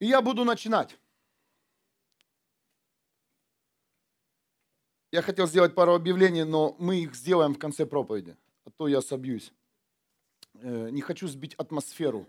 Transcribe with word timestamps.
И 0.00 0.06
я 0.06 0.22
буду 0.22 0.44
начинать. 0.44 0.96
Я 5.10 5.22
хотел 5.22 5.46
сделать 5.46 5.74
пару 5.74 5.94
объявлений, 5.94 6.44
но 6.44 6.76
мы 6.78 7.00
их 7.00 7.14
сделаем 7.14 7.54
в 7.54 7.58
конце 7.58 7.86
проповеди, 7.86 8.36
а 8.64 8.70
то 8.70 8.88
я 8.88 9.00
собьюсь. 9.00 9.52
Э, 10.54 10.90
не 10.90 11.00
хочу 11.00 11.26
сбить 11.28 11.54
атмосферу. 11.54 12.28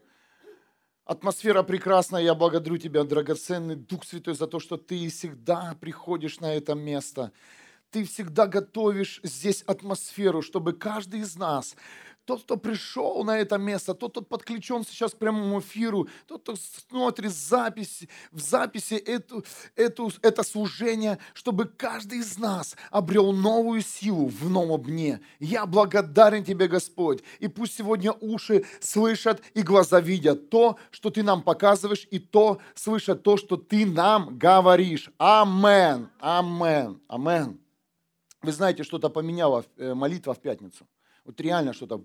Атмосфера 1.04 1.64
прекрасная, 1.64 2.22
я 2.22 2.36
благодарю 2.36 2.78
Тебя, 2.78 3.04
драгоценный 3.04 3.76
Дух 3.76 4.06
Святой, 4.06 4.36
за 4.36 4.48
то, 4.48 4.60
что 4.60 4.78
Ты 4.78 5.10
всегда 5.10 5.76
приходишь 5.82 6.40
на 6.40 6.54
это 6.54 6.74
место. 6.74 7.34
Ты 7.92 8.06
всегда 8.06 8.46
готовишь 8.48 9.20
здесь 9.24 9.64
атмосферу, 9.64 10.42
чтобы 10.42 10.74
каждый 10.74 11.22
из 11.22 11.36
нас 11.36 11.76
тот, 12.30 12.44
кто 12.44 12.58
пришел 12.58 13.24
на 13.24 13.40
это 13.40 13.58
место, 13.58 13.96
тот, 13.96 14.12
кто 14.12 14.22
подключен 14.22 14.86
сейчас 14.86 15.14
к 15.14 15.18
прямому 15.18 15.62
эфиру, 15.62 16.08
тот, 16.28 16.44
кто 16.44 16.56
смотрит 16.56 17.32
запись, 17.32 18.08
в 18.32 18.40
записи 18.40 18.94
эту, 18.94 19.44
эту, 19.76 20.12
это 20.22 20.44
служение, 20.44 21.18
чтобы 21.34 21.66
каждый 21.66 22.20
из 22.20 22.38
нас 22.38 22.76
обрел 22.92 23.32
новую 23.34 23.82
силу 23.82 24.28
в 24.28 24.48
новом 24.48 24.84
дне. 24.84 25.22
Я 25.40 25.66
благодарен 25.66 26.44
Тебе, 26.44 26.68
Господь. 26.68 27.24
И 27.40 27.48
пусть 27.48 27.74
сегодня 27.76 28.12
уши 28.12 28.64
слышат 28.80 29.42
и 29.56 29.64
глаза 29.64 30.00
видят 30.00 30.52
то, 30.52 30.78
что 30.92 31.10
Ты 31.10 31.24
нам 31.24 31.42
показываешь, 31.42 32.08
и 32.12 32.20
то 32.20 32.60
слышат 32.76 33.24
то, 33.24 33.38
что 33.38 33.58
Ты 33.58 33.88
нам 33.88 34.38
говоришь. 34.38 35.10
Амен, 35.18 36.12
амен, 36.20 37.02
амен. 37.08 37.60
Вы 38.44 38.52
знаете, 38.52 38.84
что-то 38.84 39.10
поменяла 39.10 39.66
э, 39.78 39.96
молитва 39.96 40.36
в 40.36 40.40
пятницу– 40.40 40.86
вот 41.30 41.40
реально 41.42 41.74
что-то 41.74 42.04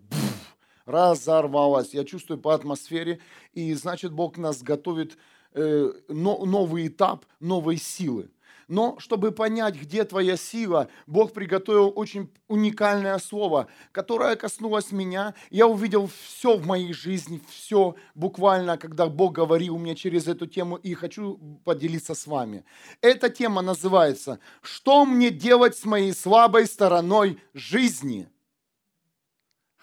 разорвалось. 0.84 1.94
Я 1.94 2.04
чувствую 2.04 2.38
по 2.38 2.54
атмосфере. 2.54 3.20
И 3.54 3.72
значит, 3.72 4.12
Бог 4.12 4.36
нас 4.36 4.62
готовит 4.62 5.16
э, 5.54 5.92
но, 6.08 6.44
новый 6.44 6.88
этап 6.88 7.24
новой 7.40 7.78
силы. 7.78 8.28
Но 8.68 8.96
чтобы 8.98 9.32
понять, 9.32 9.76
где 9.76 10.04
твоя 10.04 10.36
сила, 10.36 10.88
Бог 11.06 11.32
приготовил 11.32 11.90
очень 11.96 12.30
уникальное 12.48 13.18
слово, 13.18 13.68
которое 13.92 14.36
коснулось 14.36 14.92
меня. 14.92 15.34
Я 15.50 15.68
увидел 15.68 16.10
все 16.22 16.58
в 16.58 16.66
моей 16.66 16.92
жизни, 16.92 17.40
все 17.48 17.94
буквально, 18.14 18.76
когда 18.76 19.06
Бог 19.06 19.32
говорил 19.32 19.78
мне 19.78 19.94
через 19.94 20.28
эту 20.28 20.46
тему, 20.46 20.76
и 20.76 20.92
хочу 20.92 21.38
поделиться 21.64 22.14
с 22.14 22.26
вами. 22.26 22.62
Эта 23.00 23.30
тема 23.30 23.62
называется 23.62 24.38
«Что 24.60 25.06
мне 25.06 25.30
делать 25.30 25.78
с 25.78 25.86
моей 25.86 26.12
слабой 26.12 26.66
стороной 26.66 27.38
жизни?» 27.54 28.28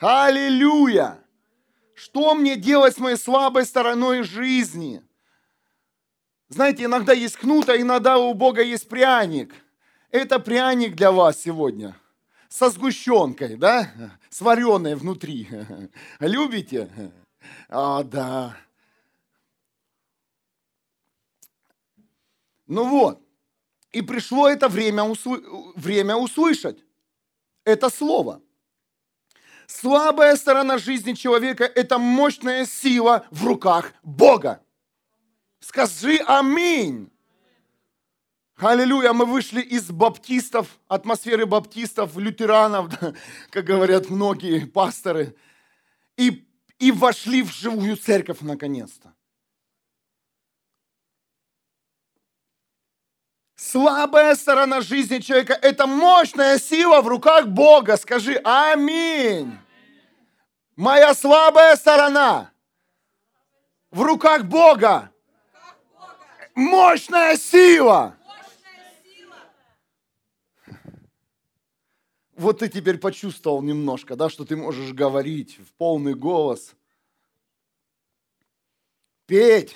Аллилуйя! 0.01 1.23
Что 1.93 2.33
мне 2.33 2.55
делать 2.55 2.95
с 2.95 2.97
моей 2.97 3.17
слабой 3.17 3.65
стороной 3.65 4.23
жизни? 4.23 5.03
Знаете, 6.49 6.85
иногда 6.85 7.13
есть 7.13 7.37
кнут, 7.37 7.69
иногда 7.69 8.17
у 8.17 8.33
Бога 8.33 8.63
есть 8.63 8.89
пряник. 8.89 9.53
Это 10.09 10.39
пряник 10.39 10.95
для 10.95 11.11
вас 11.11 11.39
сегодня. 11.39 11.95
Со 12.49 12.71
сгущенкой, 12.71 13.57
да? 13.57 13.91
С 14.31 14.41
вареной 14.41 14.95
внутри. 14.95 15.47
Любите? 16.19 16.89
А, 17.69 18.03
да. 18.03 18.57
Ну 22.65 22.85
вот. 22.85 23.21
И 23.91 24.01
пришло 24.01 24.49
это 24.49 24.67
время, 24.67 25.03
усл... 25.03 25.35
время 25.75 26.15
услышать 26.15 26.83
это 27.63 27.91
слово– 27.91 28.41
Слабая 29.79 30.35
сторона 30.35 30.77
жизни 30.77 31.13
человека– 31.13 31.63
это 31.75 31.97
мощная 31.97 32.65
сила 32.65 33.25
в 33.31 33.45
руках 33.45 33.93
Бога. 34.03 34.61
Скажи 35.61 36.17
аминь. 36.27 37.09
Аллилуйя, 38.57 39.13
мы 39.13 39.25
вышли 39.25 39.61
из 39.61 39.89
баптистов, 39.89 40.67
атмосферы 40.89 41.45
баптистов, 41.45 42.17
лютеранов, 42.17 42.93
как 43.49 43.63
говорят 43.63 44.09
многие 44.09 44.65
пасторы, 44.65 45.35
и, 46.17 46.45
и 46.77 46.91
вошли 46.91 47.41
в 47.41 47.51
живую 47.53 47.95
церковь 47.95 48.41
наконец-то. 48.41 49.13
Слабая 53.55 54.35
сторона 54.35 54.81
жизни 54.81 55.19
человека– 55.19 55.53
это 55.61 55.87
мощная 55.87 56.59
сила 56.59 56.99
в 57.01 57.07
руках 57.07 57.47
Бога. 57.47 57.95
Скажи 57.95 58.35
аминь. 58.43 59.60
Моя 60.81 61.13
слабая 61.13 61.75
сторона 61.75 62.51
в 63.91 64.01
руках 64.01 64.45
Бога. 64.45 65.11
Мощная 66.55 67.37
сила. 67.37 68.17
Вот 72.35 72.57
ты 72.57 72.67
теперь 72.67 72.97
почувствовал 72.97 73.61
немножко, 73.61 74.15
да, 74.15 74.27
что 74.27 74.43
ты 74.43 74.55
можешь 74.55 74.91
говорить 74.91 75.59
в 75.59 75.71
полный 75.73 76.15
голос. 76.15 76.73
Петь. 79.27 79.75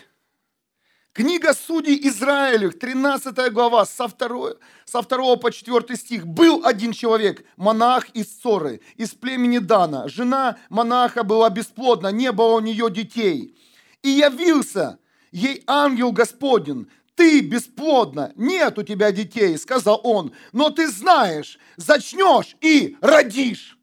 Книга 1.16 1.54
Судей 1.54 1.98
Израилевых, 2.10 2.78
13 2.78 3.50
глава, 3.54 3.86
со 3.86 4.10
2, 4.10 4.56
со 4.84 5.02
2 5.02 5.38
по 5.38 5.50
4 5.50 5.96
стих. 5.96 6.28
«Был 6.28 6.66
один 6.66 6.92
человек, 6.92 7.46
монах 7.56 8.10
из 8.10 8.26
Цоры, 8.26 8.82
из 8.98 9.12
племени 9.12 9.60
Дана. 9.60 10.10
Жена 10.10 10.58
монаха 10.68 11.24
была 11.24 11.50
бесплодна, 11.50 12.10
не 12.10 12.34
было 12.34 12.56
у 12.56 12.60
нее 12.60 12.92
детей. 12.92 13.56
И 14.04 14.10
явился 14.10 15.00
ей 15.32 15.64
ангел 15.68 16.12
Господень, 16.12 16.90
ты 17.16 17.40
бесплодна, 17.40 18.34
нет 18.36 18.78
у 18.78 18.84
тебя 18.84 19.14
детей, 19.14 19.58
сказал 19.58 20.02
он, 20.04 20.34
но 20.52 20.70
ты 20.70 20.90
знаешь, 20.90 21.58
зачнешь 21.78 22.58
и 22.60 22.98
родишь. 23.00 23.75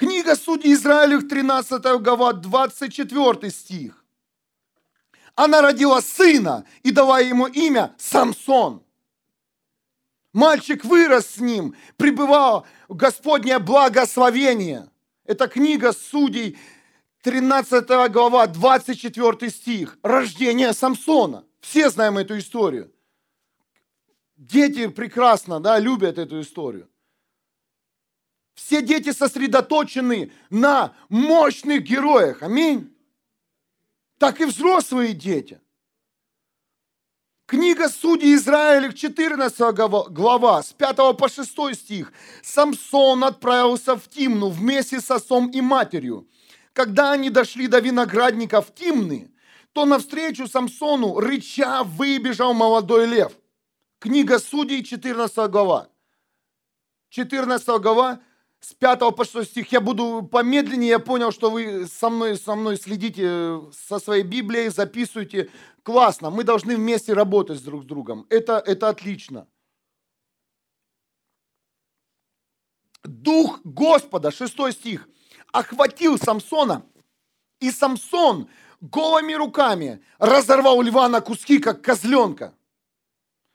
Книга 0.00 0.34
Судей 0.34 0.72
Израилевых, 0.72 1.28
13 1.28 2.00
глава, 2.00 2.32
24 2.32 3.50
стих. 3.50 4.02
Она 5.34 5.60
родила 5.60 6.00
сына 6.00 6.64
и 6.82 6.90
дала 6.90 7.20
ему 7.20 7.46
имя 7.46 7.94
Самсон. 7.98 8.82
Мальчик 10.32 10.86
вырос 10.86 11.26
с 11.26 11.36
ним, 11.36 11.76
пребывал 11.98 12.66
в 12.88 12.96
Господнее 12.96 13.58
благословение. 13.58 14.88
Это 15.26 15.48
книга 15.48 15.92
Судей, 15.92 16.58
13 17.20 18.10
глава, 18.10 18.46
24 18.46 19.50
стих. 19.50 19.98
Рождение 20.02 20.72
Самсона. 20.72 21.44
Все 21.60 21.90
знаем 21.90 22.16
эту 22.16 22.38
историю. 22.38 22.90
Дети 24.38 24.86
прекрасно 24.86 25.60
да, 25.60 25.78
любят 25.78 26.16
эту 26.16 26.40
историю. 26.40 26.89
Все 28.54 28.82
дети 28.82 29.12
сосредоточены 29.12 30.32
на 30.50 30.94
мощных 31.08 31.82
героях. 31.82 32.42
Аминь. 32.42 32.94
Так 34.18 34.40
и 34.40 34.44
взрослые 34.44 35.14
дети. 35.14 35.60
Книга 37.46 37.88
Судей 37.88 38.36
Израиля, 38.36 38.92
14 38.92 39.74
глава, 40.10 40.62
с 40.62 40.72
5 40.72 41.16
по 41.16 41.28
6 41.28 41.74
стих. 41.74 42.12
Самсон 42.42 43.24
отправился 43.24 43.96
в 43.96 44.08
Тимну 44.08 44.50
вместе 44.50 45.00
с 45.00 45.10
отцом 45.10 45.50
и 45.50 45.60
матерью. 45.60 46.28
Когда 46.72 47.10
они 47.10 47.28
дошли 47.28 47.66
до 47.66 47.80
виноградника 47.80 48.62
в 48.62 48.72
Тимны, 48.72 49.32
то 49.72 49.84
навстречу 49.84 50.46
Самсону, 50.46 51.18
рыча, 51.18 51.82
выбежал 51.82 52.54
молодой 52.54 53.06
лев. 53.06 53.32
Книга 53.98 54.38
Судей, 54.38 54.84
14 54.84 55.50
глава. 55.50 55.88
14 57.08 57.66
глава, 57.80 58.20
с 58.60 58.74
5 58.74 59.16
по 59.16 59.24
6 59.24 59.50
стих. 59.50 59.72
Я 59.72 59.80
буду 59.80 60.22
помедленнее, 60.30 60.90
я 60.90 60.98
понял, 60.98 61.32
что 61.32 61.50
вы 61.50 61.86
со 61.86 62.10
мной, 62.10 62.36
со 62.36 62.54
мной 62.54 62.76
следите 62.76 63.22
э, 63.24 63.60
со 63.72 63.98
своей 63.98 64.22
Библией, 64.22 64.68
записывайте. 64.68 65.50
Классно, 65.82 66.30
мы 66.30 66.44
должны 66.44 66.76
вместе 66.76 67.14
работать 67.14 67.62
друг 67.64 67.84
с 67.84 67.86
другом. 67.86 68.26
Это, 68.28 68.62
это 68.64 68.88
отлично. 68.90 69.46
Дух 73.02 73.60
Господа, 73.64 74.30
6 74.30 74.72
стих, 74.72 75.08
охватил 75.52 76.18
Самсона, 76.18 76.84
и 77.60 77.70
Самсон 77.70 78.48
голыми 78.80 79.32
руками 79.32 80.02
разорвал 80.18 80.82
льва 80.82 81.08
на 81.08 81.22
куски, 81.22 81.58
как 81.58 81.82
козленка. 81.82 82.54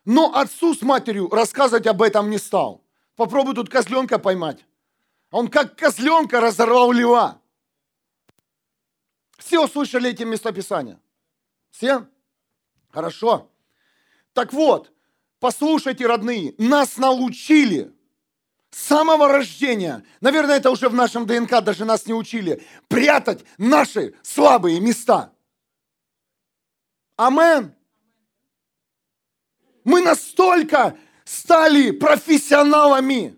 Но 0.03 0.35
отцу 0.35 0.73
с 0.73 0.81
матерью 0.81 1.29
рассказывать 1.29 1.87
об 1.87 2.01
этом 2.01 2.29
не 2.29 2.37
стал. 2.37 2.83
Попробуй 3.15 3.55
тут 3.55 3.69
козленка 3.69 4.19
поймать. 4.19 4.65
Он 5.35 5.49
как 5.49 5.75
козленка 5.75 6.39
разорвал 6.39 6.93
льва. 6.93 7.41
Все 9.37 9.61
услышали 9.61 10.11
эти 10.11 10.23
местописания? 10.23 10.97
Все? 11.71 12.07
Хорошо. 12.89 13.51
Так 14.31 14.53
вот, 14.53 14.93
послушайте, 15.41 16.07
родные, 16.07 16.55
нас 16.57 16.95
научили 16.95 17.93
с 18.71 18.79
самого 18.81 19.27
рождения, 19.27 20.05
наверное, 20.21 20.55
это 20.55 20.71
уже 20.71 20.87
в 20.87 20.93
нашем 20.93 21.25
ДНК, 21.25 21.61
даже 21.61 21.83
нас 21.83 22.05
не 22.05 22.13
учили, 22.13 22.65
прятать 22.87 23.43
наши 23.57 24.15
слабые 24.23 24.79
места. 24.79 25.33
Амен. 27.17 27.75
Мы 29.83 30.01
настолько 30.01 30.97
стали 31.25 31.91
профессионалами 31.91 33.37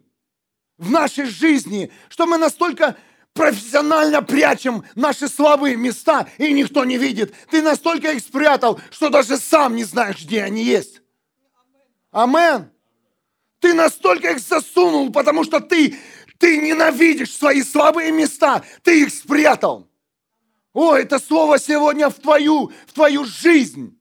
в 0.77 0.91
нашей 0.91 1.25
жизни, 1.25 1.91
что 2.09 2.25
мы 2.25 2.37
настолько 2.37 2.95
профессионально 3.33 4.21
прячем 4.21 4.83
наши 4.95 5.27
слабые 5.27 5.75
места, 5.75 6.27
и 6.37 6.51
никто 6.53 6.85
не 6.85 6.97
видит. 6.97 7.33
Ты 7.51 7.61
настолько 7.61 8.11
их 8.11 8.21
спрятал, 8.21 8.79
что 8.91 9.09
даже 9.09 9.37
сам 9.37 9.75
не 9.75 9.83
знаешь, 9.83 10.23
где 10.23 10.43
они 10.43 10.63
есть. 10.63 11.01
Амен. 12.11 12.71
Ты 13.59 13.73
настолько 13.73 14.31
их 14.31 14.39
засунул, 14.39 15.11
потому 15.11 15.43
что 15.43 15.59
ты, 15.59 15.97
ты 16.37 16.57
ненавидишь 16.57 17.35
свои 17.35 17.63
слабые 17.63 18.11
места. 18.11 18.63
Ты 18.83 19.03
их 19.03 19.13
спрятал. 19.13 19.87
О, 20.73 20.95
это 20.95 21.19
слово 21.19 21.57
сегодня 21.57 22.09
в 22.09 22.15
твою, 22.15 22.71
в 22.85 22.93
твою 22.93 23.25
жизнь. 23.25 23.97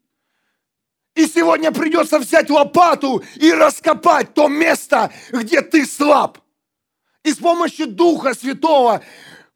И 1.15 1.27
сегодня 1.27 1.73
придется 1.73 2.19
взять 2.19 2.51
лопату 2.51 3.25
и 3.37 3.51
раскопать 3.51 4.35
то 4.35 4.49
место, 4.49 5.11
где 5.31 5.63
ты 5.63 5.87
слаб. 5.87 6.39
И 7.27 7.33
с 7.33 7.39
помощью 7.39 7.89
Духа 7.89 8.35
Святого 8.35 9.03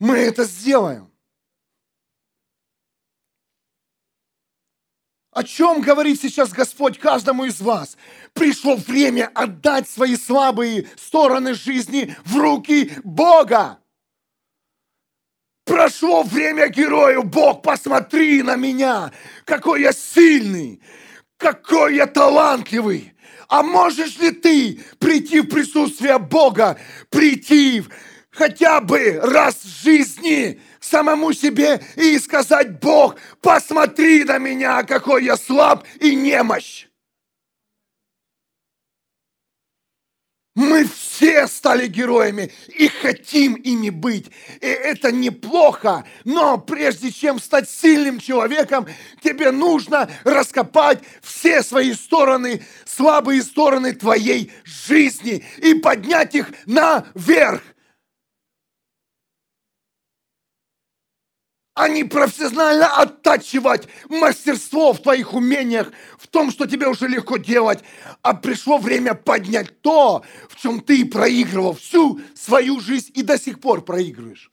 мы 0.00 0.16
это 0.16 0.42
сделаем. 0.42 1.08
О 5.30 5.44
чем 5.44 5.80
говорит 5.80 6.20
сейчас 6.20 6.50
Господь 6.50 6.98
каждому 6.98 7.44
из 7.44 7.60
вас? 7.60 7.96
Пришло 8.32 8.74
время 8.74 9.30
отдать 9.32 9.88
свои 9.88 10.16
слабые 10.16 10.88
стороны 10.96 11.54
жизни 11.54 12.16
в 12.24 12.38
руки 12.38 12.90
Бога. 13.04 13.78
Прошло 15.64 16.24
время 16.24 16.66
герою. 16.70 17.22
Бог, 17.22 17.62
посмотри 17.62 18.42
на 18.42 18.56
меня, 18.56 19.12
какой 19.44 19.82
я 19.82 19.92
сильный, 19.92 20.82
какой 21.36 21.94
я 21.94 22.08
талантливый. 22.08 23.14
А 23.50 23.64
можешь 23.64 24.16
ли 24.18 24.30
ты 24.30 24.80
прийти 25.00 25.40
в 25.40 25.48
присутствие 25.48 26.18
Бога, 26.18 26.78
прийти 27.10 27.82
хотя 28.30 28.80
бы 28.80 29.20
раз 29.20 29.56
в 29.56 29.82
жизни 29.82 30.60
к 30.78 30.84
самому 30.84 31.32
себе 31.32 31.80
и 31.96 32.16
сказать, 32.20 32.78
Бог, 32.78 33.16
посмотри 33.40 34.22
на 34.22 34.38
меня, 34.38 34.84
какой 34.84 35.24
я 35.24 35.36
слаб 35.36 35.84
и 35.98 36.14
немощь. 36.14 36.86
Мы 40.56 40.84
все 40.84 41.46
стали 41.46 41.86
героями 41.86 42.50
и 42.76 42.88
хотим 42.88 43.54
ими 43.54 43.88
быть. 43.90 44.32
И 44.60 44.66
это 44.66 45.12
неплохо, 45.12 46.04
но 46.24 46.58
прежде 46.58 47.12
чем 47.12 47.38
стать 47.38 47.70
сильным 47.70 48.18
человеком, 48.18 48.86
тебе 49.22 49.52
нужно 49.52 50.10
раскопать 50.24 50.98
все 51.22 51.62
свои 51.62 51.92
стороны, 51.94 52.64
слабые 52.84 53.42
стороны 53.42 53.92
твоей 53.92 54.50
жизни 54.64 55.44
и 55.58 55.74
поднять 55.74 56.34
их 56.34 56.50
наверх. 56.66 57.62
А 61.80 61.88
не 61.88 62.04
профессионально 62.04 62.88
оттачивать 62.88 63.88
мастерство 64.10 64.92
в 64.92 65.00
твоих 65.00 65.32
умениях, 65.32 65.90
в 66.18 66.26
том, 66.26 66.50
что 66.50 66.66
тебе 66.66 66.86
уже 66.86 67.08
легко 67.08 67.38
делать, 67.38 67.82
а 68.20 68.34
пришло 68.34 68.76
время 68.76 69.14
поднять 69.14 69.80
то, 69.80 70.22
в 70.50 70.56
чем 70.56 70.82
ты 70.82 71.06
проигрывал 71.06 71.72
всю 71.72 72.20
свою 72.34 72.80
жизнь 72.80 73.12
и 73.14 73.22
до 73.22 73.38
сих 73.38 73.60
пор 73.60 73.82
проигрываешь. 73.82 74.52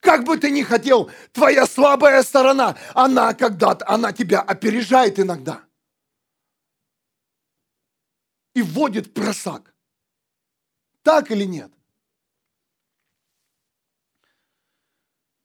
Как 0.00 0.24
бы 0.24 0.38
ты 0.38 0.50
ни 0.50 0.62
хотел, 0.62 1.10
твоя 1.32 1.66
слабая 1.66 2.22
сторона, 2.22 2.74
она 2.94 3.34
когда-то, 3.34 3.86
она 3.86 4.14
тебя 4.14 4.40
опережает 4.40 5.20
иногда. 5.20 5.60
И 8.54 8.62
вводит 8.62 9.12
просак. 9.12 9.74
Так 11.02 11.30
или 11.30 11.44
нет? 11.44 11.70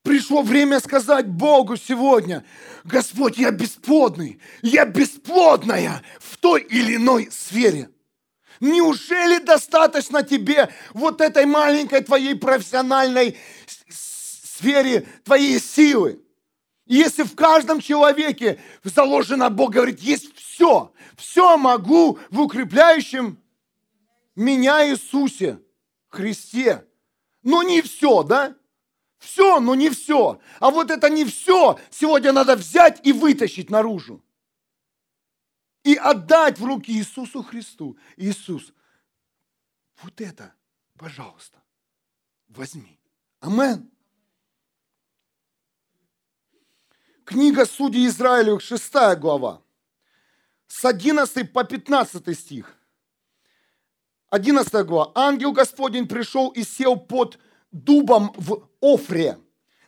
Пришло 0.07 0.41
время 0.41 0.79
сказать 0.79 1.27
Богу 1.27 1.75
сегодня, 1.75 2.45
Господь, 2.85 3.37
я 3.37 3.51
бесплодный, 3.51 4.39
я 4.61 4.85
бесплодная 4.85 6.01
в 6.21 6.37
той 6.37 6.61
или 6.61 6.95
иной 6.95 7.27
сфере. 7.29 7.89
Неужели 8.61 9.39
достаточно 9.39 10.23
тебе 10.23 10.69
вот 10.93 11.19
этой 11.19 11.45
маленькой 11.45 11.99
твоей 11.99 12.35
профессиональной 12.35 13.35
сфере 13.89 15.05
твоей 15.25 15.59
силы? 15.59 16.21
Если 16.85 17.23
в 17.23 17.35
каждом 17.35 17.81
человеке 17.81 18.61
заложено, 18.85 19.49
Бог 19.49 19.71
говорит, 19.71 19.99
есть 19.99 20.33
все, 20.37 20.93
все 21.17 21.57
могу 21.57 22.17
в 22.29 22.39
укрепляющем 22.39 23.37
меня 24.37 24.89
Иисусе, 24.89 25.59
Христе. 26.07 26.85
Но 27.43 27.61
не 27.61 27.81
все, 27.81 28.23
да? 28.23 28.55
Все, 29.19 29.59
но 29.59 29.75
не 29.75 29.89
все. 29.89 30.39
А 30.59 30.69
вот 30.69 30.91
это 30.91 31.09
не 31.09 31.25
все 31.25 31.79
сегодня 31.89 32.31
надо 32.31 32.55
взять 32.55 33.05
и 33.05 33.11
вытащить 33.11 33.69
наружу. 33.69 34.23
И 35.83 35.95
отдать 35.95 36.59
в 36.59 36.65
руки 36.65 36.91
Иисусу 36.91 37.43
Христу. 37.43 37.97
Иисус, 38.17 38.73
вот 40.01 40.19
это, 40.21 40.53
пожалуйста, 40.97 41.61
возьми. 42.49 42.99
Амен. 43.39 43.89
Книга 47.23 47.65
Судей 47.65 48.07
Израилю, 48.07 48.59
6 48.59 48.93
глава, 49.19 49.61
с 50.67 50.85
11 50.85 51.51
по 51.51 51.63
15 51.63 52.37
стих. 52.37 52.77
11 54.29 54.85
глава. 54.85 55.11
Ангел 55.15 55.51
Господень 55.51 56.07
пришел 56.07 56.49
и 56.49 56.63
сел 56.63 56.97
под 56.97 57.39
дубом 57.71 58.33
в 58.35 58.66
Офре, 58.81 59.37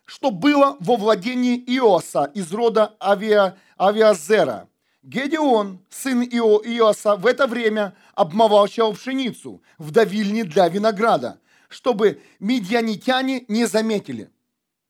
что 0.06 0.32
было 0.32 0.78
во 0.80 0.98
владении 0.98 1.58
Иоса 1.58 2.32
из 2.34 2.52
рода 2.52 2.96
Авиа, 3.00 3.58
Авиазера. 3.78 4.68
Гедеон, 5.02 5.80
сын 5.90 6.24
Ио, 6.24 6.60
Иоса, 6.60 7.16
в 7.16 7.26
это 7.26 7.48
время 7.48 7.96
обмолчал 8.16 8.94
пшеницу 8.94 9.62
в 9.78 9.92
давильне 9.92 10.44
для 10.44 10.68
винограда, 10.68 11.40
чтобы 11.70 12.22
медианитяне 12.40 13.46
не 13.48 13.66
заметили. 13.66 14.30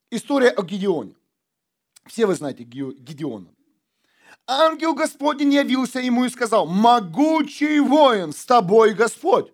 История 0.10 0.50
о 0.50 0.64
Гедеоне. 0.64 1.16
Все 2.06 2.26
вы 2.26 2.34
знаете 2.34 2.64
Гедеона. 2.64 3.54
Ангел 4.48 4.96
Господень 4.96 5.54
явился 5.54 6.00
ему 6.00 6.26
и 6.26 6.30
сказал, 6.30 6.66
могучий 6.66 7.80
воин, 7.80 8.34
с 8.34 8.46
тобой 8.46 8.96
Господь. 8.96 9.54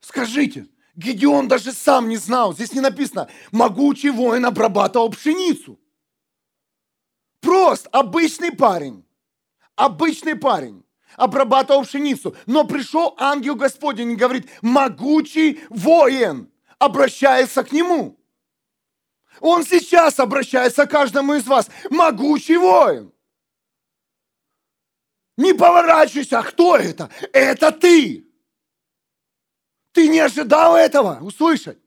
Скажите, 0.00 0.66
Гедеон 0.96 1.46
даже 1.46 1.72
сам 1.72 2.08
не 2.08 2.16
знал. 2.16 2.54
Здесь 2.54 2.72
не 2.72 2.80
написано, 2.80 3.28
могучий 3.52 4.10
воин 4.10 4.46
обрабатывал 4.46 5.10
пшеницу. 5.10 5.78
Прост, 7.40 7.86
обычный 7.92 8.50
парень. 8.50 9.04
Обычный 9.76 10.34
парень 10.34 10.84
обрабатывал 11.16 11.84
пшеницу. 11.84 12.34
Но 12.46 12.64
пришел 12.64 13.14
ангел 13.18 13.54
Господень 13.56 14.12
и 14.12 14.16
говорит, 14.16 14.48
могучий 14.62 15.60
воин, 15.68 16.50
обращается 16.78 17.62
к 17.62 17.72
нему. 17.72 18.18
Он 19.40 19.64
сейчас 19.64 20.18
обращается 20.18 20.86
к 20.86 20.90
каждому 20.90 21.34
из 21.34 21.46
вас. 21.46 21.68
Могучий 21.90 22.56
воин. 22.56 23.12
Не 25.36 25.52
поворачивайся, 25.52 26.38
а 26.38 26.42
кто 26.42 26.76
это? 26.76 27.10
Это 27.34 27.70
ты. 27.70 28.25
Ты 29.96 30.08
не 30.08 30.20
ожидал 30.20 30.76
этого 30.76 31.20
услышать. 31.22 31.78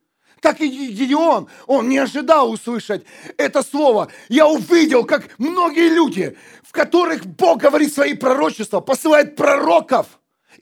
Так 0.41 0.61
и 0.61 0.67
Гедеон, 0.67 1.47
он 1.67 1.89
не 1.89 1.99
ожидал 1.99 2.49
услышать 2.49 3.05
это 3.37 3.61
слово. 3.61 4.11
Я 4.29 4.47
увидел, 4.47 5.05
как 5.05 5.29
многие 5.37 5.89
люди, 5.89 6.35
в 6.63 6.71
которых 6.71 7.27
Бог 7.27 7.59
говорит 7.59 7.93
свои 7.93 8.15
пророчества, 8.15 8.79
посылает 8.79 9.35
пророков 9.35 10.07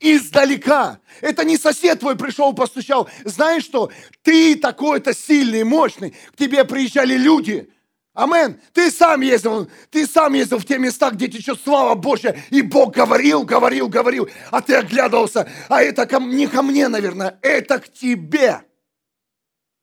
издалека. 0.01 0.99
Это 1.21 1.45
не 1.45 1.55
сосед 1.57 2.01
твой 2.01 2.17
пришел, 2.17 2.51
постучал. 2.51 3.07
Знаешь 3.23 3.63
что? 3.63 3.91
Ты 4.23 4.57
такой-то 4.57 5.13
сильный, 5.13 5.63
мощный. 5.63 6.15
К 6.33 6.35
тебе 6.35 6.65
приезжали 6.65 7.15
люди, 7.15 7.69
Амен. 8.17 8.59
Ты 8.73 8.89
сам 8.89 9.21
ездил, 9.21 9.69
ты 9.91 10.07
сам 10.07 10.33
ездил 10.33 10.57
в 10.57 10.65
те 10.65 10.79
места, 10.79 11.11
где 11.11 11.27
течет 11.27 11.61
слава 11.63 11.93
Божья, 11.93 12.35
и 12.49 12.63
Бог 12.63 12.95
говорил, 12.95 13.43
говорил, 13.43 13.89
говорил, 13.89 14.27
а 14.49 14.59
ты 14.59 14.73
оглядывался, 14.73 15.47
а 15.69 15.83
это 15.83 16.07
ко, 16.07 16.17
не 16.17 16.47
ко 16.47 16.63
мне, 16.63 16.87
наверное, 16.87 17.37
это 17.43 17.77
к 17.77 17.93
тебе. 17.93 18.63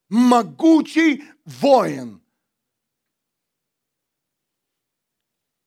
Могучий 0.09 1.23
воин. 1.45 2.21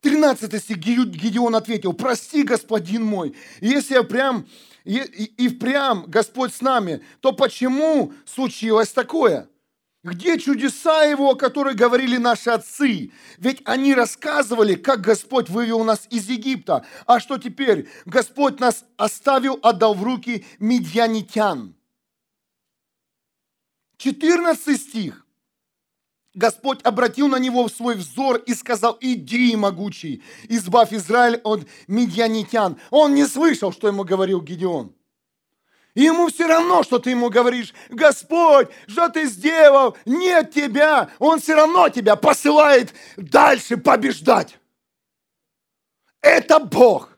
13 0.01 0.61
стих 0.61 0.77
Гедеон 0.77 1.55
ответил, 1.55 1.93
прости, 1.93 2.43
господин 2.43 3.05
мой, 3.05 3.33
если 3.61 3.93
я 3.93 4.03
прям 4.03 4.45
и, 4.83 4.97
и, 4.97 5.45
и 5.45 5.47
впрямь 5.47 6.03
Господь 6.07 6.53
с 6.53 6.59
нами, 6.59 7.01
то 7.21 7.31
почему 7.31 8.11
случилось 8.25 8.89
такое? 8.89 9.49
Где 10.07 10.39
чудеса 10.39 11.03
Его, 11.03 11.31
о 11.31 11.35
которых 11.35 11.75
говорили 11.75 12.15
наши 12.15 12.49
отцы? 12.49 13.11
Ведь 13.39 13.61
они 13.65 13.93
рассказывали, 13.93 14.75
как 14.75 15.01
Господь 15.01 15.49
вывел 15.49 15.83
нас 15.83 16.07
из 16.09 16.29
Египта. 16.29 16.85
А 17.05 17.19
что 17.19 17.37
теперь? 17.37 17.89
Господь 18.05 18.61
нас 18.61 18.85
оставил, 18.95 19.59
отдал 19.61 19.93
в 19.93 20.03
руки 20.03 20.45
медьянитян. 20.59 21.75
14 23.97 24.81
стих. 24.81 25.25
Господь 26.33 26.81
обратил 26.83 27.27
на 27.27 27.37
него 27.37 27.67
свой 27.67 27.95
взор 27.95 28.37
и 28.37 28.53
сказал, 28.53 28.97
иди, 29.01 29.57
могучий, 29.57 30.23
избавь 30.47 30.93
Израиль 30.93 31.41
от 31.43 31.67
медьянитян. 31.87 32.77
Он 32.91 33.13
не 33.13 33.25
слышал, 33.25 33.73
что 33.73 33.87
ему 33.89 34.05
говорил 34.05 34.39
Гедеон. 34.39 34.96
И 35.97 36.03
ему 36.03 36.27
все 36.27 36.45
равно, 36.45 36.83
что 36.83 36.99
ты 36.99 37.09
ему 37.09 37.31
говоришь, 37.31 37.73
Господь, 37.89 38.67
что 38.87 39.09
ты 39.09 39.25
сделал? 39.25 39.97
Нет 40.05 40.53
тебя. 40.53 41.09
Он 41.17 41.39
все 41.39 41.55
равно 41.55 41.89
тебя 41.89 42.15
посылает 42.15 42.93
дальше 43.15 43.77
побеждать. 43.77 44.59
Это 46.21 46.59
Бог. 46.59 47.17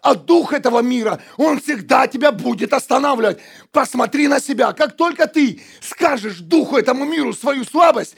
А 0.00 0.14
дух 0.14 0.54
этого 0.54 0.80
мира, 0.80 1.20
он 1.36 1.60
всегда 1.60 2.06
тебя 2.06 2.32
будет 2.32 2.72
останавливать. 2.72 3.38
Посмотри 3.70 4.28
на 4.28 4.40
себя. 4.40 4.72
Как 4.72 4.96
только 4.96 5.26
ты 5.26 5.62
скажешь 5.82 6.38
духу 6.38 6.78
этому 6.78 7.04
миру 7.04 7.34
свою 7.34 7.64
слабость, 7.64 8.16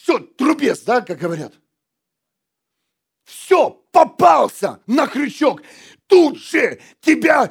все, 0.00 0.20
трубец, 0.20 0.82
да, 0.82 1.00
как 1.00 1.18
говорят. 1.18 1.54
Все, 3.24 3.70
попался 3.90 4.80
на 4.86 5.08
крючок. 5.08 5.62
Тут 6.06 6.38
же 6.38 6.80
тебя 7.00 7.50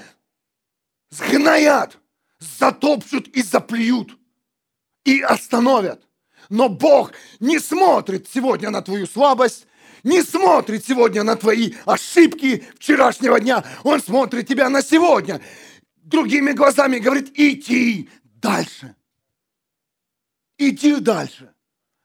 сгноят, 1.09 1.97
затопчут 2.39 3.27
и 3.29 3.41
заплюют, 3.41 4.17
и 5.03 5.21
остановят. 5.21 6.07
Но 6.49 6.69
Бог 6.69 7.11
не 7.39 7.59
смотрит 7.59 8.27
сегодня 8.27 8.69
на 8.69 8.81
твою 8.81 9.05
слабость, 9.05 9.67
не 10.03 10.23
смотрит 10.23 10.85
сегодня 10.85 11.23
на 11.23 11.35
твои 11.35 11.73
ошибки 11.85 12.65
вчерашнего 12.77 13.39
дня. 13.39 13.63
Он 13.83 14.01
смотрит 14.01 14.47
тебя 14.47 14.69
на 14.69 14.81
сегодня. 14.81 15.41
Другими 15.97 16.53
глазами 16.53 16.99
говорит, 16.99 17.31
иди 17.35 18.09
дальше. 18.23 18.95
Иди 20.57 20.99
дальше, 20.99 21.53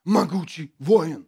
могучий 0.04 0.74
воин. 0.78 1.26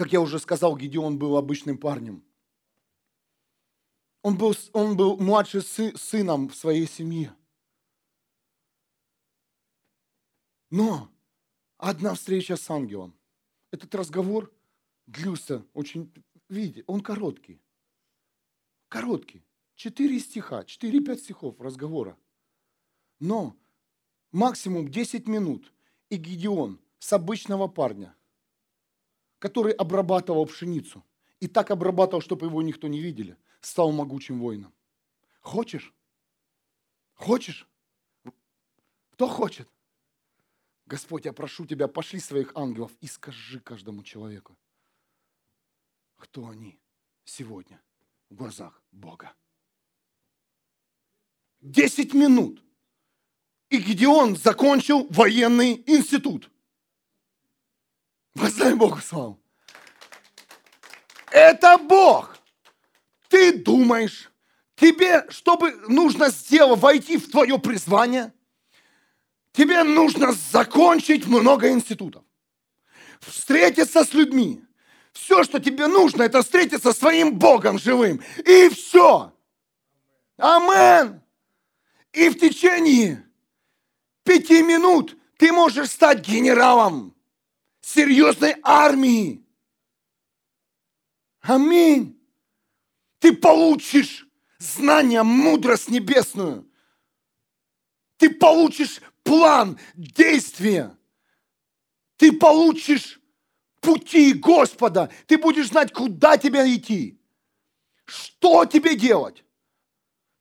Как 0.00 0.14
я 0.14 0.22
уже 0.22 0.38
сказал, 0.38 0.78
Гедеон 0.78 1.18
был 1.18 1.36
обычным 1.36 1.76
парнем. 1.76 2.24
Он 4.22 4.38
был, 4.38 4.54
он 4.72 4.96
был 4.96 5.18
младшим 5.18 5.60
сы, 5.60 5.94
сыном 5.94 6.48
в 6.48 6.54
своей 6.54 6.86
семье. 6.86 7.36
Но 10.70 11.12
одна 11.76 12.14
встреча 12.14 12.56
с 12.56 12.70
ангелом. 12.70 13.14
Этот 13.72 13.94
разговор 13.94 14.50
длился 15.06 15.66
очень, 15.74 16.10
видите, 16.48 16.82
он 16.86 17.02
короткий. 17.02 17.60
Короткий. 18.88 19.44
Четыре 19.74 20.18
стиха, 20.18 20.64
четыре-пять 20.64 21.20
стихов 21.20 21.60
разговора. 21.60 22.16
Но 23.18 23.54
максимум 24.32 24.90
10 24.90 25.28
минут. 25.28 25.70
И 26.08 26.16
Гедеон 26.16 26.80
с 27.00 27.12
обычного 27.12 27.68
парня 27.68 28.16
который 29.40 29.72
обрабатывал 29.72 30.46
пшеницу. 30.46 31.04
И 31.40 31.48
так 31.48 31.70
обрабатывал, 31.72 32.20
чтобы 32.20 32.46
его 32.46 32.62
никто 32.62 32.86
не 32.86 33.00
видели. 33.00 33.36
Стал 33.60 33.90
могучим 33.90 34.38
воином. 34.38 34.72
Хочешь? 35.40 35.92
Хочешь? 37.14 37.66
Кто 39.12 39.26
хочет? 39.26 39.68
Господь, 40.86 41.24
я 41.24 41.32
прошу 41.32 41.66
тебя, 41.66 41.88
пошли 41.88 42.20
своих 42.20 42.52
ангелов 42.54 42.92
и 43.00 43.06
скажи 43.06 43.60
каждому 43.60 44.02
человеку, 44.02 44.56
кто 46.16 46.48
они 46.48 46.78
сегодня 47.24 47.80
в 48.28 48.34
глазах 48.34 48.82
Бога. 48.92 49.32
Десять 51.60 52.12
минут. 52.12 52.62
И 53.70 53.78
Гедеон 53.78 54.36
закончил 54.36 55.06
военный 55.10 55.82
институт. 55.86 56.49
Воздай 58.34 58.74
Богу 58.74 58.98
славу. 58.98 59.40
Это 61.30 61.78
Бог. 61.78 62.36
Ты 63.28 63.52
думаешь, 63.52 64.30
тебе, 64.76 65.26
чтобы 65.30 65.72
нужно 65.88 66.30
сделать, 66.30 66.80
войти 66.80 67.16
в 67.16 67.30
твое 67.30 67.58
призвание, 67.58 68.32
тебе 69.52 69.84
нужно 69.84 70.32
закончить 70.32 71.26
много 71.26 71.70
институтов, 71.70 72.24
встретиться 73.20 74.04
с 74.04 74.12
людьми. 74.12 74.64
Все, 75.12 75.44
что 75.44 75.60
тебе 75.60 75.86
нужно, 75.86 76.22
это 76.22 76.42
встретиться 76.42 76.92
с 76.92 76.98
своим 76.98 77.38
Богом 77.38 77.78
живым. 77.78 78.22
И 78.46 78.68
все. 78.68 79.32
Амен. 80.36 81.20
И 82.12 82.28
в 82.28 82.38
течение 82.38 83.24
пяти 84.24 84.62
минут 84.62 85.16
ты 85.36 85.52
можешь 85.52 85.90
стать 85.90 86.26
генералом 86.26 87.14
серьезной 87.80 88.56
армии. 88.62 89.44
Аминь. 91.40 92.20
Ты 93.18 93.34
получишь 93.34 94.26
знание, 94.58 95.22
мудрость 95.22 95.88
небесную. 95.88 96.70
Ты 98.16 98.30
получишь 98.30 99.00
план 99.22 99.78
действия. 99.94 100.96
Ты 102.16 102.32
получишь 102.32 103.20
пути 103.80 104.34
Господа. 104.34 105.10
Ты 105.26 105.38
будешь 105.38 105.68
знать, 105.68 105.92
куда 105.92 106.36
тебе 106.36 106.74
идти. 106.74 107.18
Что 108.04 108.66
тебе 108.66 108.94
делать. 108.96 109.44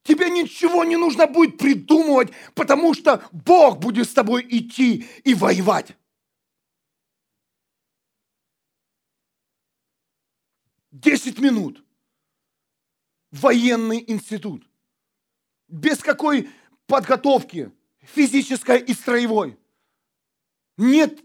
Тебе 0.04 0.30
ничего 0.30 0.84
не 0.84 0.96
нужно 0.96 1.28
будет 1.28 1.58
придумывать, 1.58 2.32
потому 2.56 2.94
что 2.94 3.24
Бог 3.32 3.80
будет 3.80 4.10
с 4.10 4.14
тобой 4.14 4.46
идти 4.50 5.08
и 5.24 5.34
воевать. 5.36 5.96
10 11.02 11.40
минут. 11.40 11.84
Военный 13.32 14.04
институт. 14.08 14.68
Без 15.68 16.00
какой 16.00 16.50
подготовки, 16.88 17.72
физической 18.02 18.80
и 18.80 18.94
строевой. 18.94 19.58
Нет, 20.78 21.20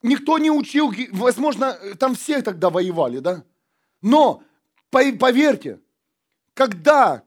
никто 0.00 0.38
не 0.38 0.50
учил, 0.50 0.92
возможно, 1.10 1.74
там 1.98 2.14
все 2.14 2.40
тогда 2.40 2.70
воевали, 2.70 3.18
да? 3.18 3.44
Но, 4.00 4.42
поверьте, 4.90 5.80
когда 6.54 7.24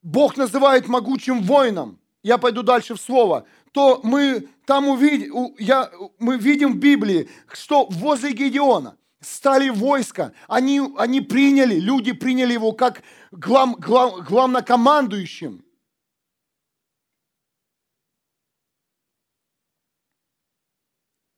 Бог 0.00 0.36
называет 0.36 0.88
могучим 0.88 1.42
воином, 1.42 2.00
я 2.22 2.38
пойду 2.38 2.62
дальше 2.62 2.94
в 2.94 3.00
слово, 3.00 3.46
то 3.72 4.00
мы 4.02 4.48
там 4.64 4.88
увидим, 4.88 5.54
я, 5.58 5.90
мы 6.18 6.38
видим 6.38 6.74
в 6.74 6.78
Библии, 6.78 7.28
что 7.52 7.86
возле 7.86 8.32
Гедеона– 8.32 8.96
стали 9.20 9.70
войска, 9.70 10.32
они, 10.48 10.80
они 10.96 11.20
приняли, 11.20 11.76
люди 11.76 12.12
приняли 12.12 12.52
его 12.52 12.72
как 12.72 13.02
глав, 13.30 13.78
глав, 13.78 14.24
главнокомандующим. 14.28 15.64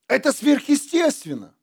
Это 0.08 0.32
сверхъестественно. 0.32 1.54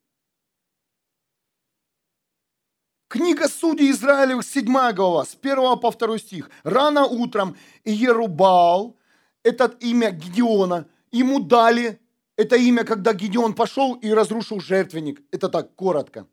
Книга 3.07 3.47
Судей 3.47 3.91
Израилевых, 3.91 4.45
7 4.45 4.65
глава, 4.93 5.25
с 5.25 5.35
1 5.35 5.79
по 5.79 5.91
2 5.91 6.17
стих. 6.19 6.49
Рано 6.63 7.05
утром 7.05 7.55
Иерубал, 7.83 8.99
это 9.41 9.65
имя 9.79 10.11
Гедеона, 10.11 10.87
ему 11.11 11.39
дали 11.39 11.99
это 12.37 12.55
имя, 12.57 12.83
когда 12.83 13.13
Гедеон 13.13 13.53
пошел 13.53 13.95
и 13.95 14.11
разрушил 14.11 14.59
жертвенник. 14.59 15.21
Это 15.31 15.49
так, 15.49 15.73
коротко. 15.75 16.27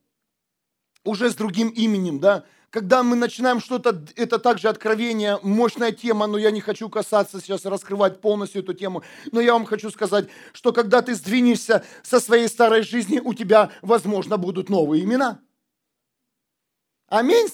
Уже 1.04 1.30
с 1.30 1.34
другим 1.34 1.68
именем, 1.68 2.20
да. 2.20 2.44
Когда 2.70 3.02
мы 3.02 3.16
начинаем 3.16 3.60
что-то, 3.60 4.02
это 4.16 4.38
также 4.38 4.68
откровение, 4.68 5.38
мощная 5.42 5.92
тема, 5.92 6.26
но 6.26 6.38
я 6.38 6.50
не 6.50 6.62
хочу 6.62 6.88
касаться 6.88 7.38
сейчас, 7.38 7.66
раскрывать 7.66 8.20
полностью 8.20 8.62
эту 8.62 8.72
тему. 8.72 9.02
Но 9.30 9.40
я 9.40 9.52
вам 9.52 9.66
хочу 9.66 9.90
сказать, 9.90 10.28
что 10.54 10.72
когда 10.72 11.02
ты 11.02 11.14
сдвинешься 11.14 11.84
со 12.02 12.18
своей 12.18 12.48
старой 12.48 12.82
жизни, 12.82 13.20
у 13.22 13.34
тебя, 13.34 13.70
возможно, 13.82 14.38
будут 14.38 14.70
новые 14.70 15.04
имена. 15.04 15.40
Аминь. 17.08 17.48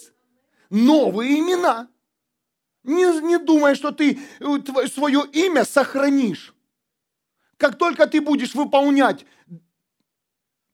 Новые 0.71 1.41
имена. 1.41 1.89
Не, 2.85 3.21
не 3.21 3.39
думай, 3.39 3.75
что 3.75 3.91
ты 3.91 4.21
э, 4.39 4.87
свое 4.87 5.25
имя 5.33 5.65
сохранишь. 5.65 6.55
Как 7.59 7.77
только 7.77 8.07
ты 8.07 8.21
будешь 8.23 8.55
выполнять 8.55 9.27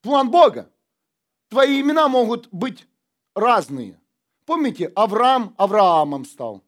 план 0.02 0.30
Бога, 0.30 0.70
Твои 1.48 1.80
имена 1.80 2.08
могут 2.08 2.48
быть 2.52 2.86
разные. 3.34 4.00
Помните, 4.44 4.92
Авраам 4.94 5.54
Авраамом 5.56 6.24
стал, 6.24 6.62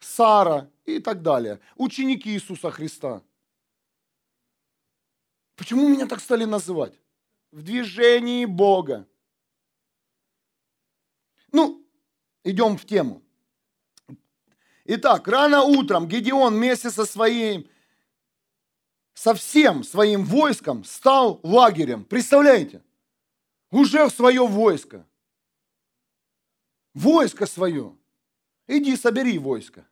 Сара 0.00 0.70
и 0.84 1.00
так 1.00 1.22
далее. 1.22 1.60
Ученики 1.76 2.30
Иисуса 2.30 2.70
Христа. 2.70 3.22
Почему 5.56 5.88
меня 5.88 6.06
так 6.06 6.20
стали 6.20 6.44
называть? 6.44 7.00
В 7.50 7.62
движении 7.62 8.44
Бога. 8.44 9.08
Ну, 11.50 11.84
идем 12.44 12.76
в 12.76 12.84
тему. 12.84 13.22
Итак, 14.84 15.26
рано 15.26 15.62
утром 15.62 16.06
Гедеон 16.06 16.54
вместе 16.54 16.90
со 16.90 17.06
своим, 17.06 17.68
со 19.16 19.32
всем 19.32 19.82
своим 19.82 20.24
войском 20.26 20.84
стал 20.84 21.40
лагерем. 21.42 22.04
Представляете? 22.04 22.82
Уже 23.70 24.04
в 24.06 24.10
свое 24.10 24.46
войско. 24.46 25.06
Войско 26.92 27.46
свое. 27.46 27.96
Иди 28.66 28.94
собери 28.94 29.38
войско. 29.38 29.86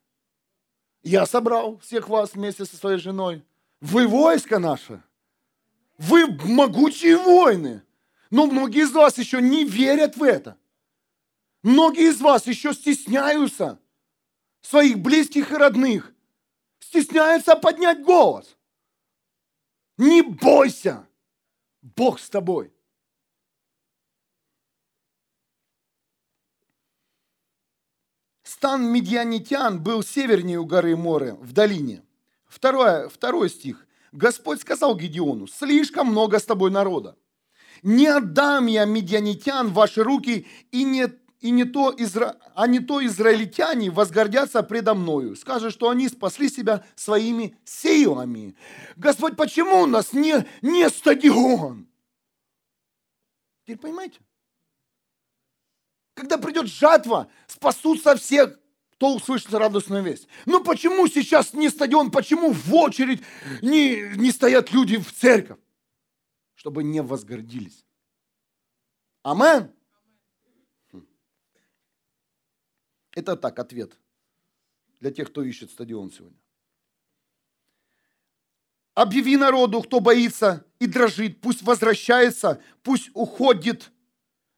Я 1.02 1.24
собрал 1.24 1.78
всех 1.78 2.10
вас 2.10 2.34
вместе 2.34 2.66
со 2.66 2.76
своей 2.76 2.98
женой. 2.98 3.42
Вы 3.80 4.06
войско 4.06 4.58
наше. 4.58 5.02
Вы 5.96 6.26
могучие 6.44 7.16
воины. 7.16 7.82
Но 8.28 8.46
многие 8.46 8.82
из 8.82 8.92
вас 8.92 9.16
еще 9.16 9.40
не 9.40 9.64
верят 9.64 10.18
в 10.18 10.22
это. 10.22 10.58
Многие 11.62 12.10
из 12.10 12.20
вас 12.20 12.46
еще 12.46 12.74
стесняются 12.74 13.80
своих 14.60 14.98
близких 14.98 15.50
и 15.50 15.56
родных. 15.56 16.12
Стесняются 16.78 17.56
поднять 17.56 18.02
голос. 18.02 18.54
Не 19.96 20.22
бойся. 20.22 21.06
Бог 21.82 22.18
с 22.18 22.28
тобой. 22.28 22.72
Стан 28.42 28.86
медианитян 28.90 29.82
был 29.82 30.02
севернее 30.02 30.58
у 30.58 30.64
горы 30.64 30.96
Море, 30.96 31.34
в 31.34 31.52
долине. 31.52 32.02
Второе, 32.46 33.08
второй 33.08 33.50
стих. 33.50 33.86
Господь 34.12 34.60
сказал 34.60 34.96
Гедеону, 34.96 35.46
слишком 35.46 36.08
много 36.08 36.38
с 36.38 36.44
тобой 36.44 36.70
народа. 36.70 37.16
Не 37.82 38.06
отдам 38.06 38.66
я 38.66 38.84
медианитян 38.84 39.68
в 39.68 39.74
ваши 39.74 40.02
руки, 40.02 40.46
и 40.70 40.84
не, 40.84 41.08
и 41.44 41.50
не 41.50 41.66
то 41.66 41.94
изра... 41.94 42.40
а 42.54 42.66
не 42.66 42.80
то 42.80 43.04
израильтяне 43.04 43.90
возгордятся 43.90 44.62
предо 44.62 44.94
мною. 44.94 45.36
Скажут, 45.36 45.74
что 45.74 45.90
они 45.90 46.08
спасли 46.08 46.48
себя 46.48 46.86
своими 46.94 47.54
силами. 47.66 48.56
Господь, 48.96 49.36
почему 49.36 49.82
у 49.82 49.86
нас 49.86 50.14
не, 50.14 50.46
не 50.62 50.88
стадион? 50.88 51.86
Теперь 53.64 53.76
понимаете? 53.76 54.20
Когда 56.14 56.38
придет 56.38 56.66
жатва, 56.66 57.28
спасутся 57.46 58.16
все, 58.16 58.46
кто 58.92 59.14
услышит 59.14 59.52
радостную 59.52 60.02
весть. 60.02 60.28
Но 60.46 60.64
почему 60.64 61.06
сейчас 61.08 61.52
не 61.52 61.68
стадион, 61.68 62.10
почему 62.10 62.52
в 62.52 62.74
очередь 62.74 63.22
не, 63.60 64.16
не 64.16 64.32
стоят 64.32 64.72
люди 64.72 64.96
в 64.96 65.12
церковь? 65.12 65.58
Чтобы 66.54 66.84
не 66.84 67.02
возгордились. 67.02 67.84
Амен. 69.22 69.70
Это 73.14 73.36
так, 73.36 73.58
ответ 73.58 73.96
для 75.00 75.10
тех, 75.10 75.28
кто 75.28 75.42
ищет 75.42 75.70
стадион 75.70 76.10
сегодня. 76.10 76.38
Объяви 78.94 79.36
народу, 79.36 79.82
кто 79.82 80.00
боится 80.00 80.64
и 80.78 80.86
дрожит, 80.86 81.40
пусть 81.40 81.62
возвращается, 81.62 82.62
пусть 82.82 83.10
уходит 83.12 83.90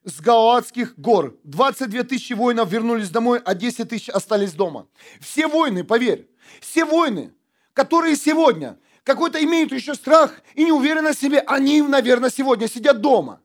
с 0.04 0.20
Галаадских 0.20 0.98
гор. 0.98 1.38
22 1.44 2.04
тысячи 2.04 2.34
воинов 2.34 2.70
вернулись 2.70 3.10
домой, 3.10 3.40
а 3.44 3.54
10 3.54 3.88
тысяч 3.88 4.08
остались 4.08 4.52
дома. 4.52 4.88
Все 5.20 5.48
воины, 5.48 5.84
поверь, 5.84 6.30
все 6.60 6.84
воины, 6.84 7.34
которые 7.72 8.14
сегодня 8.14 8.78
какой-то 9.04 9.42
имеют 9.42 9.72
еще 9.72 9.94
страх 9.94 10.40
и 10.54 10.64
неуверенность 10.64 11.18
в 11.18 11.22
себе, 11.22 11.40
они, 11.40 11.80
наверное, 11.80 12.30
сегодня 12.30 12.68
сидят 12.68 13.00
дома. 13.00 13.42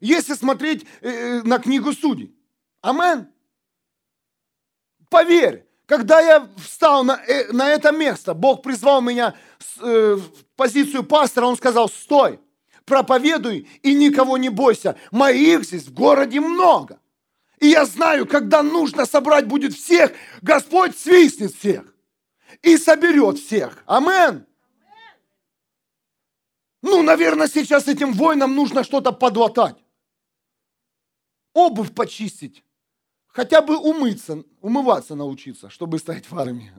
Если 0.00 0.34
смотреть 0.34 0.86
э, 1.00 1.42
на 1.42 1.58
книгу 1.58 1.92
судей. 1.92 2.36
Амен. 2.82 3.28
Поверь, 5.08 5.66
когда 5.86 6.20
я 6.20 6.48
встал 6.56 7.04
на, 7.04 7.20
э, 7.26 7.52
на 7.52 7.70
это 7.70 7.92
место, 7.92 8.34
Бог 8.34 8.62
призвал 8.62 9.00
меня 9.00 9.34
э, 9.80 10.14
в 10.14 10.44
позицию 10.56 11.04
пастора, 11.04 11.46
Он 11.46 11.56
сказал, 11.56 11.88
стой, 11.88 12.40
проповедуй 12.84 13.68
и 13.82 13.94
никого 13.94 14.36
не 14.36 14.48
бойся. 14.48 14.96
Моих 15.12 15.64
здесь 15.64 15.84
в 15.84 15.94
городе 15.94 16.40
много. 16.40 16.98
И 17.60 17.68
я 17.68 17.86
знаю, 17.86 18.26
когда 18.26 18.62
нужно 18.62 19.06
собрать 19.06 19.46
будет 19.46 19.74
всех, 19.74 20.12
Господь 20.42 20.98
свистнет 20.98 21.54
всех 21.54 21.84
и 22.62 22.76
соберет 22.76 23.38
всех. 23.38 23.82
Амен. 23.86 24.46
Ну, 26.82 27.02
наверное, 27.02 27.48
сейчас 27.48 27.88
этим 27.88 28.12
воинам 28.12 28.54
нужно 28.54 28.84
что-то 28.84 29.12
подлатать. 29.12 29.76
Обувь 31.54 31.94
почистить. 31.94 32.62
Хотя 33.36 33.60
бы 33.60 33.76
умыться, 33.76 34.44
умываться 34.62 35.14
научиться, 35.14 35.68
чтобы 35.68 35.98
стать 35.98 36.30
в 36.30 36.38
армии. 36.38 36.72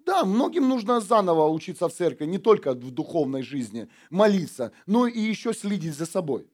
Да, 0.00 0.26
многим 0.26 0.68
нужно 0.68 1.00
заново 1.00 1.48
учиться 1.48 1.88
в 1.88 1.94
церкви, 1.94 2.26
не 2.26 2.36
только 2.36 2.74
в 2.74 2.90
духовной 2.90 3.40
жизни, 3.42 3.88
молиться, 4.10 4.72
но 4.84 5.06
и 5.06 5.18
еще 5.18 5.54
следить 5.54 5.94
за 5.94 6.04
собой. 6.04 6.46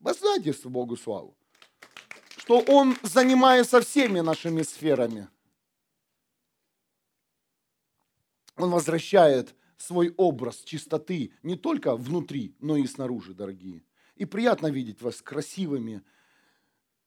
Воздайте 0.00 0.52
Богу 0.64 0.96
славу, 0.96 1.36
что 2.36 2.64
Он 2.66 2.96
занимается 3.04 3.80
всеми 3.80 4.18
нашими 4.18 4.62
сферами. 4.62 5.28
Он 8.56 8.70
возвращает 8.70 9.54
свой 9.76 10.12
образ 10.16 10.62
чистоты 10.64 11.30
не 11.44 11.54
только 11.54 11.94
внутри, 11.94 12.56
но 12.58 12.76
и 12.76 12.88
снаружи, 12.88 13.34
дорогие. 13.34 13.84
И 14.16 14.24
приятно 14.24 14.66
видеть 14.66 15.00
вас 15.00 15.22
красивыми, 15.22 16.02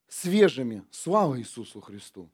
свежими. 0.10 0.84
Слава 0.92 1.40
Иисусу 1.40 1.82
Христу! 1.82 2.30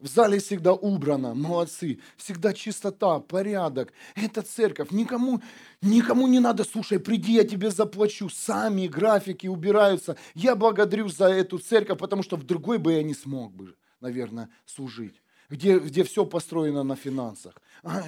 В 0.00 0.06
зале 0.06 0.38
всегда 0.38 0.72
убрано, 0.72 1.34
молодцы, 1.34 2.00
всегда 2.16 2.54
чистота, 2.54 3.20
порядок. 3.20 3.92
Это 4.14 4.40
церковь, 4.40 4.92
никому, 4.92 5.42
никому 5.82 6.26
не 6.26 6.40
надо, 6.40 6.64
слушай, 6.64 6.98
приди, 6.98 7.34
я 7.34 7.44
тебе 7.44 7.70
заплачу. 7.70 8.30
Сами 8.30 8.86
графики 8.86 9.46
убираются. 9.46 10.16
Я 10.34 10.56
благодарю 10.56 11.10
за 11.10 11.26
эту 11.26 11.58
церковь, 11.58 11.98
потому 11.98 12.22
что 12.22 12.36
в 12.36 12.44
другой 12.44 12.78
бы 12.78 12.94
я 12.94 13.02
не 13.02 13.12
смог 13.12 13.52
бы, 13.52 13.74
наверное, 14.00 14.48
служить. 14.64 15.20
Где, 15.50 15.78
где 15.78 16.02
все 16.02 16.24
построено 16.24 16.82
на 16.82 16.96
финансах. 16.96 17.60
А, 17.82 18.04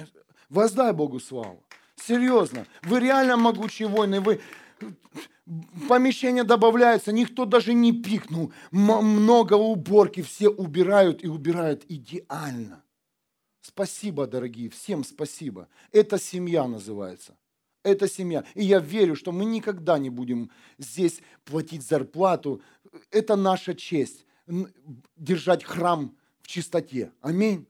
воздай 0.49 0.93
Богу 0.93 1.19
славу. 1.19 1.63
Серьезно, 1.95 2.65
вы 2.81 3.01
реально 3.01 3.37
могучие 3.37 3.87
воины, 3.87 4.19
вы 4.19 4.41
помещение 5.87 6.43
добавляется, 6.43 7.11
никто 7.11 7.45
даже 7.45 7.73
не 7.73 7.91
пикнул, 7.91 8.53
много 8.71 9.53
уборки, 9.53 10.21
все 10.21 10.49
убирают 10.49 11.23
и 11.23 11.27
убирают 11.27 11.83
идеально. 11.89 12.83
Спасибо, 13.61 14.27
дорогие, 14.27 14.69
всем 14.69 15.03
спасибо. 15.03 15.67
Это 15.91 16.19
семья 16.19 16.67
называется. 16.67 17.37
Это 17.83 18.07
семья. 18.07 18.45
И 18.55 18.63
я 18.63 18.79
верю, 18.79 19.15
что 19.15 19.31
мы 19.31 19.45
никогда 19.45 19.97
не 19.97 20.09
будем 20.09 20.49
здесь 20.77 21.21
платить 21.43 21.83
зарплату. 21.83 22.61
Это 23.11 23.35
наша 23.35 23.73
честь 23.73 24.25
держать 25.17 25.63
храм 25.63 26.15
в 26.41 26.47
чистоте. 26.47 27.11
Аминь. 27.21 27.67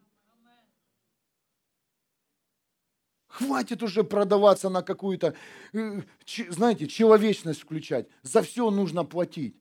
Хватит 3.34 3.82
уже 3.82 4.04
продаваться 4.04 4.69
на 4.69 4.84
какую-то, 4.84 5.34
э, 5.74 6.02
знаете, 6.50 6.86
человечность 6.86 7.62
включать. 7.62 8.08
За 8.22 8.43
все 8.43 8.69
нужно 8.69 9.06
платить. 9.06 9.56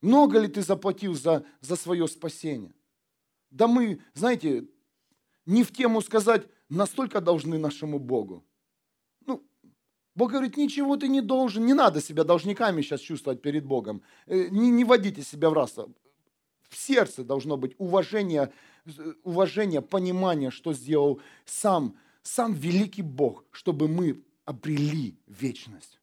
Много 0.00 0.38
ли 0.38 0.46
ты 0.46 0.62
заплатил 0.62 1.14
за, 1.14 1.44
за 1.60 1.74
свое 1.74 2.06
спасение? 2.06 2.72
Да 3.50 3.66
мы, 3.66 4.00
знаете, 4.14 4.68
не 5.44 5.64
в 5.64 5.72
тему 5.72 6.00
сказать, 6.00 6.46
настолько 6.68 7.20
должны 7.20 7.58
нашему 7.58 7.98
Богу. 7.98 8.44
Ну, 9.26 9.44
Бог 10.14 10.30
говорит, 10.30 10.56
ничего 10.56 10.96
ты 10.96 11.08
не 11.08 11.22
должен, 11.22 11.66
не 11.66 11.74
надо 11.74 12.00
себя 12.00 12.22
должниками 12.22 12.80
сейчас 12.80 13.00
чувствовать 13.00 13.42
перед 13.42 13.64
Богом. 13.64 14.02
Э, 14.26 14.46
не, 14.50 14.70
не 14.70 14.84
водите 14.84 15.22
себя 15.22 15.50
в 15.50 15.52
раз. 15.52 15.74
В 15.74 16.76
сердце 16.76 17.24
должно 17.24 17.56
быть 17.56 17.74
уважение, 17.78 18.52
э, 18.84 19.14
уважение, 19.24 19.82
понимание, 19.82 20.52
что 20.52 20.72
сделал 20.72 21.20
сам 21.44 21.96
сам 22.26 22.54
великий 22.54 23.02
Бог, 23.02 23.44
чтобы 23.52 23.88
мы 23.88 24.24
обрели 24.44 25.18
вечность. 25.26 26.00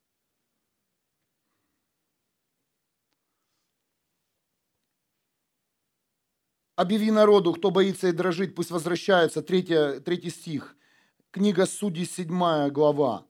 Объяви 6.75 7.11
народу, 7.11 7.53
кто 7.53 7.69
боится 7.69 8.07
и 8.07 8.11
дрожит, 8.11 8.55
пусть 8.55 8.71
возвращается. 8.71 9.43
Третий, 9.43 9.99
третий 9.99 10.31
стих. 10.31 10.75
Книга 11.29 11.65
Судей, 11.65 12.05
седьмая 12.05 12.71
глава. 12.71 13.27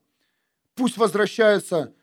Пусть 0.75 0.97
возвращается 0.97 1.93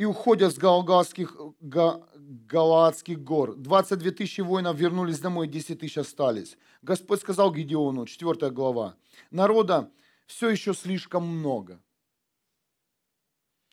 и 0.00 0.04
уходят 0.06 0.54
с 0.54 0.56
Галгалских, 0.56 1.36
Га, 1.60 2.02
Галаадских 2.16 3.22
гор. 3.22 3.54
22 3.54 4.12
тысячи 4.12 4.40
воинов 4.40 4.74
вернулись 4.78 5.18
домой, 5.18 5.46
10 5.46 5.78
тысяч 5.78 5.98
остались. 5.98 6.56
Господь 6.80 7.20
сказал 7.20 7.52
Гедеону, 7.52 8.06
4 8.06 8.50
глава, 8.50 8.96
народа 9.30 9.90
все 10.24 10.48
еще 10.48 10.72
слишком 10.72 11.26
много. 11.26 11.82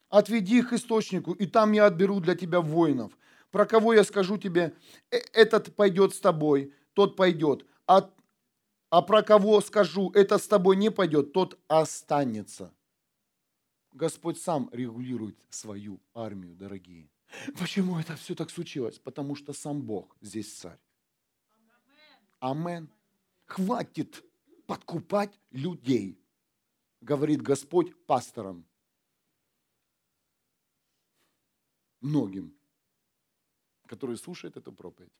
Отведи 0.10 0.58
их 0.58 0.72
к 0.72 0.74
источнику, 0.74 1.32
и 1.32 1.46
там 1.46 1.72
я 1.72 1.86
отберу 1.86 2.20
для 2.20 2.36
тебя 2.36 2.60
воинов. 2.60 3.18
Про 3.50 3.66
кого 3.66 3.94
я 3.94 4.04
скажу 4.04 4.38
тебе, 4.38 4.74
«Э, 5.10 5.20
этот 5.32 5.78
пойдет 5.78 6.14
с 6.14 6.20
тобой, 6.20 6.74
тот 6.92 7.16
пойдет. 7.16 7.66
А, 7.88 8.12
а 8.90 9.02
про 9.02 9.22
кого 9.24 9.62
скажу, 9.62 10.12
этот 10.14 10.44
с 10.44 10.48
тобой 10.50 10.76
не 10.76 10.92
пойдет, 10.92 11.32
тот 11.32 11.58
останется. 11.70 12.74
Господь 13.98 14.40
сам 14.40 14.70
регулирует 14.72 15.44
свою 15.50 16.00
армию, 16.14 16.56
дорогие. 16.56 17.10
Почему 17.60 18.00
это 18.00 18.16
все 18.16 18.36
так 18.36 18.52
случилось? 18.52 19.00
Потому 19.00 19.36
что 19.36 19.54
сам 19.54 19.82
Бог 19.82 20.16
здесь 20.22 20.54
царь. 20.54 20.80
Амен. 22.40 22.90
Хватит 23.46 24.24
подкупать 24.68 25.40
людей, 25.50 26.22
говорит 27.02 27.42
Господь 27.42 27.96
пасторам. 28.06 28.66
Многим, 32.00 32.56
которые 33.88 34.18
слушают 34.18 34.58
эту 34.58 34.72
проповедь. 34.72 35.12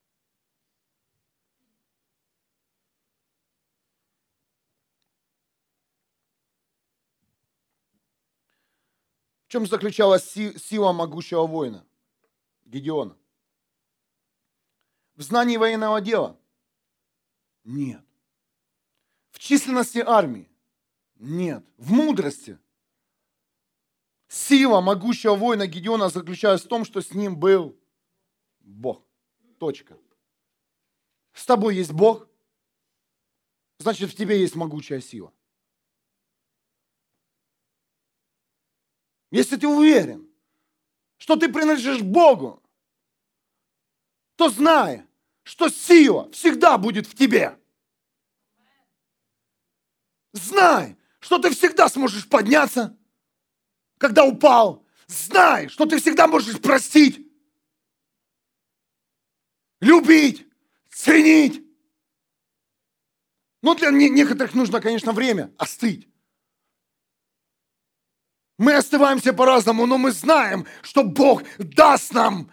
В 9.48 9.50
чем 9.50 9.66
заключалась 9.66 10.30
сила 10.30 10.92
могущего 10.92 11.48
воина? 11.48 11.86
Гедеона. 12.66 13.16
В 15.16 15.22
знании 15.22 15.56
военного 15.56 16.02
дела? 16.02 16.38
Нет. 17.64 18.04
В 19.32 19.40
численности 19.40 20.00
армии? 20.00 20.50
Нет. 21.16 21.66
В 21.78 21.92
мудрости? 21.94 22.60
Сила 24.28 24.82
могущего 24.82 25.36
воина 25.36 25.66
Гедеона 25.66 26.10
заключалась 26.10 26.64
в 26.64 26.68
том, 26.68 26.84
что 26.84 27.00
с 27.00 27.14
ним 27.14 27.40
был 27.40 27.80
Бог. 28.60 29.02
Точка. 29.60 29.98
С 31.32 31.46
тобой 31.46 31.78
есть 31.78 31.94
Бог, 31.94 32.28
значит 33.80 34.12
в 34.12 34.16
тебе 34.16 34.42
есть 34.42 34.56
могучая 34.56 35.00
сила. 35.00 35.32
Если 39.38 39.56
ты 39.56 39.68
уверен, 39.68 40.28
что 41.18 41.36
ты 41.36 41.48
принадлежишь 41.48 42.02
Богу, 42.02 42.64
то 44.36 44.50
знай, 44.50 45.06
что 45.44 45.70
сила 45.70 46.32
всегда 46.32 46.80
будет 46.80 47.06
в 47.06 47.14
тебе. 47.16 47.56
Знай, 50.34 50.98
что 51.20 51.38
ты 51.38 51.52
всегда 51.52 51.88
сможешь 51.88 52.28
подняться, 52.28 52.98
когда 54.00 54.26
упал. 54.26 54.84
Знай, 55.06 55.70
что 55.70 55.86
ты 55.86 56.00
всегда 56.00 56.28
можешь 56.28 56.60
простить, 56.60 57.24
любить, 59.82 60.48
ценить. 60.90 61.64
Но 63.62 63.76
для 63.76 63.92
некоторых 63.92 64.56
нужно, 64.56 64.82
конечно, 64.82 65.12
время 65.12 65.54
остыть. 65.60 66.10
Мы 68.58 68.76
остываемся 68.76 69.34
по-разному, 69.34 69.86
но 69.86 69.98
мы 69.98 70.12
знаем, 70.12 70.66
что 70.82 71.04
Бог 71.04 71.44
даст 71.60 72.14
нам 72.14 72.52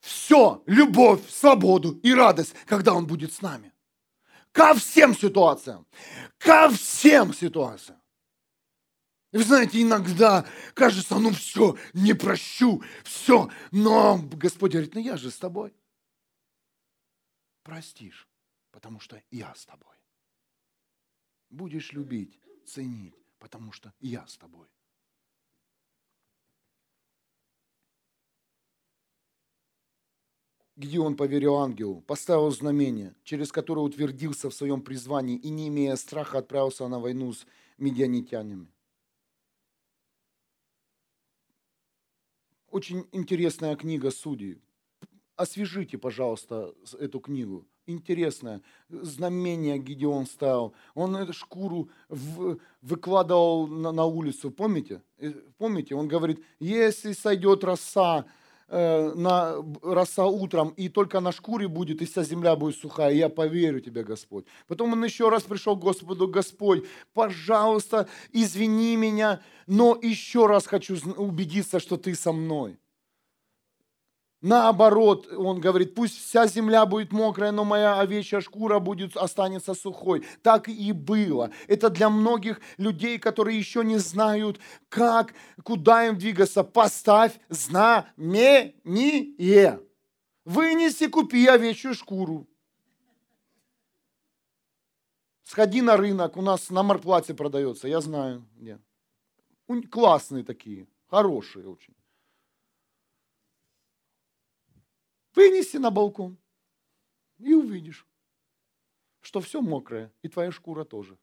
все, 0.00 0.62
любовь, 0.66 1.28
свободу 1.28 1.98
и 2.02 2.14
радость, 2.14 2.54
когда 2.66 2.94
Он 2.94 3.06
будет 3.06 3.32
с 3.32 3.42
нами. 3.42 3.72
Ко 4.52 4.74
всем 4.74 5.14
ситуациям. 5.14 5.86
Ко 6.38 6.70
всем 6.70 7.34
ситуациям. 7.34 8.00
Вы 9.32 9.42
знаете, 9.42 9.82
иногда 9.82 10.46
кажется, 10.74 11.18
ну 11.18 11.30
все, 11.32 11.76
не 11.92 12.14
прощу, 12.14 12.82
все. 13.04 13.50
Но 13.72 14.18
Господь 14.18 14.72
говорит, 14.72 14.94
ну 14.94 15.00
я 15.00 15.16
же 15.16 15.30
с 15.30 15.36
тобой. 15.36 15.74
Простишь, 17.62 18.26
потому 18.70 19.00
что 19.00 19.20
я 19.30 19.54
с 19.54 19.66
тобой. 19.66 19.96
Будешь 21.50 21.92
любить, 21.92 22.40
ценить, 22.66 23.17
потому 23.38 23.72
что 23.72 23.92
я 24.00 24.26
с 24.26 24.36
тобой. 24.36 24.68
Где 30.76 31.00
он 31.00 31.16
поверил 31.16 31.56
ангелу, 31.56 32.02
поставил 32.02 32.50
знамение, 32.50 33.16
через 33.24 33.50
которое 33.50 33.80
утвердился 33.80 34.48
в 34.48 34.54
своем 34.54 34.80
призвании 34.80 35.36
и, 35.36 35.48
не 35.48 35.68
имея 35.68 35.96
страха, 35.96 36.38
отправился 36.38 36.86
на 36.86 37.00
войну 37.00 37.32
с 37.32 37.46
медианитянами. 37.78 38.72
Очень 42.70 43.08
интересная 43.12 43.74
книга 43.76 44.10
судей. 44.10 44.62
Освежите, 45.34 45.98
пожалуйста, 45.98 46.74
эту 46.98 47.18
книгу 47.18 47.66
интересное. 47.88 48.60
Знамение 48.88 49.78
Гедеон 49.78 50.26
ставил. 50.26 50.74
Он 50.94 51.16
эту 51.16 51.32
шкуру 51.32 51.88
в, 52.08 52.58
выкладывал 52.82 53.66
на, 53.66 53.92
на 53.92 54.04
улицу. 54.04 54.50
Помните? 54.50 55.02
Э, 55.18 55.32
помните? 55.56 55.94
Он 55.94 56.06
говорит, 56.06 56.44
если 56.60 57.12
сойдет 57.12 57.64
роса, 57.64 58.26
э, 58.68 59.12
на, 59.14 59.56
роса 59.82 60.26
утром, 60.26 60.70
и 60.70 60.88
только 60.88 61.20
на 61.20 61.32
шкуре 61.32 61.68
будет, 61.68 62.02
и 62.02 62.06
вся 62.06 62.22
земля 62.22 62.56
будет 62.56 62.76
сухая, 62.76 63.12
я 63.12 63.28
поверю 63.28 63.80
тебе, 63.80 64.04
Господь. 64.04 64.44
Потом 64.66 64.92
он 64.92 65.04
еще 65.04 65.28
раз 65.28 65.42
пришел 65.42 65.76
к 65.76 65.80
Господу, 65.80 66.28
Господь, 66.28 66.84
пожалуйста, 67.14 68.08
извини 68.32 68.96
меня, 68.96 69.40
но 69.66 69.98
еще 70.00 70.46
раз 70.46 70.66
хочу 70.66 70.96
убедиться, 71.16 71.80
что 71.80 71.96
ты 71.96 72.14
со 72.14 72.32
мной. 72.32 72.78
Наоборот, 74.40 75.26
он 75.32 75.60
говорит, 75.60 75.96
пусть 75.96 76.16
вся 76.16 76.46
земля 76.46 76.86
будет 76.86 77.12
мокрая, 77.12 77.50
но 77.50 77.64
моя 77.64 77.98
овечья 77.98 78.40
шкура 78.40 78.78
будет, 78.78 79.16
останется 79.16 79.74
сухой. 79.74 80.24
Так 80.42 80.68
и 80.68 80.92
было. 80.92 81.50
Это 81.66 81.90
для 81.90 82.08
многих 82.08 82.60
людей, 82.76 83.18
которые 83.18 83.58
еще 83.58 83.82
не 83.82 83.98
знают, 83.98 84.60
как, 84.88 85.34
куда 85.64 86.06
им 86.06 86.16
двигаться. 86.16 86.62
Поставь 86.62 87.40
знамение. 87.48 88.74
Вынеси, 90.44 91.08
купи 91.08 91.44
овечью 91.46 91.94
шкуру. 91.94 92.46
Сходи 95.42 95.82
на 95.82 95.96
рынок, 95.96 96.36
у 96.36 96.42
нас 96.42 96.70
на 96.70 96.84
Марплате 96.84 97.34
продается, 97.34 97.88
я 97.88 98.00
знаю 98.00 98.46
где. 98.54 98.78
Классные 99.90 100.44
такие, 100.44 100.86
хорошие 101.08 101.66
очень. 101.68 101.97
Вынеси 105.38 105.76
на 105.76 105.92
балкон 105.92 106.36
и 107.38 107.54
увидишь, 107.54 108.08
что 109.20 109.40
все 109.40 109.60
мокрое, 109.60 110.12
и 110.20 110.28
твоя 110.28 110.50
шкура 110.50 110.84
тоже. 110.84 111.16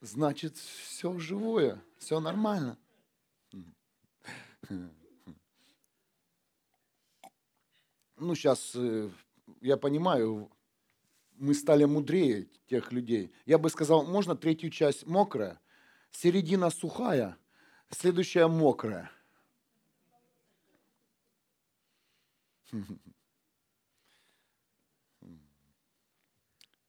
Значит, 0.00 0.56
все 0.56 1.18
живое, 1.18 1.82
все 1.98 2.20
нормально. 2.20 2.78
Ну, 8.16 8.34
сейчас 8.36 8.76
э, 8.76 9.10
я 9.60 9.76
понимаю, 9.76 10.48
мы 11.32 11.54
стали 11.54 11.84
мудрее 11.84 12.48
тех 12.68 12.92
людей. 12.92 13.32
Я 13.44 13.58
бы 13.58 13.70
сказал, 13.70 14.04
можно 14.04 14.36
третью 14.36 14.70
часть 14.70 15.04
мокрая, 15.04 15.60
середина 16.12 16.70
сухая, 16.70 17.36
следующая 17.90 18.46
мокрая. 18.46 19.10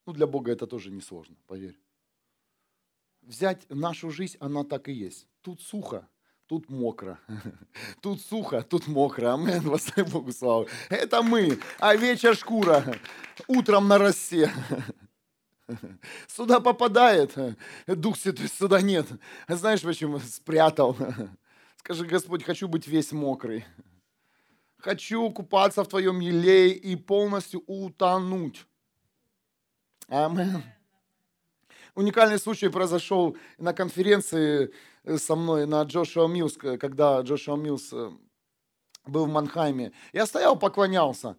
Ну, 0.05 0.13
для 0.13 0.25
Бога 0.25 0.51
это 0.51 0.65
тоже 0.65 0.89
не 0.89 1.01
сложно, 1.01 1.35
поверь. 1.45 1.77
Взять 3.21 3.69
нашу 3.69 4.09
жизнь, 4.09 4.37
она 4.39 4.63
так 4.63 4.89
и 4.89 4.91
есть. 4.91 5.27
Тут 5.41 5.61
сухо, 5.61 6.09
тут 6.47 6.67
мокро. 6.67 7.19
Тут 8.01 8.19
сухо, 8.19 8.63
тут 8.63 8.87
мокро. 8.87 9.33
Амен, 9.35 9.61
востай 9.61 10.03
Богу 10.03 10.31
славу. 10.31 10.67
Это 10.89 11.21
мы, 11.21 11.59
а 11.77 11.95
вечер 11.95 12.35
шкура, 12.35 12.83
утром 13.47 13.87
на 13.87 13.99
росе. 13.99 14.51
Сюда 16.27 16.59
попадает, 16.59 17.35
Дух 17.85 18.17
Святой 18.17 18.47
сюда 18.47 18.81
нет. 18.81 19.05
Знаешь 19.47 19.83
почему? 19.83 20.17
Спрятал. 20.19 20.97
Скажи, 21.77 22.05
Господь, 22.07 22.43
хочу 22.43 22.67
быть 22.67 22.87
весь 22.87 23.11
мокрый. 23.11 23.63
Хочу 24.79 25.29
купаться 25.31 25.83
в 25.83 25.87
Твоем 25.87 26.21
елее 26.21 26.73
и 26.73 26.95
полностью 26.95 27.63
утонуть. 27.67 28.65
Амин. 30.07 30.63
Уникальный 31.95 32.39
случай 32.39 32.69
произошел 32.69 33.35
на 33.57 33.73
конференции 33.73 34.73
э, 35.03 35.17
со 35.17 35.35
мной 35.35 35.67
на 35.67 35.83
Джошуа 35.83 36.27
Милс, 36.27 36.55
когда 36.79 37.19
Джошуа 37.19 37.57
Милс 37.57 37.91
э, 37.91 38.09
был 39.05 39.25
в 39.25 39.29
Манхайме. 39.29 39.91
Я 40.13 40.25
стоял, 40.25 40.57
поклонялся. 40.57 41.35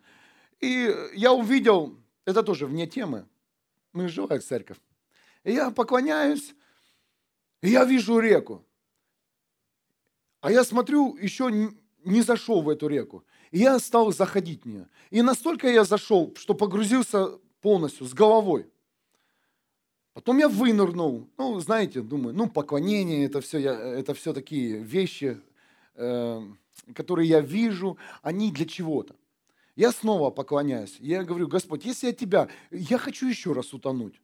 И 0.61 0.94
я 1.14 1.33
увидел, 1.33 1.96
это 2.26 2.42
тоже 2.42 2.66
вне 2.66 2.87
темы, 2.87 3.26
мы 3.94 4.09
живая 4.09 4.40
церковь. 4.40 4.79
И 5.44 5.53
я 5.53 5.70
поклоняюсь, 5.70 6.55
и 7.62 7.70
я 7.70 7.87
вижу 7.87 8.18
реку. 8.18 8.66
А 10.42 10.53
я 10.53 10.62
смотрю, 10.62 11.16
еще 11.16 11.50
не 12.05 12.23
зашел 12.23 12.63
в 12.63 12.69
эту 12.69 12.89
реку. 12.89 13.25
И 13.51 13.59
я 13.59 13.79
стал 13.79 14.13
заходить 14.13 14.65
в 14.65 14.69
нее. 14.69 14.89
И 15.11 15.23
настолько 15.23 15.69
я 15.69 15.85
зашел, 15.85 16.35
что 16.37 16.55
погрузился 16.55 17.39
полностью, 17.61 18.07
с 18.07 18.15
головой. 18.15 18.67
Потом 20.13 20.39
я 20.39 20.49
вынырнул. 20.49 21.29
Ну, 21.39 21.61
знаете, 21.61 22.01
думаю, 22.01 22.35
ну, 22.35 22.49
поклонение, 22.49 23.25
это 23.25 23.41
все, 23.41 23.59
я, 23.59 23.73
это 23.73 24.15
все 24.15 24.33
такие 24.33 24.79
вещи, 24.79 25.41
э, 25.95 26.43
которые 26.95 27.29
я 27.29 27.41
вижу, 27.41 27.97
они 28.23 28.51
для 28.51 28.67
чего-то. 28.67 29.15
Я 29.77 29.93
снова 29.93 30.31
поклоняюсь. 30.31 30.97
Я 30.99 31.25
говорю, 31.25 31.49
Господь, 31.49 31.85
если 31.85 32.09
я 32.09 32.13
тебя, 32.13 32.49
я 32.71 32.99
хочу 32.99 33.29
еще 33.29 33.53
раз 33.53 33.73
утонуть. 33.73 34.21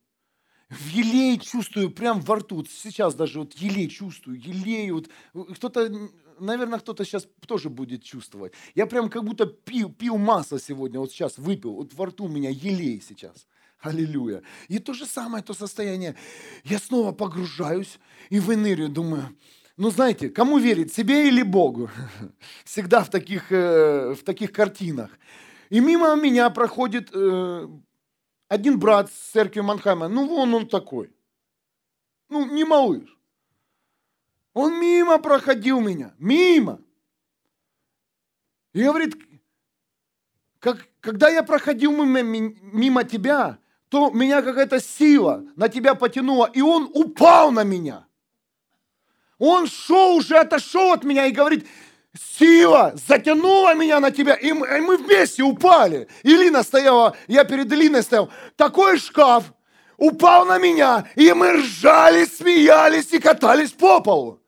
В 0.69 0.89
елей 0.89 1.39
чувствую 1.39 1.91
прям 1.91 2.21
во 2.21 2.37
рту. 2.37 2.65
Сейчас 2.65 3.15
даже 3.15 3.39
вот 3.39 3.53
елей 3.55 3.89
чувствую, 3.89 4.39
елей. 4.39 4.91
Вот, 4.91 5.09
кто-то, 5.55 6.11
наверное, 6.39 6.79
кто-то 6.79 7.05
сейчас 7.05 7.29
тоже 7.47 7.71
будет 7.71 8.03
чувствовать. 8.03 8.53
Я 8.75 8.87
прям 8.87 9.09
как 9.09 9.25
будто 9.25 9.47
пил, 9.47 9.93
пил 9.93 10.19
масло 10.19 10.59
сегодня, 10.59 11.01
вот 11.01 11.11
сейчас 11.11 11.39
выпил. 11.39 11.75
Вот 11.75 11.95
во 11.95 12.07
рту 12.07 12.25
у 12.25 12.29
меня 12.29 12.51
елей 12.51 13.03
сейчас. 13.07 13.47
Аллилуйя. 13.81 14.43
И 14.69 14.79
то 14.79 14.95
же 14.95 15.07
самое, 15.07 15.43
то 15.45 15.55
состояние. 15.55 16.17
Я 16.65 16.79
снова 16.79 17.13
погружаюсь 17.13 17.99
и 18.31 18.41
выныриваю, 18.41 18.89
думаю, 18.89 19.37
ну 19.77 19.91
знаете, 19.91 20.31
кому 20.31 20.59
верить, 20.59 20.95
себе 20.95 21.29
или 21.29 21.43
Богу? 21.43 21.91
Всегда 22.65 23.05
в 23.05 23.11
таких, 23.11 23.53
э, 23.53 24.15
в 24.15 24.25
таких 24.25 24.53
картинах. 24.53 25.11
И 25.69 25.81
мимо 25.81 26.15
меня 26.17 26.49
проходит 26.51 27.11
э, 27.13 27.69
один 28.49 28.79
брат 28.79 29.11
с 29.11 29.33
церкви 29.33 29.61
Манхайма. 29.61 30.09
Ну 30.09 30.27
вон 30.27 30.55
он 30.55 30.67
такой. 30.67 31.11
Ну 32.31 32.47
не 32.47 32.65
малыш. 32.65 33.16
Он 34.57 34.81
мимо 34.81 35.19
проходил 35.19 35.81
меня. 35.81 36.15
Мимо. 36.19 36.81
И 38.73 38.83
говорит, 38.83 39.15
как, 40.61 40.79
когда 41.01 41.29
я 41.29 41.43
проходил 41.43 41.93
мимо, 41.93 42.23
мимо 42.23 43.05
тебя, 43.05 43.59
то 43.91 44.09
меня 44.09 44.41
какая-то 44.41 44.81
сила 44.81 45.45
на 45.57 45.69
тебя 45.69 45.95
потянула, 45.95 46.51
и 46.55 46.63
он 46.63 46.91
упал 46.95 47.53
на 47.53 47.65
меня. 47.65 48.07
Он 49.39 49.67
шел 49.67 50.17
уже, 50.17 50.39
отошел 50.39 50.93
от 50.93 51.05
меня 51.05 51.27
и 51.27 51.33
говорит, 51.33 51.67
сила 52.19 52.95
затянула 53.07 53.75
меня 53.75 54.01
на 54.01 54.11
тебя, 54.11 54.37
и 54.37 54.55
мы, 54.55 54.67
и 54.67 54.81
мы 54.81 54.97
вместе 54.97 55.43
упали. 55.43 56.09
И 56.23 56.35
Лина 56.35 56.63
стояла, 56.63 57.15
я 57.27 57.45
перед 57.45 57.71
Линой 57.71 58.03
стоял, 58.03 58.31
такой 58.57 58.99
шкаф 58.99 59.53
упал 59.99 60.47
на 60.47 60.57
меня, 60.57 61.07
и 61.15 61.31
мы 61.35 61.59
ржали, 61.59 62.25
смеялись 62.25 63.13
и 63.13 63.19
катались 63.19 63.73
по 63.73 64.01
полу. 64.01 64.41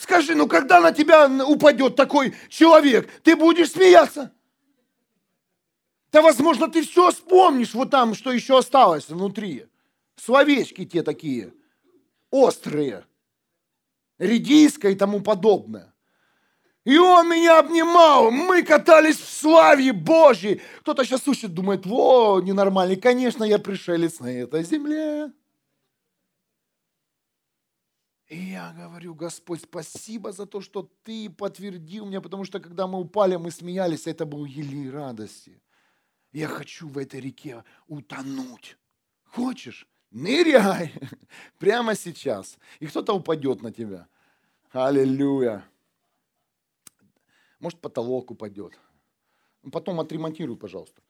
Скажи, 0.00 0.34
ну 0.34 0.48
когда 0.48 0.80
на 0.80 0.92
тебя 0.92 1.28
упадет 1.46 1.94
такой 1.94 2.34
человек, 2.48 3.10
ты 3.22 3.36
будешь 3.36 3.72
смеяться? 3.72 4.32
Да, 6.10 6.22
возможно, 6.22 6.68
ты 6.68 6.80
все 6.80 7.10
вспомнишь 7.10 7.74
вот 7.74 7.90
там, 7.90 8.14
что 8.14 8.32
еще 8.32 8.56
осталось 8.56 9.10
внутри. 9.10 9.66
Словечки 10.16 10.86
те 10.86 11.02
такие, 11.02 11.52
острые, 12.30 13.04
редиска 14.18 14.88
и 14.88 14.94
тому 14.94 15.20
подобное. 15.20 15.94
И 16.84 16.96
он 16.96 17.28
меня 17.28 17.58
обнимал, 17.58 18.30
мы 18.30 18.62
катались 18.62 19.18
в 19.18 19.28
славе 19.30 19.92
Божьей. 19.92 20.62
Кто-то 20.80 21.04
сейчас 21.04 21.24
слушает, 21.24 21.52
думает, 21.52 21.84
во, 21.84 22.40
ненормальный, 22.40 22.96
конечно, 22.96 23.44
я 23.44 23.58
пришелец 23.58 24.18
на 24.18 24.32
этой 24.32 24.64
земле. 24.64 25.30
И 28.30 28.36
я 28.36 28.72
говорю, 28.72 29.12
Господь, 29.16 29.62
спасибо 29.62 30.30
за 30.30 30.46
то, 30.46 30.60
что 30.60 30.88
Ты 31.02 31.28
подтвердил 31.28 32.06
мне, 32.06 32.20
потому 32.20 32.44
что 32.44 32.60
когда 32.60 32.86
мы 32.86 33.00
упали, 33.00 33.34
мы 33.34 33.50
смеялись, 33.50 34.06
это 34.06 34.24
был 34.24 34.44
елей 34.44 34.88
радости. 34.88 35.60
Я 36.30 36.46
хочу 36.46 36.88
в 36.88 36.96
этой 36.96 37.20
реке 37.20 37.64
утонуть. 37.88 38.78
Хочешь? 39.24 39.88
Ныряй 40.12 40.94
прямо 41.58 41.96
сейчас. 41.96 42.56
И 42.78 42.86
кто-то 42.86 43.14
упадет 43.14 43.62
на 43.62 43.72
тебя. 43.72 44.06
Аллилуйя. 44.70 45.64
Может, 47.58 47.80
потолок 47.80 48.30
упадет. 48.30 48.78
Потом 49.72 49.98
отремонтируй, 49.98 50.56
пожалуйста. 50.56 51.02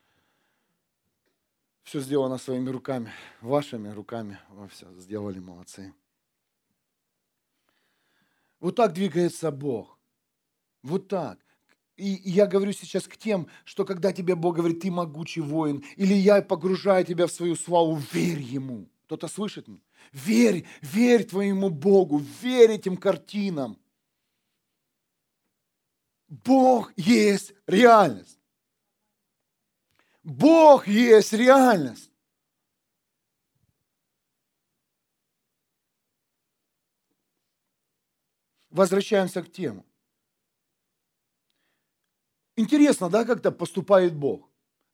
Все 1.83 2.01
сделано 2.01 2.39
своими 2.39 2.71
руками, 2.71 3.13
вашими 3.43 3.91
руками. 3.91 4.39
Вы 4.49 4.69
все 4.69 4.91
сделали, 4.99 5.39
молодцы. 5.39 5.93
Вот 8.61 8.77
так 8.77 8.92
двигается 8.92 9.51
Бог. 9.51 9.99
Вот 10.83 11.09
так. 11.09 11.38
И 11.96 12.20
я 12.25 12.46
говорю 12.46 12.73
сейчас 12.73 13.07
к 13.07 13.16
тем, 13.16 13.49
что 13.64 13.85
когда 13.85 14.12
тебе 14.12 14.35
Бог 14.35 14.57
говорит, 14.57 14.81
ты 14.81 14.90
могучий 14.90 15.40
воин, 15.40 15.85
или 15.96 16.14
я 16.14 16.40
погружаю 16.40 17.05
тебя 17.05 17.27
в 17.27 17.33
свою 17.33 17.57
славу, 17.57 18.01
верь 18.12 18.40
Ему. 18.40 18.88
Кто-то 19.05 19.29
слышит? 19.29 19.66
Верь, 20.12 20.66
верь 20.81 21.25
твоему 21.25 21.68
Богу, 21.68 22.23
верь 22.40 22.70
этим 22.70 22.96
картинам. 22.96 23.77
Бог 26.29 26.92
есть 26.96 27.53
реальность. 27.66 28.38
Бог 30.23 30.87
есть 30.87 31.33
реальность. 31.33 32.10
Возвращаемся 38.71 39.43
к 39.43 39.51
тему. 39.51 39.85
Интересно, 42.57 43.09
да, 43.09 43.25
как-то 43.25 43.51
поступает 43.51 44.15
Бог. 44.15 44.49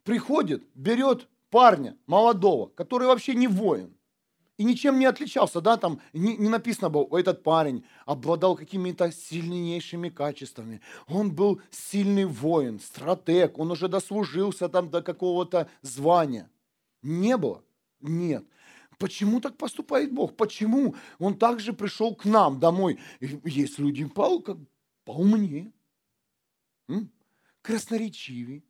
Приходит, 0.04 0.64
берет 0.74 1.28
парня 1.50 1.96
молодого, 2.06 2.68
который 2.68 3.06
вообще 3.06 3.34
не 3.34 3.48
воин, 3.48 3.96
и 4.56 4.64
ничем 4.64 4.98
не 4.98 5.04
отличался, 5.04 5.60
да, 5.60 5.76
там 5.76 6.00
не, 6.12 6.36
не 6.36 6.48
написано 6.48 6.88
было, 6.90 7.18
этот 7.18 7.42
парень 7.42 7.84
обладал 8.06 8.56
какими-то 8.56 9.10
сильнейшими 9.12 10.08
качествами, 10.08 10.80
он 11.08 11.34
был 11.34 11.60
сильный 11.70 12.24
воин, 12.24 12.80
стратег, 12.80 13.58
он 13.58 13.70
уже 13.70 13.88
дослужился 13.88 14.68
там 14.68 14.88
до 14.90 15.02
какого-то 15.02 15.68
звания. 15.82 16.50
Не 17.02 17.36
было? 17.36 17.62
Нет. 18.00 18.44
Почему 18.98 19.40
так 19.40 19.56
поступает 19.56 20.12
Бог? 20.12 20.36
Почему 20.36 20.94
Он 21.18 21.38
также 21.38 21.72
пришел 21.72 22.14
к 22.14 22.24
нам 22.24 22.58
домой? 22.58 22.98
Есть 23.20 23.78
люди 23.78 24.04
по, 24.06 24.40
как, 24.40 24.58
поумнее 25.04 25.72
красноречивее. 27.66 28.62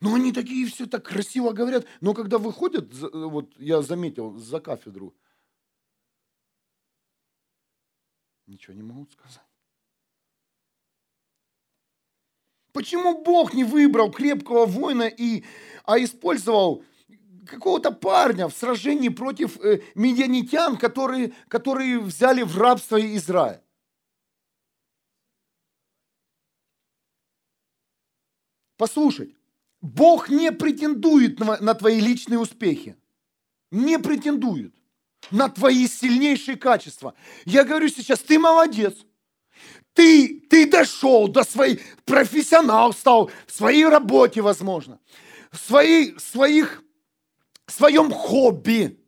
Но 0.00 0.14
они 0.14 0.32
такие 0.32 0.66
все 0.66 0.86
так 0.86 1.04
красиво 1.04 1.52
говорят. 1.52 1.86
Но 2.00 2.14
когда 2.14 2.38
выходят, 2.38 2.92
вот 2.94 3.52
я 3.58 3.82
заметил, 3.82 4.36
за 4.36 4.60
кафедру, 4.60 5.12
ничего 8.46 8.74
не 8.74 8.82
могут 8.82 9.12
сказать. 9.12 9.42
Почему 12.72 13.24
Бог 13.24 13.54
не 13.54 13.64
выбрал 13.64 14.12
крепкого 14.12 14.66
воина, 14.66 15.08
и, 15.08 15.42
а 15.82 15.98
использовал 15.98 16.84
какого-то 17.48 17.90
парня 17.90 18.48
в 18.48 18.54
сражении 18.54 19.08
против 19.08 19.60
э, 19.60 19.80
медианитян, 19.94 20.76
которые, 20.76 21.32
которые 21.48 21.98
взяли 21.98 22.42
в 22.42 22.56
рабство 22.58 22.98
Израиль? 23.16 23.60
Послушай, 28.76 29.36
Бог 29.80 30.28
не 30.28 30.52
претендует 30.52 31.40
на, 31.40 31.58
на 31.60 31.74
твои 31.74 32.00
личные 32.00 32.38
успехи. 32.38 32.96
Не 33.70 33.98
претендует 33.98 34.74
на 35.30 35.48
твои 35.48 35.86
сильнейшие 35.86 36.56
качества. 36.56 37.14
Я 37.44 37.64
говорю 37.64 37.88
сейчас, 37.88 38.20
ты 38.20 38.38
молодец. 38.38 38.94
Ты, 39.92 40.40
ты 40.48 40.70
дошел 40.70 41.26
до 41.26 41.42
своей, 41.42 41.80
профессионал 42.04 42.92
стал 42.92 43.30
в 43.46 43.52
своей 43.52 43.84
работе, 43.84 44.40
возможно, 44.40 45.00
в 45.50 45.58
своей, 45.58 46.16
своих, 46.20 46.84
в 47.68 47.72
своем 47.72 48.10
хобби, 48.10 48.98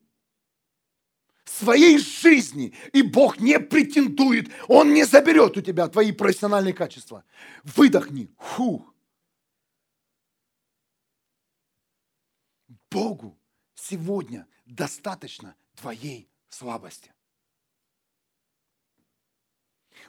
своей 1.44 1.98
жизни. 1.98 2.74
И 2.92 3.02
Бог 3.02 3.40
не 3.40 3.58
претендует, 3.58 4.50
Он 4.68 4.92
не 4.92 5.04
заберет 5.04 5.56
у 5.56 5.62
тебя 5.62 5.88
твои 5.88 6.12
профессиональные 6.12 6.74
качества. 6.74 7.24
Выдохни. 7.64 8.30
Фух. 8.38 8.94
Богу 12.90 13.38
сегодня 13.74 14.46
достаточно 14.66 15.56
твоей 15.76 16.28
слабости. 16.48 17.12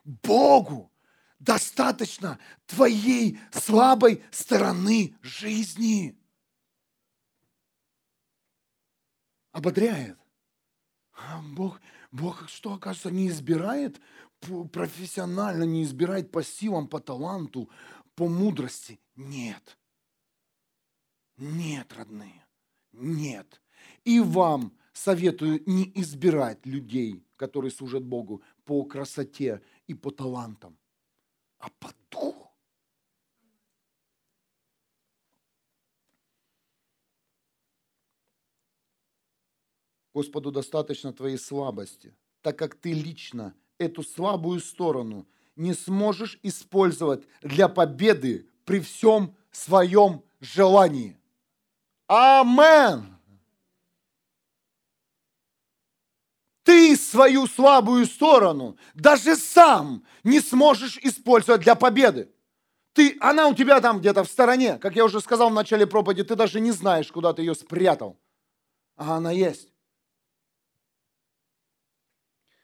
Богу 0.04 0.92
достаточно 1.40 2.38
твоей 2.66 3.40
слабой 3.52 4.24
стороны 4.32 5.16
жизни. 5.22 6.21
Ободряет. 9.52 10.18
А 11.14 11.42
Бог, 11.42 11.80
Бог 12.12 12.48
что, 12.50 12.74
оказывается, 12.74 13.12
не 13.12 13.28
избирает 13.28 14.00
профессионально, 14.72 15.64
не 15.64 15.84
избирает 15.84 16.32
по 16.32 16.44
силам, 16.44 16.88
по 16.88 17.00
таланту, 17.00 17.70
по 18.16 18.28
мудрости? 18.28 19.00
Нет. 19.16 19.78
Нет, 21.38 21.92
родные, 21.94 22.46
нет. 22.92 23.62
И 24.04 24.20
вам 24.20 24.78
советую 24.94 25.64
не 25.66 25.92
избирать 25.96 26.66
людей, 26.66 27.26
которые 27.36 27.72
служат 27.72 28.04
Богу 28.04 28.44
по 28.64 28.86
красоте 28.86 29.62
и 29.88 29.94
по 29.94 30.12
талантам, 30.12 30.78
а 31.58 31.70
по 31.80 31.92
духу. 32.12 32.51
Господу 40.14 40.52
достаточно 40.52 41.14
твоей 41.14 41.38
слабости, 41.38 42.14
так 42.42 42.58
как 42.58 42.76
ты 42.76 42.94
лично 42.94 43.54
эту 43.78 44.04
слабую 44.04 44.60
сторону 44.60 45.28
не 45.56 45.74
сможешь 45.74 46.40
использовать 46.44 47.24
для 47.42 47.68
победы 47.68 48.48
при 48.66 48.80
всем 48.80 49.36
своем 49.52 50.24
желании. 50.40 51.18
Амен. 52.08 53.18
Ты 56.64 56.96
свою 56.96 57.48
слабую 57.48 58.06
сторону 58.06 58.78
даже 58.94 59.36
сам 59.36 60.06
не 60.24 60.40
сможешь 60.40 60.98
использовать 60.98 61.62
для 61.62 61.76
победы. 61.76 62.32
Ты, 62.94 63.18
она 63.22 63.48
у 63.48 63.56
тебя 63.56 63.80
там 63.80 64.00
где-то 64.00 64.24
в 64.24 64.30
стороне, 64.30 64.78
как 64.78 64.96
я 64.96 65.06
уже 65.06 65.22
сказал 65.22 65.50
в 65.50 65.54
начале 65.54 65.88
проповеди, 65.88 66.24
ты 66.24 66.36
даже 66.36 66.60
не 66.60 66.72
знаешь, 66.72 67.12
куда 67.12 67.34
ты 67.34 67.42
ее 67.42 67.56
спрятал. 67.56 68.20
А 68.96 69.16
она 69.18 69.32
есть. 69.32 69.71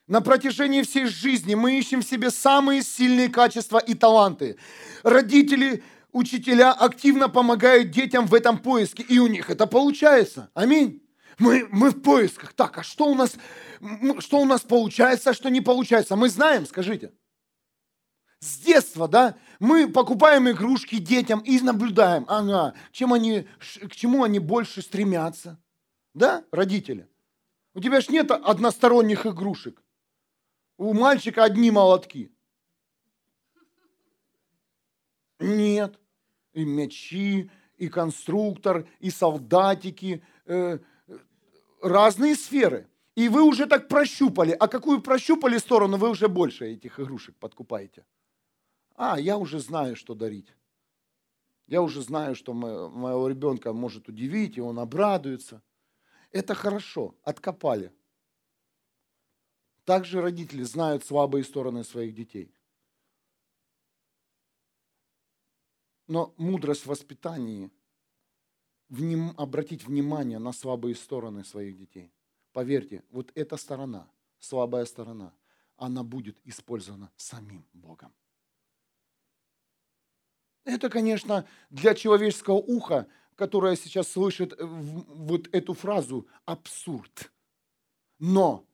На 0.08 0.22
протяжении 0.22 0.82
всей 0.82 1.04
жизни 1.04 1.54
мы 1.54 1.78
ищем 1.78 2.00
в 2.00 2.04
себе 2.04 2.30
самые 2.30 2.82
сильные 2.82 3.28
качества 3.28 3.76
и 3.76 3.92
таланты. 3.92 4.56
Родители, 5.02 5.84
учителя 6.12 6.72
активно 6.72 7.28
помогают 7.28 7.90
детям 7.90 8.26
в 8.26 8.32
этом 8.32 8.58
поиске, 8.58 9.02
и 9.02 9.18
у 9.18 9.26
них 9.26 9.50
это 9.50 9.66
получается. 9.66 10.50
Аминь. 10.54 11.02
Мы, 11.38 11.68
мы 11.70 11.90
в 11.90 12.00
поисках. 12.00 12.54
Так, 12.54 12.78
а 12.78 12.82
что 12.82 13.04
у 13.04 13.14
нас, 13.14 13.36
что 14.20 14.40
у 14.40 14.46
нас 14.46 14.62
получается, 14.62 15.30
а 15.30 15.34
что 15.34 15.50
не 15.50 15.60
получается? 15.60 16.16
Мы 16.16 16.30
знаем, 16.30 16.66
скажите. 16.66 17.12
С 18.40 18.60
детства, 18.60 19.08
да, 19.08 19.36
мы 19.60 19.88
покупаем 19.88 20.48
игрушки 20.48 20.96
детям 20.96 21.40
и 21.40 21.60
наблюдаем, 21.60 22.24
ага, 22.28 22.72
чем 22.92 23.12
они, 23.12 23.46
к 23.58 23.94
чему 23.94 24.24
они 24.24 24.38
больше 24.38 24.80
стремятся. 24.80 25.60
Да, 26.14 26.44
родители? 26.50 27.08
У 27.74 27.80
тебя 27.80 28.00
ж 28.00 28.08
нет 28.08 28.30
односторонних 28.30 29.26
игрушек. 29.26 29.82
У 30.78 30.94
мальчика 30.94 31.42
одни 31.42 31.70
молотки. 31.72 32.30
Нет. 35.40 35.98
И 36.52 36.64
мячи, 36.64 37.50
и 37.76 37.88
конструктор, 37.88 38.88
и 39.00 39.10
солдатики, 39.10 40.22
э, 40.46 40.78
разные 41.82 42.36
сферы. 42.36 42.88
И 43.16 43.28
вы 43.28 43.42
уже 43.42 43.66
так 43.66 43.88
прощупали. 43.88 44.52
А 44.52 44.68
какую 44.68 45.00
прощупали 45.02 45.58
сторону, 45.58 45.96
вы 45.96 46.10
уже 46.10 46.28
больше 46.28 46.66
этих 46.66 47.00
игрушек 47.00 47.34
подкупаете. 47.36 48.04
А, 48.94 49.18
я 49.18 49.36
уже 49.36 49.58
знаю, 49.58 49.96
что 49.96 50.14
дарить. 50.14 50.54
Я 51.66 51.82
уже 51.82 52.02
знаю, 52.02 52.36
что 52.36 52.54
моего 52.54 53.28
ребенка 53.28 53.72
может 53.72 54.08
удивить, 54.08 54.56
и 54.56 54.60
он 54.60 54.78
обрадуется. 54.78 55.60
Это 56.30 56.54
хорошо, 56.54 57.16
откопали. 57.24 57.92
Также 59.88 60.20
родители 60.20 60.64
знают 60.64 61.02
слабые 61.02 61.44
стороны 61.44 61.82
своих 61.82 62.14
детей. 62.14 62.54
Но 66.06 66.34
мудрость 66.36 66.82
в 66.82 66.88
воспитании 66.88 67.70
вним, 68.90 69.32
обратить 69.38 69.86
внимание 69.86 70.38
на 70.38 70.52
слабые 70.52 70.94
стороны 70.94 71.42
своих 71.42 71.78
детей. 71.78 72.12
Поверьте, 72.52 73.02
вот 73.08 73.32
эта 73.34 73.56
сторона, 73.56 74.10
слабая 74.38 74.84
сторона, 74.84 75.32
она 75.78 76.02
будет 76.02 76.38
использована 76.44 77.10
самим 77.16 77.66
Богом. 77.72 78.12
Это, 80.64 80.90
конечно, 80.90 81.48
для 81.70 81.94
человеческого 81.94 82.56
уха, 82.56 83.08
которое 83.36 83.74
сейчас 83.74 84.08
слышит 84.08 84.52
вот 84.60 85.48
эту 85.54 85.72
фразу, 85.72 86.28
абсурд. 86.44 87.32
Но 88.18 88.67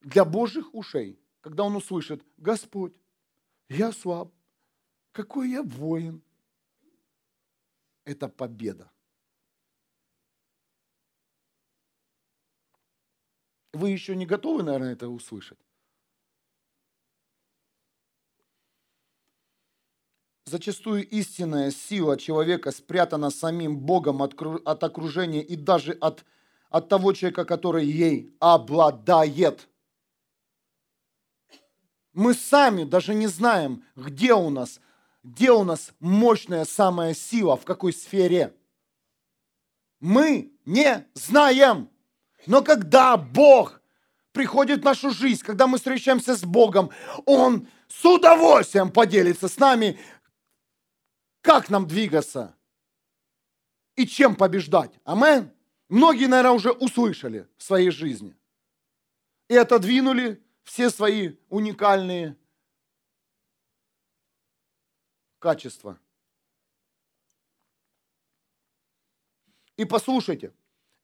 для 0.00 0.24
Божьих 0.24 0.74
ушей, 0.74 1.18
когда 1.40 1.64
он 1.64 1.76
услышит, 1.76 2.24
Господь, 2.36 2.94
я 3.68 3.92
слаб, 3.92 4.32
какой 5.12 5.50
я 5.50 5.62
воин. 5.62 6.22
Это 8.04 8.28
победа. 8.28 8.90
Вы 13.72 13.90
еще 13.90 14.16
не 14.16 14.24
готовы, 14.24 14.62
наверное, 14.62 14.92
это 14.92 15.08
услышать? 15.08 15.58
Зачастую 20.46 21.06
истинная 21.06 21.70
сила 21.70 22.16
человека 22.16 22.70
спрятана 22.70 23.28
самим 23.28 23.78
Богом 23.78 24.22
от, 24.22 24.82
окружения 24.82 25.42
и 25.42 25.56
даже 25.56 25.92
от, 25.92 26.24
от 26.70 26.88
того 26.88 27.12
человека, 27.12 27.44
который 27.44 27.84
ей 27.84 28.34
обладает. 28.40 29.68
Мы 32.18 32.34
сами 32.34 32.82
даже 32.82 33.14
не 33.14 33.28
знаем, 33.28 33.84
где 33.94 34.34
у 34.34 34.50
нас, 34.50 34.80
где 35.22 35.52
у 35.52 35.62
нас 35.62 35.92
мощная 36.00 36.64
самая 36.64 37.14
сила, 37.14 37.56
в 37.56 37.64
какой 37.64 37.92
сфере. 37.92 38.56
Мы 40.00 40.52
не 40.64 41.06
знаем. 41.14 41.88
Но 42.44 42.64
когда 42.64 43.16
Бог 43.16 43.80
приходит 44.32 44.80
в 44.80 44.84
нашу 44.84 45.12
жизнь, 45.12 45.44
когда 45.44 45.68
мы 45.68 45.78
встречаемся 45.78 46.34
с 46.34 46.42
Богом, 46.42 46.90
Он 47.24 47.68
с 47.86 48.04
удовольствием 48.04 48.90
поделится 48.90 49.46
с 49.46 49.56
нами, 49.56 49.96
как 51.40 51.70
нам 51.70 51.86
двигаться 51.86 52.56
и 53.94 54.08
чем 54.08 54.34
побеждать. 54.34 54.90
Амен. 55.04 55.52
Многие, 55.88 56.26
наверное, 56.26 56.56
уже 56.56 56.72
услышали 56.72 57.46
в 57.58 57.62
своей 57.62 57.90
жизни 57.90 58.36
и 59.48 59.56
отодвинули 59.56 60.42
все 60.68 60.90
свои 60.90 61.34
уникальные 61.48 62.36
качества. 65.38 65.98
И 69.78 69.86
послушайте, 69.86 70.52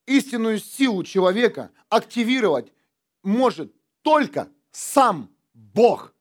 истинную 0.04 0.58
силу 0.58 1.02
человека 1.02 1.72
активировать 1.88 2.74
может 3.22 3.74
только 4.02 4.52
сам 4.70 5.34
Бог. 5.54 6.14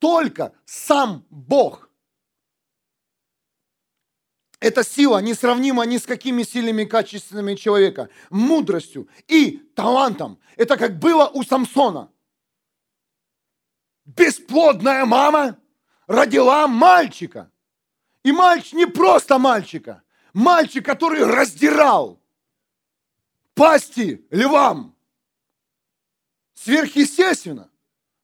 Только 0.00 0.56
сам 0.64 1.24
Бог. 1.30 1.88
Эта 4.64 4.82
сила 4.82 5.18
несравнима 5.18 5.84
ни 5.84 5.98
с 5.98 6.06
какими 6.06 6.42
сильными 6.42 6.84
качествами 6.84 7.54
человека, 7.54 8.08
мудростью 8.30 9.10
и 9.28 9.58
талантом. 9.76 10.40
Это 10.56 10.78
как 10.78 10.98
было 10.98 11.26
у 11.26 11.42
Самсона. 11.42 12.10
Бесплодная 14.06 15.04
мама 15.04 15.58
родила 16.06 16.66
мальчика. 16.66 17.50
И 18.22 18.32
мальчик 18.32 18.72
не 18.72 18.86
просто 18.86 19.38
мальчика, 19.38 20.02
мальчик, 20.32 20.82
который 20.82 21.26
раздирал 21.26 22.18
пасти 23.52 24.26
львам. 24.30 24.96
Сверхъестественно. 26.54 27.70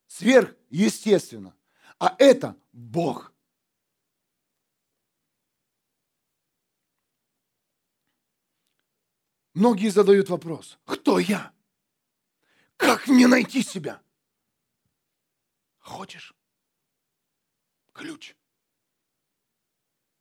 Сверхъестественно. 0.07 1.55
А 1.99 2.15
это 2.17 2.57
Бог. 2.73 3.31
Многие 9.55 9.89
задают 9.89 10.29
вопрос, 10.29 10.79
кто 10.85 11.19
я? 11.19 11.53
Как 12.77 13.09
мне 13.09 13.27
найти 13.27 13.63
себя? 13.63 14.03
Хочешь? 15.79 16.35
Ключ. 17.93 18.37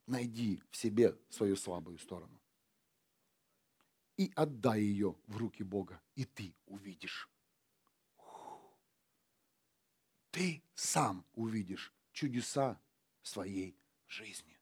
Найди 0.06 0.62
в 0.70 0.76
себе 0.76 1.16
свою 1.28 1.56
слабую 1.56 1.98
сторону. 1.98 2.40
И 4.16 4.32
отдай 4.34 4.80
ее 4.80 5.16
в 5.26 5.36
руки 5.36 5.62
Бога, 5.62 6.00
и 6.14 6.24
ты 6.24 6.54
увидишь. 6.66 7.30
ты 10.30 10.62
сам 10.74 11.24
увидишь 11.34 11.92
чудеса 12.12 12.80
своей 13.22 13.76
жизни. 14.06 14.58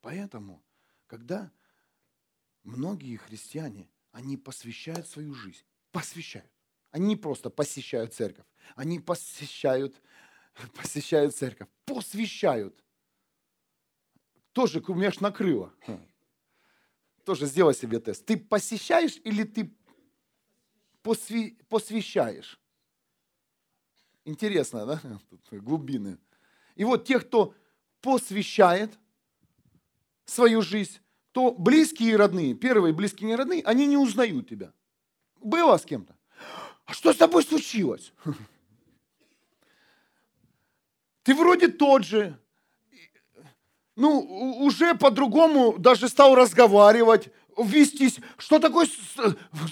Поэтому, 0.00 0.62
когда 1.06 1.52
многие 2.62 3.16
христиане, 3.16 3.88
они 4.12 4.36
посвящают 4.36 5.06
свою 5.06 5.34
жизнь, 5.34 5.64
посвящают, 5.92 6.50
они 6.90 7.08
не 7.08 7.16
просто 7.16 7.50
посещают 7.50 8.14
церковь, 8.14 8.46
они 8.76 8.98
посещают, 8.98 10.00
посещают 10.74 11.34
церковь, 11.34 11.68
посвящают. 11.84 12.82
Тоже 14.52 14.80
кумеш 14.80 15.20
накрыло. 15.20 15.72
Тоже 17.24 17.46
сделай 17.46 17.74
себе 17.74 18.00
тест. 18.00 18.24
Ты 18.26 18.36
посещаешь 18.36 19.18
или 19.22 19.44
ты 19.44 19.72
посвя... 21.02 21.50
посвящаешь? 21.68 22.60
Интересно, 24.24 24.86
да? 24.86 25.00
Тут 25.28 25.60
глубины. 25.62 26.18
И 26.74 26.84
вот 26.84 27.04
те, 27.04 27.20
кто 27.20 27.54
посвящает 28.00 28.98
свою 30.24 30.62
жизнь, 30.62 30.98
то 31.32 31.52
близкие 31.52 32.10
и 32.10 32.16
родные, 32.16 32.54
первые 32.54 32.92
близкие 32.92 33.30
и 33.30 33.34
родные, 33.34 33.62
они 33.62 33.86
не 33.86 33.96
узнают 33.96 34.48
тебя. 34.48 34.72
Было 35.40 35.76
с 35.76 35.84
кем-то? 35.84 36.16
А 36.86 36.92
что 36.92 37.12
с 37.12 37.16
тобой 37.16 37.44
случилось? 37.44 38.12
Ты 41.22 41.34
вроде 41.34 41.68
тот 41.68 42.04
же. 42.04 42.38
Ну, 43.96 44.20
уже 44.60 44.94
по-другому 44.94 45.76
даже 45.78 46.08
стал 46.08 46.34
разговаривать, 46.34 47.28
вестись. 47.58 48.18
Что 48.38 48.58
такое? 48.58 48.88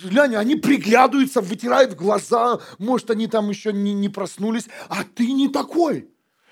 Глянь, 0.05 0.37
они 0.37 0.57
приглядываются, 0.57 1.41
вытирают 1.41 1.95
глаза. 1.95 2.61
Может, 2.79 3.11
они 3.11 3.27
там 3.27 3.49
еще 3.49 3.73
не, 3.73 3.95
не 3.95 4.09
проснулись. 4.09 4.69
А 4.89 5.05
ты 5.05 5.33
не 5.33 5.49
такой. 5.49 6.11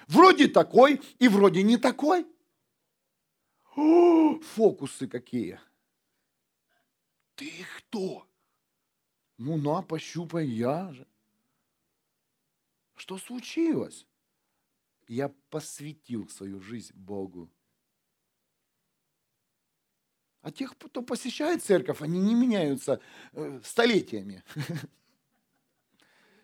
Вроде 0.09 0.49
такой 0.49 1.01
и 1.19 1.29
вроде 1.29 1.63
не 1.63 1.77
такой. 1.77 2.27
Фокусы 3.77 5.07
какие. 5.07 5.61
Ты 7.35 7.53
кто? 7.77 8.27
Ну 9.37 9.59
на, 9.59 9.83
пощупай, 9.83 10.47
я 10.47 10.93
же. 10.93 11.07
Что 12.95 13.19
случилось? 13.19 14.07
Я 15.09 15.29
посвятил 15.51 16.29
свою 16.29 16.61
жизнь 16.61 16.95
Богу. 16.95 17.51
А 20.41 20.51
тех, 20.51 20.77
кто 20.79 21.03
посещает 21.03 21.63
церковь, 21.63 22.01
они 22.01 22.19
не 22.21 22.35
меняются 22.35 23.01
э, 23.33 23.61
столетиями. 23.63 24.43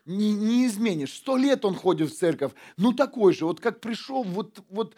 Не, 0.05 0.33
не 0.33 0.67
изменишь. 0.67 1.13
Сто 1.13 1.37
лет 1.37 1.63
он 1.63 1.75
ходит 1.75 2.11
в 2.11 2.17
церковь. 2.17 2.51
Ну 2.75 2.91
такой 2.91 3.33
же, 3.33 3.45
вот 3.45 3.61
как 3.61 3.79
пришел, 3.79 4.23
вот, 4.23 4.61
вот, 4.67 4.97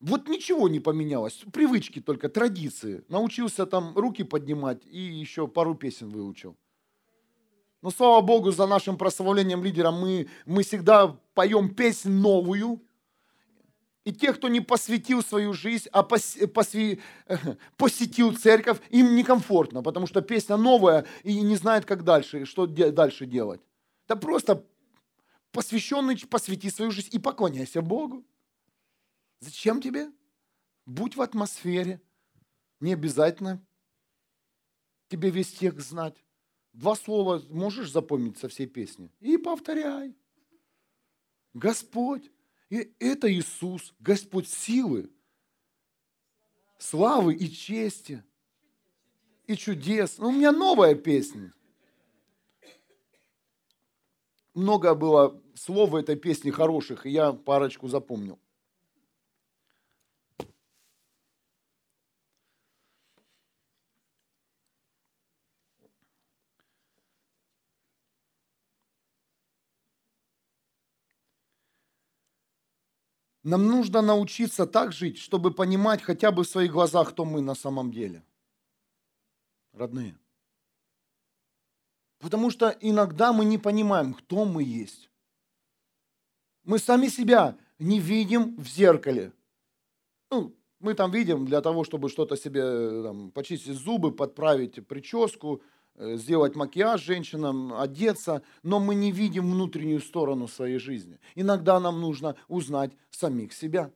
вот 0.00 0.28
ничего 0.28 0.68
не 0.68 0.80
поменялось. 0.80 1.44
Привычки 1.52 2.00
только, 2.00 2.30
традиции. 2.30 3.04
Научился 3.08 3.66
там 3.66 3.96
руки 3.96 4.24
поднимать 4.24 4.84
и 4.86 4.98
еще 4.98 5.46
пару 5.46 5.74
песен 5.74 6.08
выучил. 6.08 6.56
Но 7.82 7.90
слава 7.90 8.20
Богу, 8.20 8.50
за 8.50 8.66
нашим 8.66 8.96
прославлением 8.96 9.62
лидера 9.62 9.90
мы, 9.90 10.28
мы 10.46 10.62
всегда 10.62 11.18
поем 11.34 11.74
песнь 11.74 12.10
новую. 12.10 12.82
И 14.04 14.12
те, 14.12 14.32
кто 14.32 14.48
не 14.48 14.60
посвятил 14.60 15.22
свою 15.22 15.52
жизнь, 15.52 15.88
а 15.92 16.02
посви, 16.02 17.00
посетил 17.76 18.34
церковь, 18.34 18.80
им 18.88 19.14
некомфортно, 19.14 19.82
потому 19.82 20.06
что 20.06 20.22
песня 20.22 20.56
новая 20.56 21.04
и 21.22 21.40
не 21.42 21.56
знает, 21.56 21.84
как 21.84 22.04
дальше, 22.04 22.46
что 22.46 22.66
дальше 22.66 23.26
делать. 23.26 23.60
Да 24.08 24.16
просто 24.16 24.64
посвященный 25.52 26.16
посвяти 26.28 26.70
свою 26.70 26.90
жизнь 26.90 27.10
и 27.12 27.18
поклоняйся 27.18 27.82
Богу. 27.82 28.24
Зачем 29.40 29.80
тебе? 29.80 30.12
Будь 30.86 31.16
в 31.16 31.22
атмосфере. 31.22 32.00
Не 32.78 32.94
обязательно 32.94 33.62
тебе 35.08 35.30
весь 35.30 35.52
текст 35.52 35.88
знать. 35.88 36.16
Два 36.72 36.94
слова 36.94 37.42
можешь 37.50 37.90
запомнить 37.90 38.38
со 38.38 38.48
всей 38.48 38.66
песни? 38.66 39.10
И 39.20 39.36
повторяй. 39.36 40.14
Господь. 41.52 42.30
И 42.68 42.94
это 43.00 43.32
Иисус, 43.32 43.92
Господь 43.98 44.48
силы, 44.48 45.10
славы 46.78 47.34
и 47.34 47.50
чести, 47.50 48.22
и 49.48 49.56
чудес. 49.56 50.18
Ну, 50.18 50.28
у 50.28 50.32
меня 50.32 50.52
новая 50.52 50.94
песня. 50.94 51.52
Много 54.54 54.94
было 54.94 55.42
слов 55.56 55.90
в 55.90 55.96
этой 55.96 56.14
песне 56.14 56.52
хороших, 56.52 57.06
и 57.06 57.10
я 57.10 57.32
парочку 57.32 57.88
запомнил. 57.88 58.38
Нам 73.42 73.66
нужно 73.66 74.02
научиться 74.02 74.66
так 74.66 74.92
жить, 74.92 75.18
чтобы 75.18 75.50
понимать 75.50 76.02
хотя 76.02 76.30
бы 76.30 76.44
в 76.44 76.48
своих 76.48 76.72
глазах, 76.72 77.10
кто 77.10 77.24
мы 77.24 77.40
на 77.40 77.54
самом 77.54 77.90
деле. 77.90 78.22
Родные. 79.72 80.18
Потому 82.18 82.50
что 82.50 82.76
иногда 82.80 83.32
мы 83.32 83.44
не 83.46 83.56
понимаем, 83.56 84.12
кто 84.12 84.44
мы 84.44 84.62
есть. 84.62 85.10
Мы 86.64 86.78
сами 86.78 87.08
себя 87.08 87.56
не 87.78 87.98
видим 87.98 88.56
в 88.56 88.68
зеркале. 88.68 89.32
Ну, 90.30 90.54
мы 90.78 90.92
там 90.94 91.10
видим 91.10 91.46
для 91.46 91.62
того, 91.62 91.84
чтобы 91.84 92.10
что-то 92.10 92.36
себе 92.36 93.02
там, 93.02 93.30
почистить 93.30 93.74
зубы, 93.74 94.12
подправить 94.12 94.86
прическу, 94.86 95.62
Э, 95.62 95.79
сделать 95.96 96.56
макияж 96.56 97.02
женщинам, 97.02 97.74
одеться, 97.74 98.42
но 98.62 98.80
мы 98.80 98.94
не 98.94 99.12
видим 99.12 99.50
внутреннюю 99.50 100.00
сторону 100.00 100.48
своей 100.48 100.78
жизни. 100.78 101.18
Иногда 101.34 101.78
нам 101.80 102.00
нужно 102.00 102.36
узнать 102.48 102.92
самих 103.10 103.52
себя. 103.52 103.92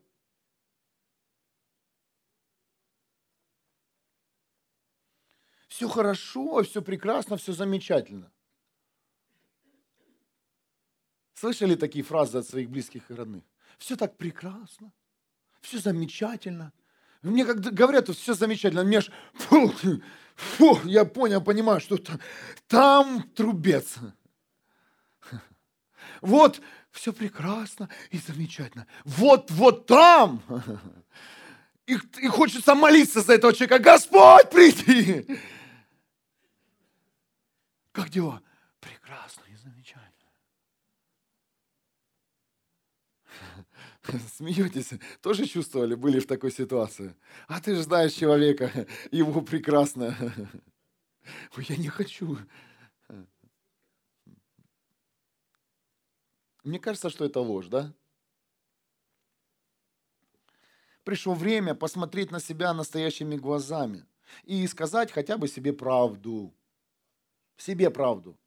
Все 5.69 5.89
хорошо, 5.89 6.63
все 6.63 6.83
прекрасно, 6.83 7.37
все 7.37 7.53
замечательно. 7.53 8.31
Слышали 11.35 11.75
такие 11.75 12.05
фразы 12.05 12.39
от 12.39 12.47
своих 12.47 12.71
близких 12.71 13.11
и 13.11 13.15
родных? 13.15 13.43
Все 13.79 13.97
так 13.97 14.17
прекрасно, 14.17 14.93
все 15.61 15.79
замечательно. 15.79 16.73
Мне 17.23 17.45
как 17.45 17.59
говорят, 17.61 18.09
все 18.09 18.35
замечательно, 18.35 18.85
мне 18.85 18.99
аж, 18.99 19.11
фу, 20.35 20.81
я 20.85 21.05
понял, 21.05 21.41
понимаю, 21.41 21.81
что 21.81 21.97
там, 21.97 22.21
там 22.67 23.23
трубец. 23.35 23.97
Вот, 26.21 26.61
все 26.91 27.13
прекрасно 27.13 27.89
и 28.11 28.19
замечательно. 28.19 28.87
Вот, 29.05 29.51
вот 29.51 29.87
там. 29.87 30.43
И, 31.87 31.99
и 32.23 32.29
хочется 32.29 32.75
молиться 32.75 33.21
за 33.21 33.35
этого 33.35 33.53
человека. 33.53 33.79
Господь, 33.79 34.49
приди. 34.49 35.27
Как 37.93 38.09
дела? 38.09 38.41
Прекрасно 38.81 39.43
и 39.49 39.57
замечательно. 39.57 40.11
Смеетесь? 44.37 44.91
Тоже 45.21 45.47
чувствовали, 45.47 45.95
были 45.95 46.21
в 46.21 46.27
такой 46.27 46.51
ситуации? 46.51 47.15
А 47.49 47.61
ты 47.61 47.75
же 47.75 47.83
знаешь 47.83 48.13
человека, 48.13 48.87
его 49.11 49.41
прекрасно. 49.41 50.17
Я 51.57 51.77
не 51.77 51.89
хочу. 51.89 52.39
Мне 56.65 56.79
кажется, 56.79 57.11
что 57.11 57.25
это 57.25 57.41
ложь, 57.41 57.67
да? 57.67 57.93
Пришло 61.03 61.35
время 61.35 61.75
посмотреть 61.75 62.31
на 62.31 62.41
себя 62.41 62.73
настоящими 62.73 63.37
глазами 63.37 64.07
и 64.45 64.67
сказать 64.67 65.13
хотя 65.13 65.37
бы 65.37 65.49
себе 65.49 65.75
правду. 65.75 66.55
Себе 67.59 67.91
правду. 67.91 68.39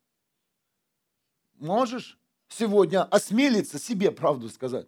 Можешь 1.54 2.20
сегодня 2.50 3.04
осмелиться 3.04 3.78
себе 3.78 4.12
правду 4.12 4.50
сказать? 4.50 4.88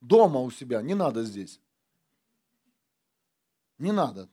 Дома 0.00 0.40
у 0.40 0.50
себя, 0.50 0.82
не 0.82 0.94
надо 0.94 1.24
здесь. 1.24 1.60
Не 3.78 3.92
надо. 3.92 4.28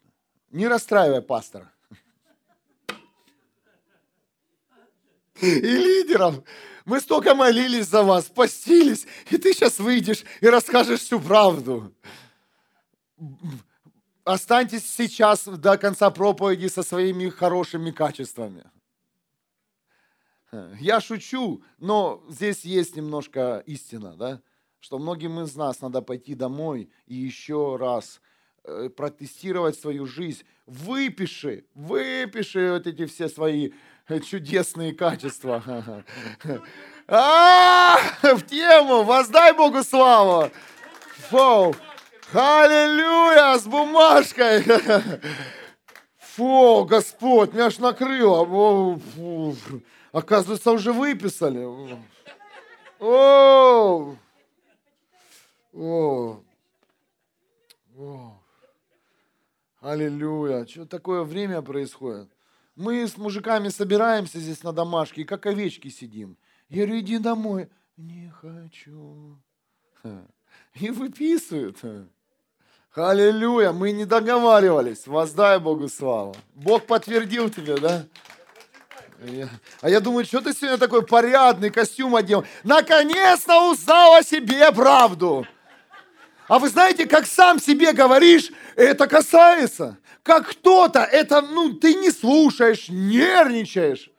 Не 0.52 0.68
расстраивай 0.68 1.22
пастора. 1.22 1.72
И 5.42 5.50
лидеров. 5.50 6.44
Мы 6.86 7.00
столько 7.00 7.34
молились 7.34 7.88
за 7.88 8.04
вас, 8.04 8.26
постились, 8.26 9.08
и 9.32 9.38
ты 9.38 9.54
сейчас 9.54 9.80
выйдешь 9.80 10.24
и 10.40 10.48
расскажешь 10.48 11.02
всю 11.02 11.20
правду. 11.20 11.94
Останьтесь 14.24 14.90
сейчас 14.90 15.46
до 15.46 15.78
конца 15.78 16.10
проповеди 16.10 16.68
со 16.68 16.84
своими 16.84 17.30
хорошими 17.30 17.92
качествами. 17.92 18.64
Я 20.80 21.02
шучу, 21.02 21.64
но 21.80 22.24
здесь 22.30 22.64
есть 22.64 22.96
немножко 22.96 23.64
истина, 23.66 24.16
да? 24.16 24.42
Что 24.86 25.00
многим 25.00 25.40
из 25.40 25.56
нас 25.56 25.82
надо 25.82 26.04
пойти 26.04 26.36
домой 26.36 26.92
и 27.08 27.16
еще 27.16 27.76
раз 27.76 28.22
э, 28.64 28.88
протестировать 28.96 29.80
свою 29.80 30.06
жизнь. 30.06 30.44
Выпиши, 30.68 31.66
выпиши 31.74 32.72
вот 32.72 32.86
эти 32.86 33.08
все 33.08 33.28
свои 33.28 33.72
чудесные 34.30 34.94
качества. 34.94 35.64
А, 37.08 37.98
в 38.22 38.42
тему, 38.44 39.04
воздай 39.04 39.54
Богу 39.54 39.84
славу. 39.84 40.52
Фу. 41.30 41.76
Аллилуйя, 42.34 43.58
с 43.58 43.66
бумажкой. 43.66 44.64
Фу, 46.20 46.86
Господь, 46.86 47.54
меня 47.54 47.68
аж 47.68 47.80
накрыло. 47.80 49.00
Оказывается, 50.12 50.72
уже 50.72 50.94
выписали. 50.94 51.68
О! 53.00 54.16
О! 55.76 56.42
О! 57.98 58.42
Аллилуйя. 59.82 60.66
Что 60.66 60.86
такое 60.86 61.24
время 61.24 61.62
происходит? 61.62 62.30
Мы 62.78 63.06
с 63.06 63.18
мужиками 63.18 63.68
собираемся 63.68 64.40
здесь 64.40 64.64
на 64.64 64.72
домашке, 64.72 65.22
и 65.22 65.26
как 65.26 65.46
овечки 65.46 65.90
сидим. 65.90 66.38
Я 66.70 66.86
говорю, 66.86 67.02
иди 67.02 67.18
домой. 67.18 67.70
Не 67.98 68.32
хочу. 68.42 69.38
И 70.76 70.90
выписывают. 70.90 71.78
Аллилуйя, 72.94 73.74
мы 73.74 73.92
не 73.92 74.06
договаривались. 74.06 75.08
Воздай 75.08 75.60
Богу 75.60 75.90
славу. 75.90 76.36
Бог 76.54 76.86
подтвердил 76.86 77.50
тебе, 77.50 77.78
да? 77.78 78.06
А 79.82 79.90
я 79.90 80.00
думаю, 80.00 80.26
что 80.26 80.40
ты 80.42 80.54
сегодня 80.54 80.78
такой 80.78 81.06
порядный 81.06 81.70
костюм 81.70 82.16
одел? 82.16 82.46
Наконец-то 82.64 83.72
узнал 83.72 84.16
о 84.16 84.24
себе 84.24 84.72
правду. 84.72 85.46
А 86.48 86.60
вы 86.60 86.70
знаете, 86.70 87.06
как 87.06 87.26
сам 87.26 87.60
себе 87.60 87.94
говоришь, 87.94 88.52
это 88.76 89.08
касается. 89.08 89.98
Как 90.24 90.50
кто-то, 90.50 91.00
это, 91.00 91.42
ну, 91.42 91.74
ты 91.74 91.96
не 91.96 92.12
слушаешь, 92.12 92.90
нервничаешь. 92.90 94.10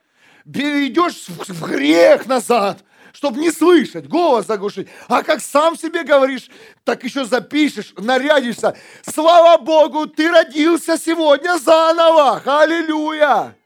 Идешь 0.44 1.26
в 1.28 1.68
грех 1.68 2.26
назад 2.26 2.82
чтобы 3.16 3.40
не 3.40 3.50
слышать, 3.50 4.08
голос 4.08 4.46
заглушить. 4.46 4.88
А 5.08 5.22
как 5.22 5.40
сам 5.40 5.74
себе 5.74 6.04
говоришь, 6.04 6.50
так 6.84 7.02
еще 7.02 7.24
запишешь, 7.24 7.94
нарядишься. 7.96 8.76
Слава 9.06 9.58
Богу, 9.58 10.06
ты 10.06 10.30
родился 10.30 10.98
сегодня 10.98 11.56
заново. 11.56 12.42
Аллилуйя. 12.44 13.56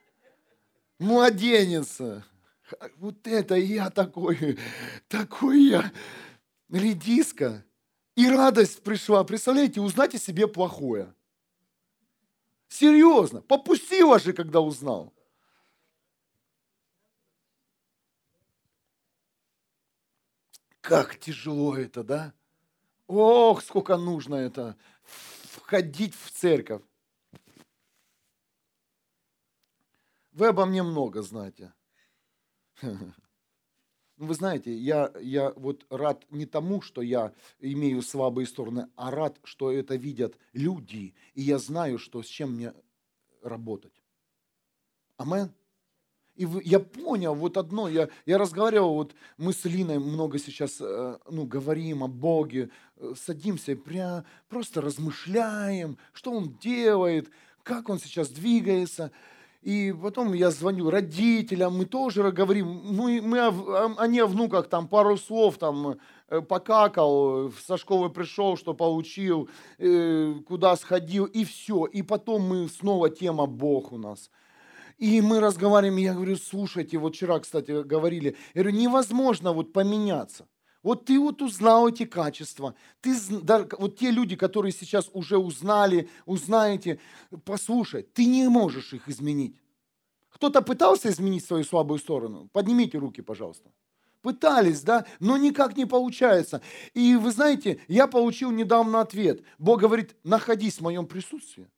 Младенец. 1.01 1.99
Вот 2.99 3.27
это 3.27 3.57
я 3.57 3.91
такой, 3.91 4.57
такой 5.09 5.63
я 5.63 5.91
редиска. 6.71 7.65
И 8.21 8.29
радость 8.29 8.83
пришла. 8.83 9.25
Представляете, 9.25 9.81
узнать 9.81 10.15
о 10.15 10.19
себе 10.19 10.47
плохое. 10.47 11.15
Серьезно. 12.69 13.41
Попустила 13.41 14.19
же, 14.19 14.35
когда 14.35 14.61
узнал. 14.61 15.15
Как 20.83 21.19
тяжело 21.19 21.75
это, 21.79 22.05
да? 22.05 22.35
Ох, 23.07 23.63
сколько 23.63 23.97
нужно 23.97 24.35
это 24.35 24.77
входить 25.05 26.15
в 26.15 26.31
церковь. 26.31 26.83
Вы 30.33 30.49
обо 30.49 30.67
мне 30.67 30.83
много 30.83 31.23
знаете. 31.23 31.73
Ну, 34.21 34.27
вы 34.27 34.35
знаете, 34.35 34.77
я, 34.77 35.11
я 35.19 35.51
вот 35.57 35.87
рад 35.89 36.27
не 36.31 36.45
тому, 36.45 36.83
что 36.83 37.01
я 37.01 37.33
имею 37.59 38.03
слабые 38.03 38.47
стороны, 38.47 38.89
а 38.95 39.11
рад, 39.11 39.41
что 39.45 39.73
это 39.73 39.97
видят 39.97 40.37
люди, 40.53 41.15
и 41.33 41.41
я 41.41 41.59
знаю, 41.59 41.99
что 41.99 42.23
с 42.23 42.27
чем 42.27 42.53
мне 42.53 42.75
работать. 43.43 43.95
Амен. 45.17 45.51
И 46.37 46.47
я 46.65 46.81
понял 46.81 47.35
вот 47.35 47.57
одно, 47.57 47.89
я, 47.89 48.11
я 48.27 48.37
разговаривал, 48.37 48.93
вот 48.93 49.15
мы 49.39 49.55
с 49.55 49.65
Линой 49.65 49.99
много 49.99 50.39
сейчас 50.39 50.83
э, 50.83 51.19
ну, 51.31 51.47
говорим 51.47 52.05
о 52.05 52.09
Боге, 52.09 52.69
э, 52.99 53.15
садимся 53.17 53.73
и 53.73 53.75
прям 53.75 54.27
просто 54.51 54.83
размышляем, 54.83 55.97
что 56.13 56.33
Он 56.33 56.59
делает, 56.59 57.31
как 57.63 57.89
Он 57.89 57.99
сейчас 57.99 58.29
двигается. 58.29 59.13
И 59.63 59.93
потом 59.93 60.33
я 60.33 60.51
звоню 60.51 60.89
родителям, 60.89 61.77
мы 61.77 61.85
тоже 61.85 62.33
говорим, 62.33 62.67
мы, 62.67 63.21
мы 63.21 63.41
о, 63.41 63.95
они 63.99 64.21
о 64.21 64.27
внуках 64.27 64.69
там 64.69 64.89
пару 64.89 65.19
слов 65.19 65.59
там 65.59 65.99
э, 66.29 66.41
покакал, 66.41 67.53
со 67.67 67.77
школы 67.77 68.09
пришел, 68.09 68.57
что 68.57 68.73
получил, 68.73 69.51
куда 70.47 70.77
сходил, 70.77 71.27
и 71.27 71.45
все. 71.45 71.85
И 71.85 72.03
потом 72.03 72.43
мы 72.43 72.69
снова 72.69 73.11
тема 73.11 73.47
Бог 73.47 73.93
у 73.93 73.99
нас– 73.99 74.31
и 75.01 75.23
мы 75.23 75.41
разговариваем, 75.41 75.99
и 75.99 76.03
я 76.03 76.13
говорю, 76.13 76.37
слушайте, 76.37 76.99
вот 76.99 77.17
вчера, 77.17 77.41
кстати, 77.41 77.83
говорили, 77.83 78.37
я 78.55 78.63
говорю, 78.63 78.79
невозможно 78.79 79.55
вот 79.55 79.73
поменяться. 79.73 80.47
Вот 80.83 81.05
ты 81.05 81.19
вот 81.19 81.43
узнал 81.43 81.89
эти 81.89 82.07
качества. 82.07 82.75
Ты, 83.01 83.15
да, 83.43 83.67
вот 83.79 83.99
те 83.99 84.11
люди, 84.11 84.35
которые 84.35 84.73
сейчас 84.73 85.11
уже 85.13 85.37
узнали, 85.37 86.09
узнаете, 86.25 86.99
послушай, 87.45 88.03
ты 88.03 88.25
не 88.25 88.49
можешь 88.49 88.93
их 88.93 89.09
изменить. 89.09 89.57
Кто-то 90.31 90.63
пытался 90.63 91.11
изменить 91.11 91.45
свою 91.45 91.65
слабую 91.65 91.99
сторону? 91.99 92.49
Поднимите 92.53 92.97
руки, 92.99 93.21
пожалуйста. 93.21 93.71
Пытались, 94.23 94.83
да, 94.83 95.07
но 95.19 95.37
никак 95.37 95.77
не 95.77 95.87
получается. 95.87 96.63
И 96.95 97.17
вы 97.17 97.31
знаете, 97.31 97.81
я 97.89 98.07
получил 98.07 98.51
недавно 98.51 99.01
ответ. 99.01 99.43
Бог 99.59 99.81
говорит, 99.81 100.15
находись 100.25 100.79
в 100.79 100.83
моем 100.83 101.07
присутствии, 101.07 101.69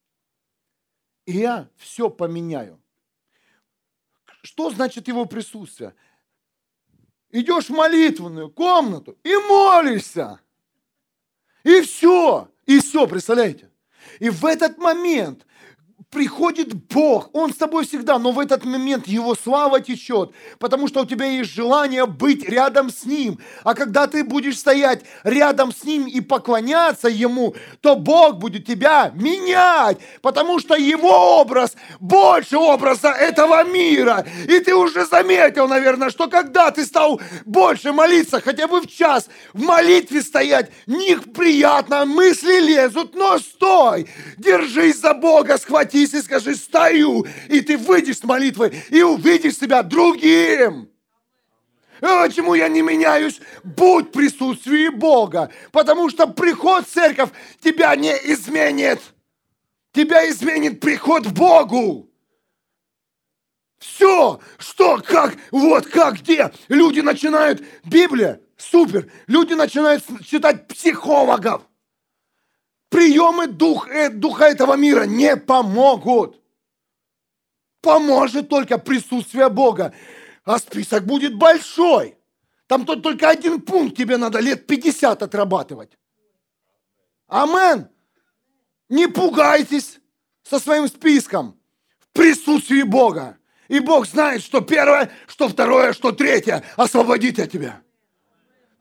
и 1.24 1.38
я 1.38 1.68
все 1.76 2.10
поменяю. 2.10 2.80
Что 4.42 4.70
значит 4.70 5.06
его 5.06 5.24
присутствие? 5.24 5.94
Идешь 7.32 7.70
в 7.70 7.70
молитвенную 7.70 8.50
комнату 8.50 9.16
и 9.24 9.34
молишься. 9.34 10.38
И 11.64 11.80
все. 11.80 12.48
И 12.66 12.78
все, 12.78 13.06
представляете? 13.06 13.70
И 14.20 14.28
в 14.28 14.44
этот 14.44 14.76
момент 14.78 15.46
приходит 16.12 16.74
Бог, 16.74 17.30
Он 17.32 17.52
с 17.52 17.56
тобой 17.56 17.86
всегда, 17.86 18.18
но 18.18 18.32
в 18.32 18.38
этот 18.38 18.64
момент 18.64 19.08
Его 19.08 19.34
слава 19.34 19.80
течет, 19.80 20.30
потому 20.58 20.86
что 20.86 21.00
у 21.00 21.06
тебя 21.06 21.24
есть 21.24 21.52
желание 21.54 22.04
быть 22.04 22.46
рядом 22.46 22.90
с 22.90 23.06
Ним. 23.06 23.38
А 23.64 23.74
когда 23.74 24.06
ты 24.06 24.22
будешь 24.22 24.58
стоять 24.58 25.04
рядом 25.24 25.72
с 25.72 25.84
Ним 25.84 26.06
и 26.06 26.20
поклоняться 26.20 27.08
Ему, 27.08 27.56
то 27.80 27.96
Бог 27.96 28.36
будет 28.36 28.66
тебя 28.66 29.10
менять, 29.14 29.98
потому 30.20 30.60
что 30.60 30.76
Его 30.76 31.40
образ 31.40 31.74
больше 31.98 32.58
образа 32.58 33.08
этого 33.08 33.64
мира. 33.64 34.26
И 34.46 34.60
ты 34.60 34.74
уже 34.74 35.06
заметил, 35.06 35.66
наверное, 35.66 36.10
что 36.10 36.28
когда 36.28 36.70
ты 36.70 36.84
стал 36.84 37.22
больше 37.46 37.90
молиться, 37.92 38.42
хотя 38.42 38.68
бы 38.68 38.82
в 38.82 38.86
час, 38.86 39.28
в 39.54 39.62
молитве 39.62 40.20
стоять, 40.20 40.70
них 40.86 41.32
приятно, 41.32 42.04
мысли 42.04 42.60
лезут, 42.60 43.14
но 43.14 43.38
стой, 43.38 44.10
держись 44.36 45.00
за 45.00 45.14
Бога, 45.14 45.56
схвати 45.56 46.01
остановись 46.02 46.14
и 46.14 46.22
скажи, 46.22 46.54
стою, 46.54 47.26
и 47.48 47.60
ты 47.60 47.76
выйдешь 47.76 48.18
с 48.18 48.24
молитвы 48.24 48.72
и 48.90 49.02
увидишь 49.02 49.56
себя 49.56 49.82
другим. 49.82 50.88
Почему 52.00 52.54
я 52.54 52.68
не 52.68 52.82
меняюсь? 52.82 53.40
Будь 53.62 54.08
в 54.08 54.10
присутствии 54.10 54.88
Бога, 54.88 55.50
потому 55.70 56.10
что 56.10 56.26
приход 56.26 56.86
в 56.86 56.92
церковь 56.92 57.30
тебя 57.60 57.94
не 57.94 58.12
изменит. 58.32 59.00
Тебя 59.92 60.28
изменит 60.28 60.80
приход 60.80 61.26
в 61.26 61.34
Богу. 61.34 62.08
Все, 63.78 64.40
что, 64.58 65.00
как, 65.04 65.36
вот, 65.50 65.86
как, 65.86 66.20
где. 66.20 66.50
Люди 66.68 67.00
начинают, 67.00 67.62
Библия, 67.84 68.40
супер, 68.56 69.10
люди 69.26 69.54
начинают 69.54 70.04
читать 70.24 70.66
психологов 70.68 71.62
приемы 72.92 73.48
дух, 73.48 73.88
э, 73.88 74.10
духа 74.10 74.44
этого 74.44 74.74
мира 74.74 75.04
не 75.04 75.36
помогут. 75.36 76.40
Поможет 77.80 78.48
только 78.48 78.78
присутствие 78.78 79.48
Бога. 79.48 79.92
А 80.44 80.58
список 80.58 81.04
будет 81.06 81.34
большой. 81.34 82.16
Там 82.68 82.84
тут 82.84 83.02
только 83.02 83.28
один 83.28 83.60
пункт 83.60 83.96
тебе 83.96 84.16
надо 84.18 84.38
лет 84.38 84.66
50 84.66 85.22
отрабатывать. 85.22 85.98
Амен. 87.26 87.88
Не 88.88 89.08
пугайтесь 89.08 89.98
со 90.42 90.58
своим 90.58 90.86
списком 90.86 91.58
в 91.98 92.08
присутствии 92.12 92.82
Бога. 92.82 93.38
И 93.68 93.80
Бог 93.80 94.06
знает, 94.06 94.42
что 94.42 94.60
первое, 94.60 95.10
что 95.26 95.48
второе, 95.48 95.94
что 95.94 96.12
третье 96.12 96.62
освободит 96.76 97.38
от 97.38 97.50
тебя. 97.50 97.82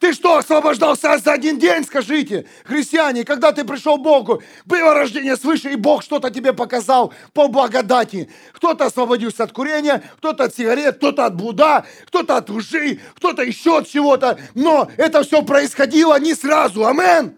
Ты 0.02 0.14
что, 0.14 0.38
освобождался 0.38 1.16
за 1.20 1.32
один 1.32 1.60
день, 1.60 1.84
скажите, 1.84 2.48
христиане, 2.66 3.24
когда 3.24 3.52
ты 3.52 3.64
пришел 3.64 4.00
к 4.00 4.02
Богу, 4.02 4.42
было 4.66 4.96
рождение 4.96 5.38
свыше, 5.38 5.74
и 5.74 5.76
Бог 5.76 6.02
что-то 6.02 6.32
тебе 6.32 6.54
показал 6.54 7.14
по 7.34 7.48
благодати. 7.50 8.28
Кто-то 8.54 8.86
освободился 8.86 9.44
от 9.44 9.52
курения, 9.52 10.02
кто-то 10.18 10.46
от 10.46 10.56
сигарет, 10.56 10.98
кто-то 10.98 11.26
от 11.26 11.36
блуда, 11.36 11.86
кто-то 12.08 12.38
от 12.38 12.50
лжи, 12.50 13.00
кто-то 13.16 13.44
еще 13.44 13.78
от 13.78 13.88
чего-то. 13.88 14.40
Но 14.56 14.90
это 14.98 15.22
все 15.22 15.44
происходило 15.44 16.20
не 16.20 16.34
сразу. 16.34 16.84
Амен. 16.84 17.38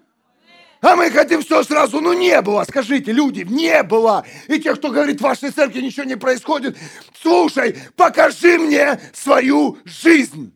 А 0.80 0.96
мы 0.96 1.12
хотим 1.12 1.42
все 1.42 1.64
сразу. 1.64 2.00
Ну 2.00 2.14
не 2.14 2.42
было, 2.42 2.64
скажите, 2.64 3.12
люди, 3.12 3.42
не 3.42 3.84
было. 3.84 4.24
И 4.48 4.58
те, 4.60 4.74
кто 4.74 4.90
говорит, 4.90 5.20
в 5.20 5.24
вашей 5.24 5.52
церкви 5.52 5.82
ничего 5.82 6.06
не 6.06 6.16
происходит, 6.16 6.78
слушай, 7.22 7.78
покажи 7.98 8.58
мне 8.58 9.02
свою 9.14 9.80
жизнь. 9.84 10.54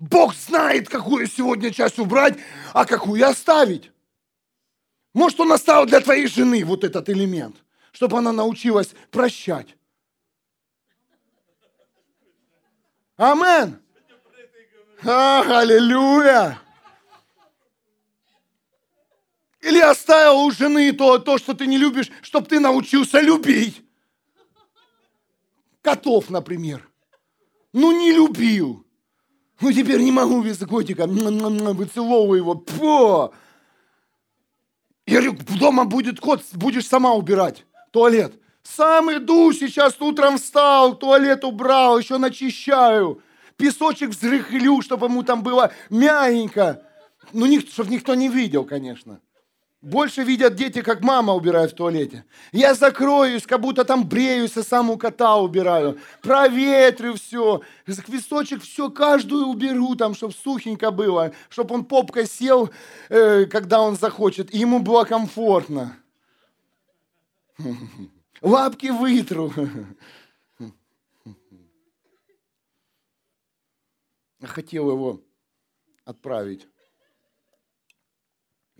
Бог 0.00 0.34
знает, 0.34 0.88
какую 0.88 1.26
сегодня 1.26 1.70
часть 1.70 1.98
убрать, 1.98 2.38
а 2.72 2.86
какую 2.86 3.24
оставить. 3.28 3.92
Может, 5.12 5.40
Он 5.40 5.52
оставил 5.52 5.84
для 5.84 6.00
твоей 6.00 6.26
жены 6.26 6.64
вот 6.64 6.84
этот 6.84 7.10
элемент, 7.10 7.56
чтобы 7.92 8.16
она 8.18 8.32
научилась 8.32 8.94
прощать. 9.10 9.76
Амен. 13.18 13.78
А, 15.04 15.60
аллилуйя. 15.60 16.58
Или 19.60 19.80
оставил 19.80 20.38
у 20.46 20.50
жены 20.50 20.92
то, 20.92 21.18
то, 21.18 21.36
что 21.36 21.52
ты 21.52 21.66
не 21.66 21.76
любишь, 21.76 22.10
чтобы 22.22 22.46
ты 22.46 22.58
научился 22.58 23.20
любить. 23.20 23.84
Котов, 25.82 26.30
например. 26.30 26.88
Ну, 27.74 27.92
не 27.92 28.12
любил. 28.12 28.86
Ну 29.60 29.72
теперь 29.72 30.00
не 30.00 30.12
могу 30.12 30.42
без 30.42 30.58
котика. 30.58 31.06
Выцеловываю 31.06 32.38
его. 32.38 32.54
По! 32.54 33.32
Я 35.06 35.20
говорю, 35.20 35.38
дома 35.58 35.84
будет 35.84 36.20
кот, 36.20 36.42
будешь 36.52 36.86
сама 36.86 37.14
убирать 37.14 37.64
туалет. 37.90 38.34
Сам 38.62 39.10
иду, 39.12 39.52
сейчас 39.52 40.00
утром 40.00 40.38
встал, 40.38 40.96
туалет 40.96 41.44
убрал, 41.44 41.98
еще 41.98 42.18
начищаю. 42.18 43.20
Песочек 43.56 44.10
взрыхлю, 44.10 44.80
чтобы 44.82 45.06
ему 45.06 45.22
там 45.22 45.42
было 45.42 45.72
мягенько. 45.90 46.82
Ну, 47.32 47.46
чтобы 47.60 47.90
никто 47.90 48.14
не 48.14 48.28
видел, 48.28 48.64
конечно. 48.64 49.20
Больше 49.82 50.24
видят 50.24 50.56
дети, 50.56 50.82
как 50.82 51.00
мама 51.00 51.32
убирает 51.32 51.72
в 51.72 51.74
туалете. 51.74 52.26
Я 52.52 52.74
закроюсь, 52.74 53.46
как 53.46 53.62
будто 53.62 53.82
там 53.84 54.06
бреюсь, 54.06 54.54
а 54.58 54.62
сам 54.62 54.90
у 54.90 54.98
кота 54.98 55.36
убираю. 55.36 55.98
Проветрю 56.20 57.14
все. 57.14 57.62
Квесточек 57.86 58.62
все, 58.62 58.90
каждую 58.90 59.46
уберу, 59.46 59.94
там, 59.96 60.14
чтобы 60.14 60.34
сухенько 60.34 60.90
было. 60.90 61.32
Чтобы 61.48 61.74
он 61.74 61.86
попкой 61.86 62.26
сел, 62.26 62.68
э, 63.08 63.46
когда 63.46 63.80
он 63.80 63.96
захочет. 63.96 64.52
И 64.52 64.58
ему 64.58 64.80
было 64.80 65.04
комфортно. 65.04 65.96
Лапки 68.42 68.88
вытру. 68.88 69.50
Хотел 74.42 74.90
его 74.90 75.22
отправить. 76.04 76.66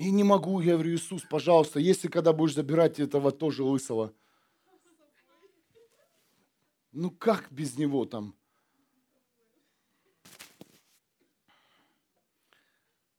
И 0.00 0.10
не 0.10 0.24
могу, 0.24 0.62
я 0.62 0.72
говорю, 0.72 0.94
Иисус, 0.94 1.24
пожалуйста, 1.28 1.78
если 1.78 2.08
когда 2.08 2.32
будешь 2.32 2.54
забирать 2.54 2.98
этого 2.98 3.30
тоже 3.30 3.62
лысого. 3.62 4.14
Ну 6.90 7.10
как 7.10 7.52
без 7.52 7.76
него 7.76 8.06
там? 8.06 8.34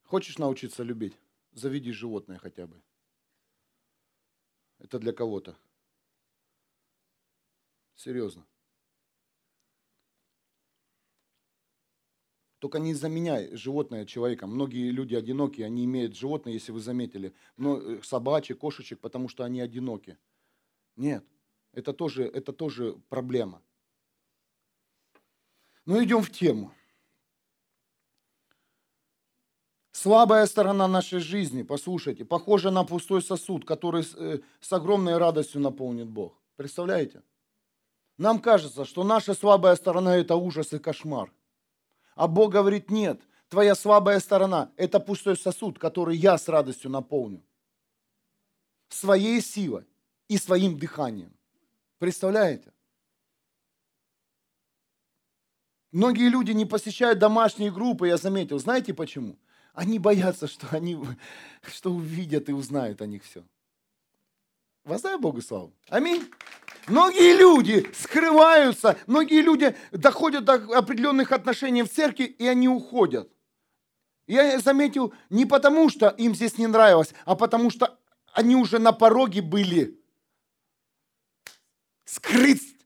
Хочешь 0.06 0.40
научиться 0.40 0.82
любить? 0.82 1.14
Заведи 1.52 1.92
животное 1.92 2.40
хотя 2.40 2.66
бы. 2.66 2.82
Это 4.80 4.98
для 4.98 5.14
кого-то. 5.14 5.56
Серьезно. 7.96 8.44
Только 12.62 12.78
не 12.78 12.94
заменяй 12.94 13.56
животное 13.56 14.06
человеком. 14.06 14.52
Многие 14.52 14.92
люди 14.92 15.16
одинокие, 15.16 15.66
они 15.66 15.84
имеют 15.86 16.16
животное, 16.16 16.54
если 16.54 16.72
вы 16.72 16.80
заметили. 16.80 17.34
Но 17.58 17.80
э, 17.80 18.04
собачек, 18.04 18.60
кошечек, 18.60 19.00
потому 19.00 19.30
что 19.30 19.44
они 19.44 19.62
одиноки. 19.62 20.20
Нет, 20.96 21.26
это 21.74 21.92
тоже, 21.92 22.24
это 22.24 22.54
тоже 22.54 22.96
проблема. 23.10 23.64
Ну 25.88 26.04
идем 26.04 26.22
в 26.22 26.30
тему. 26.30 26.72
Слабая 29.92 30.46
сторона 30.46 30.88
нашей 30.88 31.20
жизни, 31.20 31.64
послушайте, 31.64 32.26
похожа 32.26 32.70
на 32.70 32.84
пустой 32.84 33.24
сосуд, 33.24 33.66
который 33.66 34.04
э, 34.04 34.40
с 34.60 34.72
огромной 34.72 35.18
радостью 35.18 35.62
наполнит 35.62 36.10
Бог. 36.10 36.40
Представляете? 36.58 37.24
Нам 38.20 38.40
кажется, 38.40 38.86
что 38.86 39.04
наша 39.04 39.34
слабая 39.34 39.76
сторона– 39.76 40.16
это 40.18 40.36
ужас 40.36 40.74
и 40.74 40.78
кошмар. 40.78 41.34
А 42.16 42.28
Бог 42.28 42.52
говорит, 42.52 42.90
нет, 42.90 43.22
твоя 43.50 43.76
слабая 43.76 44.20
сторона– 44.20 44.72
это 44.78 45.00
пустой 45.00 45.38
сосуд, 45.38 45.80
который 45.80 46.18
я 46.18 46.38
с 46.38 46.48
радостью 46.48 46.92
наполню. 46.92 47.44
Своей 48.90 49.42
силой 49.42 49.86
и 50.28 50.38
своим 50.38 50.78
дыханием. 50.78 51.34
Представляете? 52.00 52.74
Многие 55.92 56.30
люди 56.30 56.52
не 56.52 56.66
посещают 56.66 57.20
домашние 57.20 57.72
группы, 57.72 58.08
я 58.08 58.18
заметил. 58.18 58.60
Знаете 58.60 58.94
почему? 58.94 59.38
Они 59.74 60.00
боятся, 60.00 60.48
что 60.48 60.68
они 60.72 60.98
что 61.68 61.92
увидят 61.92 62.50
и 62.50 62.54
узнают 62.54 63.02
о 63.02 63.06
них 63.06 63.24
все. 63.24 63.44
Воздай 64.84 65.18
Богу 65.18 65.42
славу. 65.42 65.74
Аминь. 65.90 66.30
Многие 66.88 67.38
люди 67.38 67.90
скрываются, 67.94 68.98
многие 69.08 69.42
люди 69.42 69.76
доходят 69.92 70.46
до 70.46 70.54
определенных 70.78 71.32
отношений 71.32 71.84
в 71.84 71.92
церкви, 71.92 72.24
и 72.24 72.48
они 72.48 72.68
уходят. 72.68 73.32
Я 74.28 74.60
заметил 74.60 75.14
не 75.30 75.46
потому, 75.46 75.90
что 75.90 76.10
им 76.10 76.34
здесь 76.34 76.58
не 76.58 76.68
нравилось, 76.68 77.14
а 77.26 77.36
потому 77.36 77.70
что 77.70 78.00
они 78.34 78.56
уже 78.56 78.80
на 78.80 78.94
пороге 78.94 79.42
были. 79.42 80.00
Скрыть, 82.06 82.78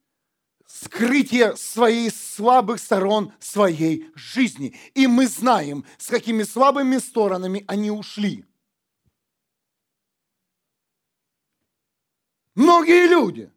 скрытие 0.65 1.55
своих 1.55 2.13
слабых 2.13 2.79
сторон 2.79 3.31
своей 3.39 4.09
жизни. 4.15 4.75
И 4.93 5.07
мы 5.07 5.27
знаем, 5.27 5.85
с 5.97 6.07
какими 6.07 6.43
слабыми 6.43 6.97
сторонами 6.97 7.63
они 7.67 7.91
ушли. 7.91 8.45
Многие 12.55 13.07
люди. 13.07 13.51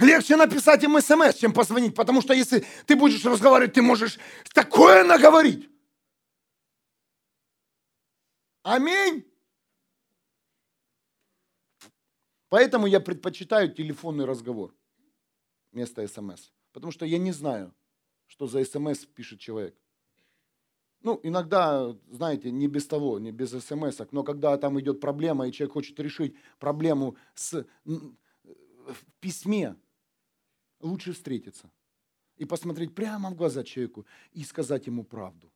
Легче 0.00 0.36
написать 0.36 0.82
им 0.82 0.98
смс, 0.98 1.34
чем 1.36 1.52
позвонить, 1.52 1.94
потому 1.94 2.22
что 2.22 2.32
если 2.32 2.64
ты 2.86 2.96
будешь 2.96 3.24
разговаривать, 3.24 3.74
ты 3.74 3.82
можешь 3.82 4.18
такое 4.54 5.04
наговорить. 5.04 5.68
Аминь. 8.62 9.24
Поэтому 12.48 12.86
я 12.86 13.00
предпочитаю 13.00 13.72
телефонный 13.72 14.24
разговор 14.24 14.74
вместо 15.70 16.06
смс. 16.08 16.50
Потому 16.72 16.92
что 16.92 17.04
я 17.04 17.18
не 17.18 17.32
знаю, 17.32 17.74
что 18.26 18.46
за 18.46 18.64
смс 18.64 19.04
пишет 19.04 19.38
человек. 19.38 19.76
Ну, 21.02 21.20
иногда, 21.22 21.94
знаете, 22.10 22.50
не 22.50 22.68
без 22.68 22.86
того, 22.86 23.18
не 23.18 23.32
без 23.32 23.50
смс, 23.50 24.00
но 24.12 24.22
когда 24.22 24.56
там 24.56 24.80
идет 24.80 25.00
проблема, 25.00 25.46
и 25.46 25.52
человек 25.52 25.74
хочет 25.74 26.00
решить 26.00 26.36
проблему 26.58 27.16
с, 27.34 27.66
в 27.84 29.04
письме, 29.20 29.76
лучше 30.80 31.12
встретиться 31.12 31.70
и 32.36 32.44
посмотреть 32.44 32.94
прямо 32.94 33.30
в 33.30 33.34
глаза 33.34 33.64
человеку 33.64 34.06
и 34.32 34.42
сказать 34.44 34.86
ему 34.86 35.04
правду. 35.04 35.50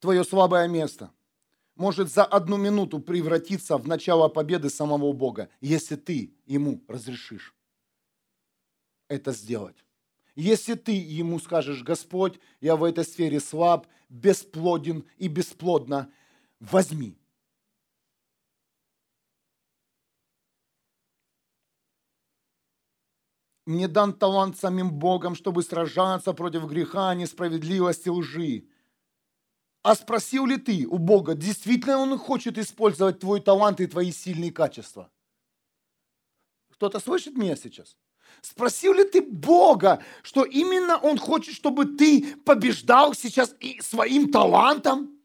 Твое 0.00 0.22
слабое 0.24 0.68
место 0.68 1.12
может 1.74 2.10
за 2.10 2.24
одну 2.24 2.56
минуту 2.56 3.00
превратиться 3.00 3.76
в 3.78 3.86
начало 3.86 4.28
победы 4.28 4.70
самого 4.70 5.12
Бога, 5.12 5.48
если 5.60 5.96
ты 5.96 6.32
ему 6.46 6.84
разрешишь 6.86 7.54
это 9.08 9.32
сделать. 9.32 9.76
Если 10.36 10.74
ты 10.74 10.92
ему 10.92 11.40
скажешь, 11.40 11.82
Господь, 11.82 12.38
я 12.60 12.76
в 12.76 12.84
этой 12.84 13.04
сфере 13.04 13.40
слаб, 13.40 13.88
бесплоден 14.08 15.04
и 15.16 15.26
бесплодно, 15.26 16.12
возьми. 16.60 17.18
Мне 23.68 23.86
дан 23.86 24.14
талант 24.14 24.58
самим 24.58 24.90
Богом, 24.90 25.34
чтобы 25.34 25.62
сражаться 25.62 26.32
против 26.32 26.64
греха, 26.64 27.14
несправедливости, 27.14 28.08
лжи. 28.08 28.64
А 29.82 29.94
спросил 29.94 30.46
ли 30.46 30.56
ты 30.56 30.86
у 30.86 30.96
Бога, 30.96 31.34
действительно 31.34 31.98
Он 31.98 32.16
хочет 32.16 32.56
использовать 32.56 33.18
твой 33.18 33.40
талант 33.42 33.82
и 33.82 33.86
твои 33.86 34.10
сильные 34.10 34.52
качества? 34.52 35.10
Кто-то 36.70 36.98
слышит 36.98 37.36
меня 37.36 37.56
сейчас? 37.56 37.98
Спросил 38.40 38.94
ли 38.94 39.04
ты 39.04 39.20
Бога, 39.20 40.02
что 40.22 40.44
именно 40.44 40.96
Он 40.96 41.18
хочет, 41.18 41.54
чтобы 41.54 41.84
ты 41.84 42.36
побеждал 42.46 43.12
сейчас 43.12 43.54
и 43.60 43.82
своим 43.82 44.32
талантом? 44.32 45.17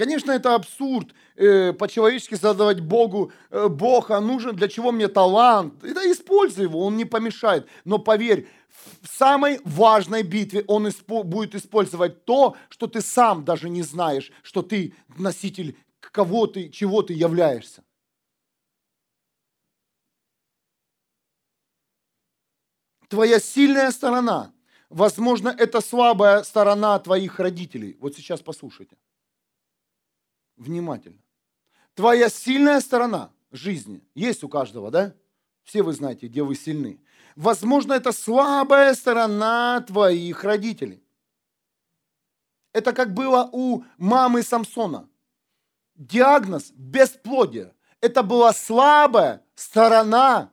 Конечно, 0.00 0.32
это 0.32 0.54
абсурд 0.54 1.08
э, 1.36 1.74
по-человечески 1.74 2.34
задавать 2.34 2.80
Богу, 2.80 3.32
э, 3.50 3.68
Бог, 3.68 4.10
а 4.10 4.22
нужен, 4.22 4.56
для 4.56 4.66
чего 4.66 4.92
мне 4.92 5.08
талант? 5.08 5.84
Это 5.84 6.10
используй 6.10 6.64
его, 6.64 6.86
он 6.86 6.96
не 6.96 7.04
помешает. 7.04 7.68
Но 7.84 7.98
поверь, 7.98 8.48
в 9.02 9.08
самой 9.08 9.60
важной 9.62 10.22
битве 10.22 10.64
он 10.68 10.86
испо- 10.86 11.22
будет 11.22 11.54
использовать 11.54 12.24
то, 12.24 12.56
что 12.70 12.86
ты 12.86 13.02
сам 13.02 13.44
даже 13.44 13.68
не 13.68 13.82
знаешь, 13.82 14.32
что 14.42 14.62
ты 14.62 14.94
носитель 15.18 15.76
кого 16.00 16.46
ты, 16.46 16.70
чего 16.70 17.02
ты 17.02 17.12
являешься. 17.12 17.84
Твоя 23.08 23.38
сильная 23.38 23.90
сторона, 23.90 24.54
возможно, 24.88 25.54
это 25.58 25.82
слабая 25.82 26.42
сторона 26.42 26.98
твоих 27.00 27.38
родителей. 27.38 27.98
Вот 28.00 28.16
сейчас 28.16 28.40
послушайте 28.40 28.96
внимательно. 30.60 31.18
Твоя 31.94 32.28
сильная 32.28 32.80
сторона 32.80 33.32
жизни 33.50 34.02
есть 34.14 34.44
у 34.44 34.48
каждого, 34.48 34.90
да? 34.90 35.14
Все 35.64 35.82
вы 35.82 35.92
знаете, 35.92 36.28
где 36.28 36.42
вы 36.42 36.54
сильны. 36.54 37.00
Возможно, 37.34 37.94
это 37.94 38.12
слабая 38.12 38.94
сторона 38.94 39.80
твоих 39.80 40.44
родителей. 40.44 41.02
Это 42.72 42.92
как 42.92 43.14
было 43.14 43.48
у 43.52 43.84
мамы 43.96 44.42
Самсона. 44.42 45.08
Диагноз– 45.94 46.70
бесплодие. 46.74 47.74
Это 48.00 48.22
была 48.22 48.52
слабая 48.52 49.44
сторона 49.54 50.50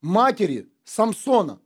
матери 0.00 0.70
Самсона. 0.84 1.60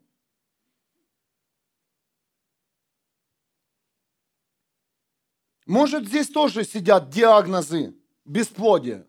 Может, 5.71 6.09
здесь 6.09 6.27
тоже 6.27 6.65
сидят 6.65 7.11
диагнозы 7.11 7.95
бесплодия? 8.25 9.07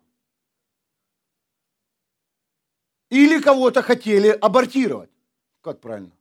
Или 3.09 3.41
кого-то 3.41 3.81
хотели 3.81 4.27
абортировать? 4.27 5.09
Как 5.61 5.81
правильно? 5.81 6.11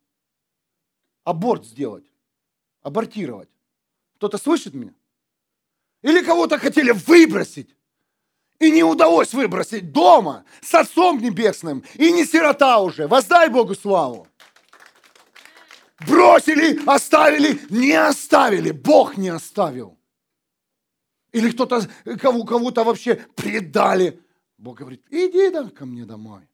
Аборт 1.25 1.67
сделать. 1.67 2.07
Абортировать. 2.81 3.51
Кто-то 4.15 4.39
слышит 4.39 4.73
меня? 4.73 4.95
Или 6.01 6.25
кого-то 6.25 6.59
хотели 6.59 6.93
выбросить? 6.93 7.77
И 8.59 8.71
не 8.71 8.83
удалось 8.83 9.35
выбросить 9.35 9.93
дома 9.93 10.47
с 10.63 10.75
Отцом 10.75 11.19
Небесным. 11.19 11.85
И 11.97 12.11
не 12.13 12.25
сирота 12.25 12.79
уже. 12.79 13.09
Воздай 13.09 13.51
Богу 13.51 13.75
славу. 13.75 14.27
Бросили, 16.09 16.81
оставили, 16.87 17.61
не 17.69 17.93
оставили. 17.93 18.71
Бог 18.71 19.19
не 19.19 19.29
оставил. 19.29 20.00
Или 21.33 21.51
кто-то, 21.51 21.83
кого, 22.19 22.45
кого-то 22.45 22.85
вообще 22.85 23.17
предали. 23.37 24.21
Бог 24.59 24.79
говорит, 24.79 25.05
иди 25.11 25.51
да, 25.51 25.69
ко 25.71 25.87
мне 25.87 26.05
домой. 26.05 26.49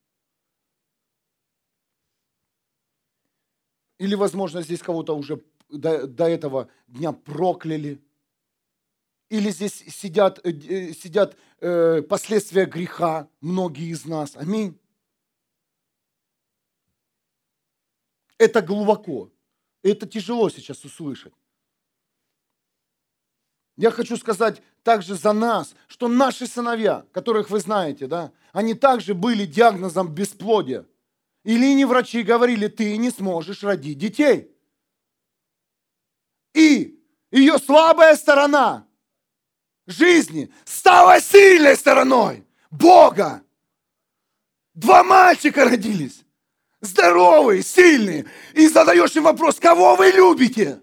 Или, 3.99 4.14
возможно, 4.14 4.62
здесь 4.62 4.83
кого-то 4.83 5.16
уже 5.16 5.43
до, 5.70 6.07
до 6.07 6.24
этого 6.29 6.68
дня 6.87 7.12
прокляли. 7.12 8.03
Или 9.29 9.51
здесь 9.51 9.85
сидят, 9.89 10.39
э, 10.45 10.51
э, 10.51 10.93
сидят 10.93 11.37
э, 11.61 12.03
последствия 12.03 12.66
греха, 12.66 13.29
многие 13.41 13.91
из 13.91 14.05
нас. 14.05 14.37
Аминь. 14.37 14.79
Это 18.39 18.61
глубоко. 18.61 19.33
Это 19.83 20.07
тяжело 20.07 20.51
сейчас 20.51 20.85
услышать. 20.85 21.33
Я 23.77 23.91
хочу 23.91 24.16
сказать 24.16 24.62
также 24.83 25.14
за 25.14 25.33
нас, 25.33 25.74
что 25.87 26.09
наши 26.09 26.47
сыновья, 26.47 27.05
которых 27.12 27.51
вы 27.51 27.61
знаете, 27.61 28.07
да, 28.07 28.33
они 28.53 28.74
также 28.74 29.14
были 29.14 29.45
диагнозом 29.45 30.09
бесплодия. 30.14 30.87
Или 31.45 31.74
не 31.74 31.85
врачи 31.85 32.22
говорили, 32.22 32.68
ты 32.68 32.97
не 32.97 33.11
сможешь 33.11 33.62
родить 33.62 33.99
детей. 33.99 34.51
И 36.55 36.99
ее 37.31 37.59
слабая 37.59 38.16
сторона 38.16 38.87
жизни 39.87 40.51
стала 40.64 41.20
сильной 41.20 41.77
стороной 41.77 42.47
Бога. 42.70 43.43
Два 44.74 45.05
мальчика 45.05 45.64
родились, 45.64 46.24
здоровые, 46.81 47.62
сильные. 47.62 48.27
И 48.55 48.68
задаешь 48.68 49.14
им 49.16 49.24
вопрос, 49.24 49.61
кого 49.61 49.97
вы 49.97 50.11
любите? 50.11 50.83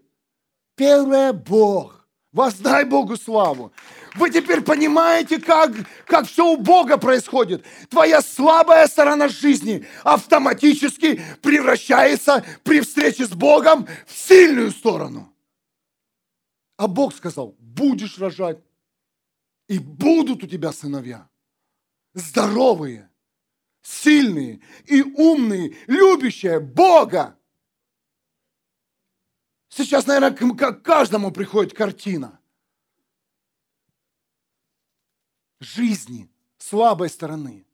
Первое– 0.76 1.34
Бог. 1.34 2.03
Воздай 2.34 2.84
Богу 2.84 3.15
славу. 3.15 3.71
Вы 4.15 4.31
теперь 4.31 4.61
понимаете, 4.61 5.39
как, 5.39 5.71
как 6.05 6.27
все 6.27 6.53
у 6.53 6.57
Бога 6.57 6.97
происходит. 6.97 7.63
Твоя 7.89 8.23
слабая 8.23 8.88
сторона 8.88 9.27
жизни 9.27 9.86
автоматически 10.03 11.21
превращается 11.43 12.43
при 12.63 12.81
встрече 12.81 13.27
с 13.27 13.29
Богом 13.29 13.88
в 14.07 14.17
сильную 14.17 14.71
сторону. 14.71 15.31
А 16.77 16.88
Бог 16.88 17.13
сказал, 17.15 17.55
будешь 17.59 18.17
рожать, 18.17 18.57
и 19.67 19.77
будут 19.77 20.43
у 20.43 20.47
тебя 20.47 20.71
сыновья. 20.71 21.29
Здоровые, 22.15 23.11
сильные 23.84 24.61
и 24.86 25.03
умные, 25.03 25.75
любящие 25.86 26.59
Бога. 26.59 27.38
Сейчас, 29.76 30.05
наверное, 30.05 30.32
к 30.32 30.82
каждому 30.84 31.32
приходит 31.32 31.74
картина. 31.74 32.39
Жизни, 35.59 36.30
слабой 36.59 37.09
стороны. 37.09 37.65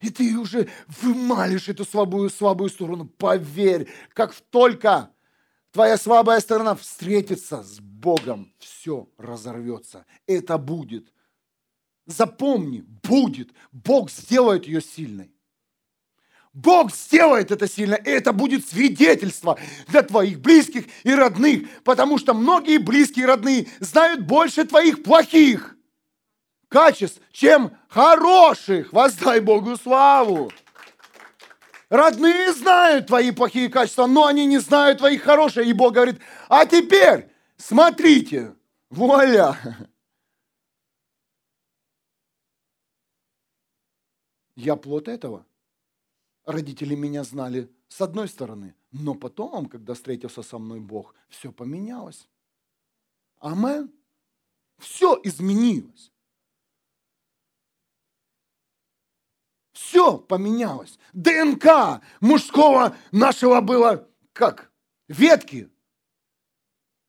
И 0.00 0.10
ты 0.10 0.36
уже 0.36 0.68
вымалишь 0.88 1.68
эту 1.68 1.84
слабую, 1.84 2.30
слабую 2.30 2.68
сторону. 2.68 3.06
Поверь, 3.06 3.88
как 4.12 4.34
только 4.50 5.12
твоя 5.70 5.96
слабая 5.96 6.40
сторона 6.40 6.74
встретится 6.74 7.62
с 7.62 7.78
Богом, 7.78 8.52
все 8.58 9.08
разорвется. 9.18 10.04
Это 10.26 10.58
будет. 10.58 11.12
Запомни, 12.06 12.80
будет. 12.80 13.52
Бог 13.70 14.10
сделает 14.10 14.66
ее 14.66 14.80
сильной. 14.80 15.32
Бог 16.62 16.92
сделает 16.94 17.50
это 17.50 17.66
сильно, 17.66 17.94
и 17.94 18.10
это 18.10 18.34
будет 18.34 18.68
свидетельство 18.68 19.58
для 19.88 20.02
твоих 20.02 20.40
близких 20.40 20.84
и 21.04 21.14
родных, 21.14 21.70
потому 21.84 22.18
что 22.18 22.34
многие 22.34 22.76
близкие 22.76 23.24
и 23.24 23.26
родные 23.26 23.66
знают 23.80 24.20
больше 24.20 24.64
твоих 24.64 25.02
плохих 25.02 25.74
качеств, 26.68 27.22
чем 27.32 27.74
хороших. 27.88 28.92
Воздай 28.92 29.40
Богу 29.40 29.76
славу. 29.76 30.52
Родные 31.88 32.52
знают 32.52 33.06
твои 33.06 33.30
плохие 33.30 33.70
качества, 33.70 34.06
но 34.06 34.26
они 34.26 34.44
не 34.44 34.58
знают 34.58 34.98
твоих 34.98 35.22
хороших. 35.22 35.66
И 35.66 35.72
Бог 35.72 35.94
говорит, 35.94 36.20
а 36.48 36.66
теперь 36.66 37.30
смотрите, 37.56 38.54
вуаля. 38.90 39.56
Я 44.56 44.76
плод 44.76 45.08
этого 45.08 45.46
родители 46.52 46.94
меня 46.94 47.24
знали 47.24 47.70
с 47.88 48.00
одной 48.00 48.28
стороны, 48.28 48.74
но 48.92 49.14
потом, 49.14 49.66
когда 49.66 49.94
встретился 49.94 50.42
со 50.42 50.58
мной 50.58 50.80
Бог, 50.80 51.14
все 51.28 51.52
поменялось. 51.52 52.28
Амен. 53.38 53.90
Все 54.78 55.20
изменилось. 55.24 56.10
Все 59.72 60.18
поменялось. 60.18 60.98
ДНК 61.12 62.00
мужского 62.20 62.96
нашего 63.12 63.60
было 63.60 64.08
как? 64.32 64.70
Ветки. 65.08 65.68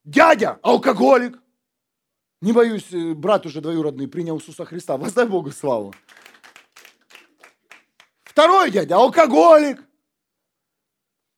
Дядя 0.03 0.59
алкоголик. 0.63 1.41
Не 2.41 2.53
боюсь, 2.53 2.91
э, 2.91 3.13
брат 3.13 3.45
уже 3.45 3.61
двоюродный 3.61 4.07
принял 4.07 4.37
Иисуса 4.39 4.65
Христа. 4.65 4.97
Воздай 4.97 5.27
Богу 5.27 5.51
славу. 5.51 5.93
Второй 8.31 8.71
дядя 8.71 8.95
алкоголик. 8.95 9.83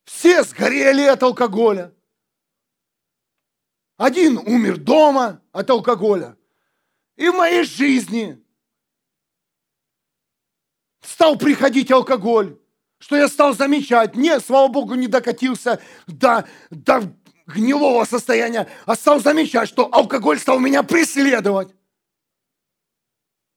Все 0.04 0.44
сгорели 0.44 1.02
от 1.02 1.24
алкоголя. 1.24 1.92
Один 3.96 4.38
умер 4.38 4.76
дома 4.76 5.42
от 5.50 5.68
алкоголя. 5.70 6.36
И 7.16 7.28
в 7.28 7.34
моей 7.34 7.64
жизни 7.64 8.40
стал 11.00 11.36
приходить 11.36 11.90
алкоголь, 11.90 12.60
что 12.98 13.16
я 13.16 13.26
стал 13.26 13.54
замечать. 13.54 14.14
Нет, 14.14 14.44
слава 14.44 14.68
Богу, 14.68 14.94
не 14.94 15.08
докатился 15.08 15.82
до, 16.06 16.48
до 16.70 17.12
гнилого 17.48 18.04
состояния, 18.04 18.68
а 18.86 18.94
стал 18.94 19.18
замечать, 19.18 19.68
что 19.68 19.92
алкоголь 19.92 20.38
стал 20.38 20.60
меня 20.60 20.84
преследовать. 20.84 21.74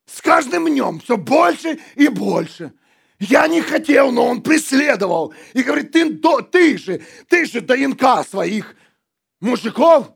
С 0.07 0.23
каждым 0.23 0.65
днем 0.65 0.99
все 1.01 1.17
больше 1.17 1.79
и 1.93 2.07
больше. 2.07 2.73
Я 3.19 3.47
не 3.47 3.61
хотел, 3.61 4.11
но 4.11 4.25
он 4.25 4.43
преследовал. 4.43 5.33
И 5.53 5.63
говорит, 5.63 5.91
ты, 5.91 6.17
ты 6.51 6.77
же, 6.77 7.01
ты 7.27 7.45
же 7.45 7.61
ДНК 7.61 8.25
своих 8.27 8.75
мужиков. 9.39 10.11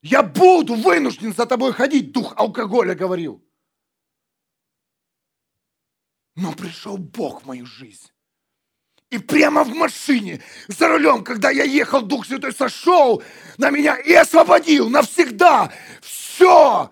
Я 0.00 0.22
буду 0.22 0.74
вынужден 0.74 1.34
за 1.34 1.46
тобой 1.46 1.72
ходить, 1.72 2.12
дух 2.12 2.34
алкоголя 2.36 2.94
говорил. 2.94 3.42
Но 6.34 6.52
пришел 6.52 6.96
Бог 6.96 7.42
в 7.42 7.46
мою 7.46 7.66
жизнь. 7.66 8.10
И 9.10 9.18
прямо 9.18 9.62
в 9.62 9.74
машине, 9.74 10.40
за 10.68 10.88
рулем, 10.88 11.22
когда 11.22 11.50
я 11.50 11.64
ехал, 11.64 12.00
Дух 12.00 12.24
Святой 12.24 12.54
сошел 12.54 13.22
на 13.58 13.68
меня 13.68 13.94
и 13.96 14.14
освободил 14.14 14.88
навсегда 14.88 15.70
все 16.00 16.90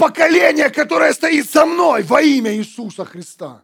поколение, 0.00 0.70
которое 0.70 1.12
стоит 1.12 1.48
со 1.50 1.66
мной 1.66 2.02
во 2.02 2.22
имя 2.22 2.56
Иисуса 2.56 3.04
Христа. 3.04 3.62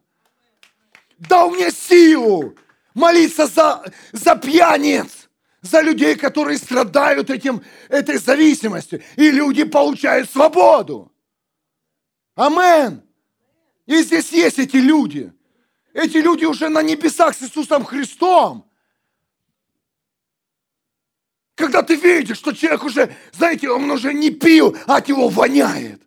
Дал 1.16 1.48
мне 1.48 1.70
силу 1.70 2.54
молиться 2.92 3.46
за, 3.46 3.82
за 4.12 4.36
пьяниц, 4.36 5.30
за 5.62 5.80
людей, 5.80 6.14
которые 6.14 6.58
страдают 6.58 7.30
этим, 7.30 7.64
этой 7.88 8.18
зависимостью. 8.18 9.02
И 9.16 9.30
люди 9.30 9.64
получают 9.64 10.30
свободу. 10.30 11.10
Амен. 12.34 13.02
И 13.86 14.02
здесь 14.02 14.30
есть 14.32 14.58
эти 14.58 14.76
люди. 14.76 15.32
Эти 15.94 16.18
люди 16.18 16.44
уже 16.44 16.68
на 16.68 16.82
небесах 16.82 17.34
с 17.34 17.44
Иисусом 17.44 17.82
Христом. 17.82 18.70
Когда 21.54 21.82
ты 21.82 21.96
видишь, 21.96 22.36
что 22.36 22.52
человек 22.52 22.84
уже, 22.84 23.16
знаете, 23.32 23.70
он 23.70 23.90
уже 23.90 24.12
не 24.12 24.30
пил, 24.30 24.76
а 24.86 24.96
от 24.96 25.08
него 25.08 25.30
воняет. 25.30 26.05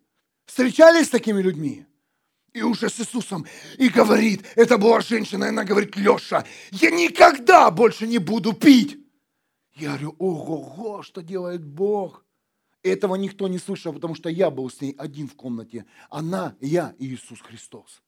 Встречались 0.60 1.08
с 1.08 1.12
такими 1.12 1.42
людьми? 1.42 1.86
И 2.52 2.62
уже 2.62 2.90
с 2.90 3.00
Иисусом. 3.00 3.46
И 3.78 3.88
говорит, 3.88 4.46
это 4.58 4.78
была 4.78 5.00
женщина, 5.00 5.46
и 5.46 5.48
она 5.48 5.64
говорит, 5.64 5.96
Леша, 5.96 6.46
я 6.72 6.92
никогда 6.92 7.72
больше 7.72 8.06
не 8.06 8.18
буду 8.18 8.52
пить. 8.52 9.00
Я 9.76 9.92
говорю, 9.92 10.16
ого-го, 10.20 11.02
что 11.02 11.22
делает 11.22 11.64
Бог? 11.64 12.26
Этого 12.84 13.16
никто 13.16 13.48
не 13.48 13.58
слышал, 13.58 13.94
потому 13.94 14.16
что 14.16 14.28
я 14.28 14.52
был 14.52 14.70
с 14.70 14.82
ней 14.82 14.94
один 14.98 15.30
в 15.30 15.36
комнате. 15.36 15.86
Она, 16.10 16.58
я 16.60 16.94
и 17.00 17.08
Иисус 17.08 17.40
Христос. 17.40 18.02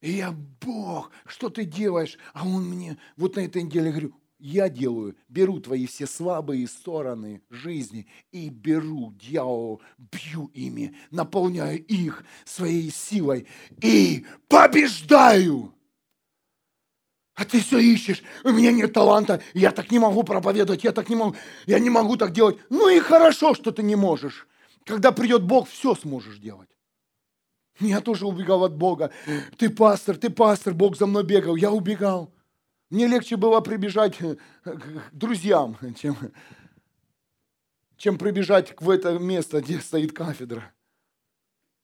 И 0.00 0.14
я, 0.14 0.32
Бог, 0.32 1.12
что 1.26 1.48
ты 1.48 1.64
делаешь? 1.64 2.18
А 2.32 2.44
он 2.44 2.64
мне 2.64 2.98
вот 3.16 3.36
на 3.36 3.40
этой 3.40 3.62
неделе 3.62 3.90
говорю, 3.90 4.19
я 4.40 4.68
делаю, 4.68 5.16
беру 5.28 5.60
твои 5.60 5.86
все 5.86 6.06
слабые 6.06 6.66
стороны 6.66 7.42
жизни 7.50 8.06
и 8.32 8.48
беру 8.48 9.12
дьявола, 9.12 9.80
бью 9.98 10.50
ими, 10.54 10.94
наполняю 11.10 11.84
их 11.84 12.24
своей 12.44 12.90
силой 12.90 13.46
и 13.82 14.26
побеждаю. 14.48 15.74
А 17.34 17.44
ты 17.44 17.60
все 17.60 17.78
ищешь, 17.78 18.22
у 18.44 18.50
меня 18.50 18.72
нет 18.72 18.92
таланта, 18.92 19.42
я 19.54 19.70
так 19.70 19.90
не 19.90 19.98
могу 19.98 20.24
проповедовать, 20.24 20.84
я 20.84 20.92
так 20.92 21.08
не 21.08 21.16
могу, 21.16 21.36
я 21.66 21.78
не 21.78 21.88
могу 21.88 22.16
так 22.16 22.32
делать. 22.32 22.58
Ну 22.68 22.88
и 22.88 22.98
хорошо, 22.98 23.54
что 23.54 23.72
ты 23.72 23.82
не 23.82 23.96
можешь. 23.96 24.46
Когда 24.84 25.12
придет 25.12 25.44
Бог, 25.44 25.68
все 25.68 25.94
сможешь 25.94 26.38
делать. 26.38 26.68
Я 27.78 28.00
тоже 28.00 28.26
убегал 28.26 28.64
от 28.64 28.76
Бога. 28.76 29.10
Ты 29.56 29.70
пастор, 29.70 30.16
ты 30.16 30.28
пастор, 30.28 30.74
Бог 30.74 30.96
за 30.96 31.06
мной 31.06 31.24
бегал. 31.24 31.56
Я 31.56 31.70
убегал. 31.70 32.32
Мне 32.90 33.06
легче 33.06 33.36
было 33.36 33.60
прибежать 33.60 34.18
к 34.18 35.10
друзьям, 35.12 35.78
чем, 35.96 36.16
чем 37.96 38.18
прибежать 38.18 38.74
в 38.80 38.90
это 38.90 39.16
место, 39.18 39.60
где 39.60 39.80
стоит 39.80 40.12
кафедра. 40.12 40.72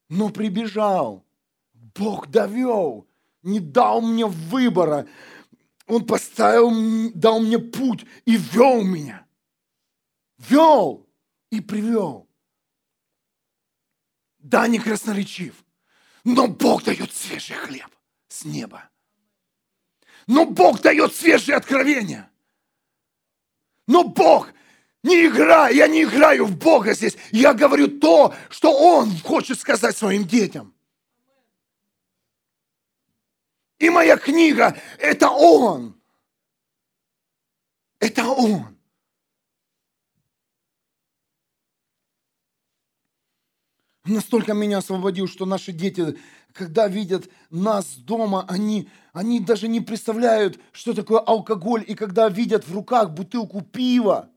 Но 0.09 0.29
прибежал. 0.29 1.25
Бог 1.73 2.27
довел, 2.27 3.07
не 3.41 3.59
дал 3.59 4.01
мне 4.01 4.25
выбора. 4.25 5.07
Он 5.85 6.05
поставил, 6.05 6.71
дал 7.13 7.39
мне 7.39 7.57
путь 7.57 8.05
и 8.25 8.35
вел 8.35 8.83
меня. 8.83 9.25
Вел 10.37 11.07
и 11.49 11.61
привел. 11.61 12.27
Да, 14.39 14.67
не 14.67 14.79
красноречив, 14.79 15.65
но 16.23 16.47
Бог 16.47 16.83
дает 16.83 17.13
свежий 17.13 17.55
хлеб 17.55 17.89
с 18.27 18.45
неба. 18.45 18.89
Но 20.27 20.45
Бог 20.45 20.81
дает 20.81 21.15
свежие 21.15 21.55
откровения. 21.55 22.29
Но 23.87 24.03
Бог 24.03 24.49
не 25.03 25.27
играй, 25.27 25.75
я 25.75 25.87
не 25.87 26.03
играю 26.03 26.45
в 26.45 26.57
Бога 26.57 26.93
здесь. 26.93 27.17
Я 27.31 27.53
говорю 27.53 27.87
то, 27.99 28.35
что 28.49 28.71
Он 28.71 29.17
хочет 29.19 29.59
сказать 29.59 29.95
своим 29.95 30.27
детям. 30.27 30.73
И 33.79 33.89
моя 33.89 34.17
книга– 34.17 34.77
это 34.97 35.29
Он. 35.29 35.95
Это 37.99 38.25
Он. 38.25 38.77
настолько 44.09 44.53
меня 44.53 44.79
освободил, 44.79 45.27
что 45.27 45.45
наши 45.45 45.71
дети, 45.71 46.17
когда 46.57 46.87
видят 46.87 47.29
нас 47.51 47.95
дома, 47.97 48.45
они, 48.49 48.89
они 49.13 49.39
даже 49.39 49.67
не 49.67 49.79
представляют, 49.79 50.59
что 50.71 50.93
такое 50.93 51.19
алкоголь. 51.19 51.83
И 51.87 51.93
когда 51.93 52.27
видят 52.29 52.67
в 52.67 52.73
руках 52.73 53.11
бутылку 53.11 53.61
пива, 53.61 54.29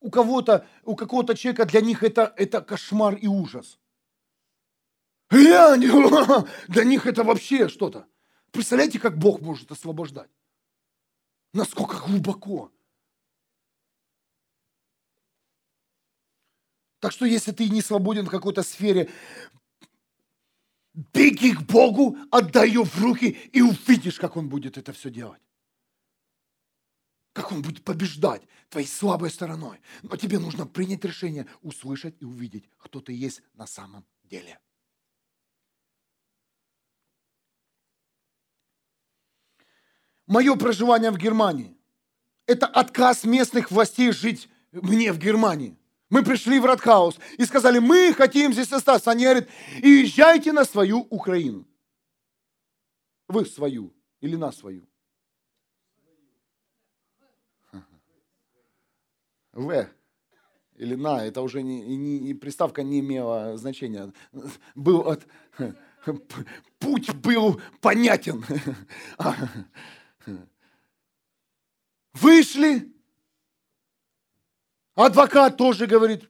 у 0.00 0.10
кого-то, 0.10 0.64
у 0.84 0.94
какого-то 0.94 1.36
человека 1.36 1.64
для 1.66 1.80
них 1.80 2.04
это, 2.04 2.32
это 2.36 2.62
кошмар 2.62 3.16
и 3.16 3.26
ужас. 3.26 3.80
Я, 5.32 5.76
для 6.68 6.84
них 6.84 7.06
это 7.06 7.24
вообще 7.24 7.68
что-то. 7.68 8.06
Представляете, 8.52 9.00
как 9.00 9.18
Бог 9.18 9.40
может 9.40 9.72
освобождать? 9.72 10.30
Насколько 11.52 11.98
глубоко. 11.98 12.70
Так 17.00 17.12
что 17.12 17.26
если 17.26 17.52
ты 17.52 17.68
не 17.68 17.82
свободен 17.82 18.26
в 18.26 18.30
какой-то 18.30 18.62
сфере, 18.62 19.08
беги 21.12 21.54
к 21.54 21.62
Богу, 21.62 22.16
отдай 22.30 22.68
ее 22.68 22.84
в 22.84 23.00
руки 23.00 23.38
и 23.52 23.62
увидишь, 23.62 24.18
как 24.18 24.36
Он 24.36 24.48
будет 24.48 24.76
это 24.76 24.92
все 24.92 25.10
делать. 25.10 25.40
Как 27.32 27.52
Он 27.52 27.62
будет 27.62 27.84
побеждать 27.84 28.42
твоей 28.68 28.86
слабой 28.86 29.30
стороной. 29.30 29.80
Но 30.02 30.16
тебе 30.16 30.38
нужно 30.38 30.66
принять 30.66 31.04
решение, 31.04 31.46
услышать 31.62 32.16
и 32.20 32.24
увидеть, 32.24 32.68
кто 32.78 33.00
ты 33.00 33.12
есть 33.12 33.42
на 33.54 33.66
самом 33.66 34.04
деле. 34.24 34.58
Мое 40.26 40.56
проживание 40.56 41.10
в 41.10 41.16
Германии– 41.16 41.76
это 42.46 42.66
отказ 42.66 43.24
местных 43.24 43.70
властей 43.70 44.10
жить 44.10 44.48
мне 44.72 45.12
в 45.12 45.18
Германии. 45.18 45.78
Мы 46.10 46.24
пришли 46.24 46.58
в 46.58 46.64
Радхаус 46.64 47.18
и 47.36 47.44
сказали, 47.44 47.78
мы 47.78 48.14
хотим 48.14 48.52
здесь 48.52 48.72
остаться. 48.72 49.10
Они 49.10 49.24
говорят, 49.24 49.48
езжайте 49.82 50.52
на 50.52 50.64
свою 50.64 51.00
Украину. 51.10 51.66
Вы 53.28 53.44
свою 53.44 53.94
или 54.20 54.36
на 54.36 54.52
свою? 54.52 54.88
В 59.52 59.88
или 60.78 60.94
на, 60.94 61.24
это 61.24 61.42
уже 61.42 61.62
не, 61.62 61.96
не, 61.96 62.34
приставка 62.34 62.82
не 62.84 63.00
имела 63.00 63.56
значения. 63.58 64.12
Был 64.76 65.00
от, 65.00 65.26
путь 66.78 67.12
был 67.16 67.60
понятен. 67.80 68.44
Вышли, 72.12 72.92
Адвокат 74.98 75.56
тоже 75.56 75.86
говорит, 75.86 76.28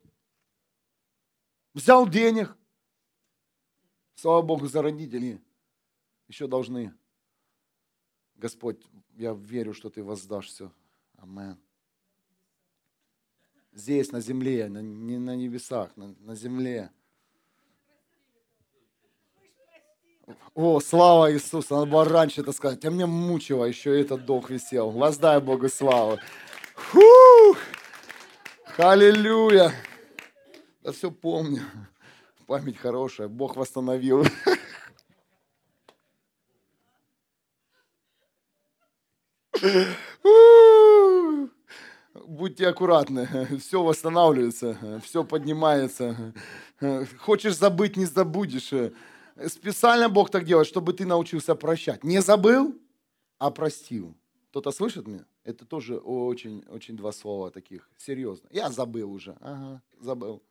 взял 1.73 2.07
денег. 2.07 2.55
Слава 4.15 4.43
Богу 4.43 4.67
за 4.67 4.83
родителей. 4.83 5.41
Еще 6.29 6.47
должны. 6.47 6.93
Господь, 8.37 8.77
я 9.17 9.33
верю, 9.33 9.73
что 9.73 9.89
Ты 9.89 10.03
воздашь 10.03 10.49
все. 10.49 10.71
Амен. 11.17 11.59
Здесь, 13.73 14.13
на 14.13 14.21
земле, 14.21 14.69
не 14.69 15.17
на 15.17 15.35
небесах, 15.35 15.97
на, 15.97 16.15
на 16.19 16.35
земле. 16.35 16.91
О, 20.55 20.79
слава 20.81 21.33
Иисусу, 21.33 21.75
надо 21.75 21.91
было 21.91 22.05
раньше 22.05 22.43
это 22.43 22.53
сказать. 22.53 22.85
А 22.85 22.91
мне 22.91 23.07
мучило, 23.07 23.65
еще 23.65 23.99
этот 23.99 24.27
долг 24.27 24.51
висел. 24.51 24.91
Воздай 24.91 25.41
Богу 25.41 25.71
славу. 25.71 26.19
Фух! 26.75 27.57
Аллилуйя! 28.79 29.73
Да 30.83 30.93
все 30.93 31.11
помню. 31.11 31.63
Память 32.47 32.79
хорошая, 32.79 33.27
Бог 33.27 33.57
восстановил. 33.57 34.25
Будьте 42.15 42.69
аккуратны, 42.69 43.59
все 43.59 43.83
восстанавливается, 43.83 45.01
все 45.05 45.25
поднимается. 45.25 46.33
Хочешь 47.19 47.57
забыть, 47.57 47.97
не 47.97 48.05
забудешь. 48.05 48.73
Специально 49.49 50.09
Бог 50.09 50.31
так 50.31 50.45
делает, 50.45 50.69
чтобы 50.69 50.93
ты 50.93 51.05
научился 51.05 51.57
прощать. 51.57 52.05
Не 52.05 52.23
забыл, 52.23 52.81
а 53.41 53.51
простил. 53.51 54.17
Кто-то 54.51 54.71
слышит 54.71 55.07
меня? 55.07 55.27
Это 55.45 55.67
тоже 55.67 55.99
очень, 55.99 56.65
очень 56.69 56.97
два 56.97 57.13
слова 57.13 57.51
таких, 57.51 57.91
серьезно. 57.99 58.49
Я 58.51 58.71
забыл 58.71 59.13
уже, 59.13 59.37
ага, 59.41 59.83
забыл. 59.99 60.43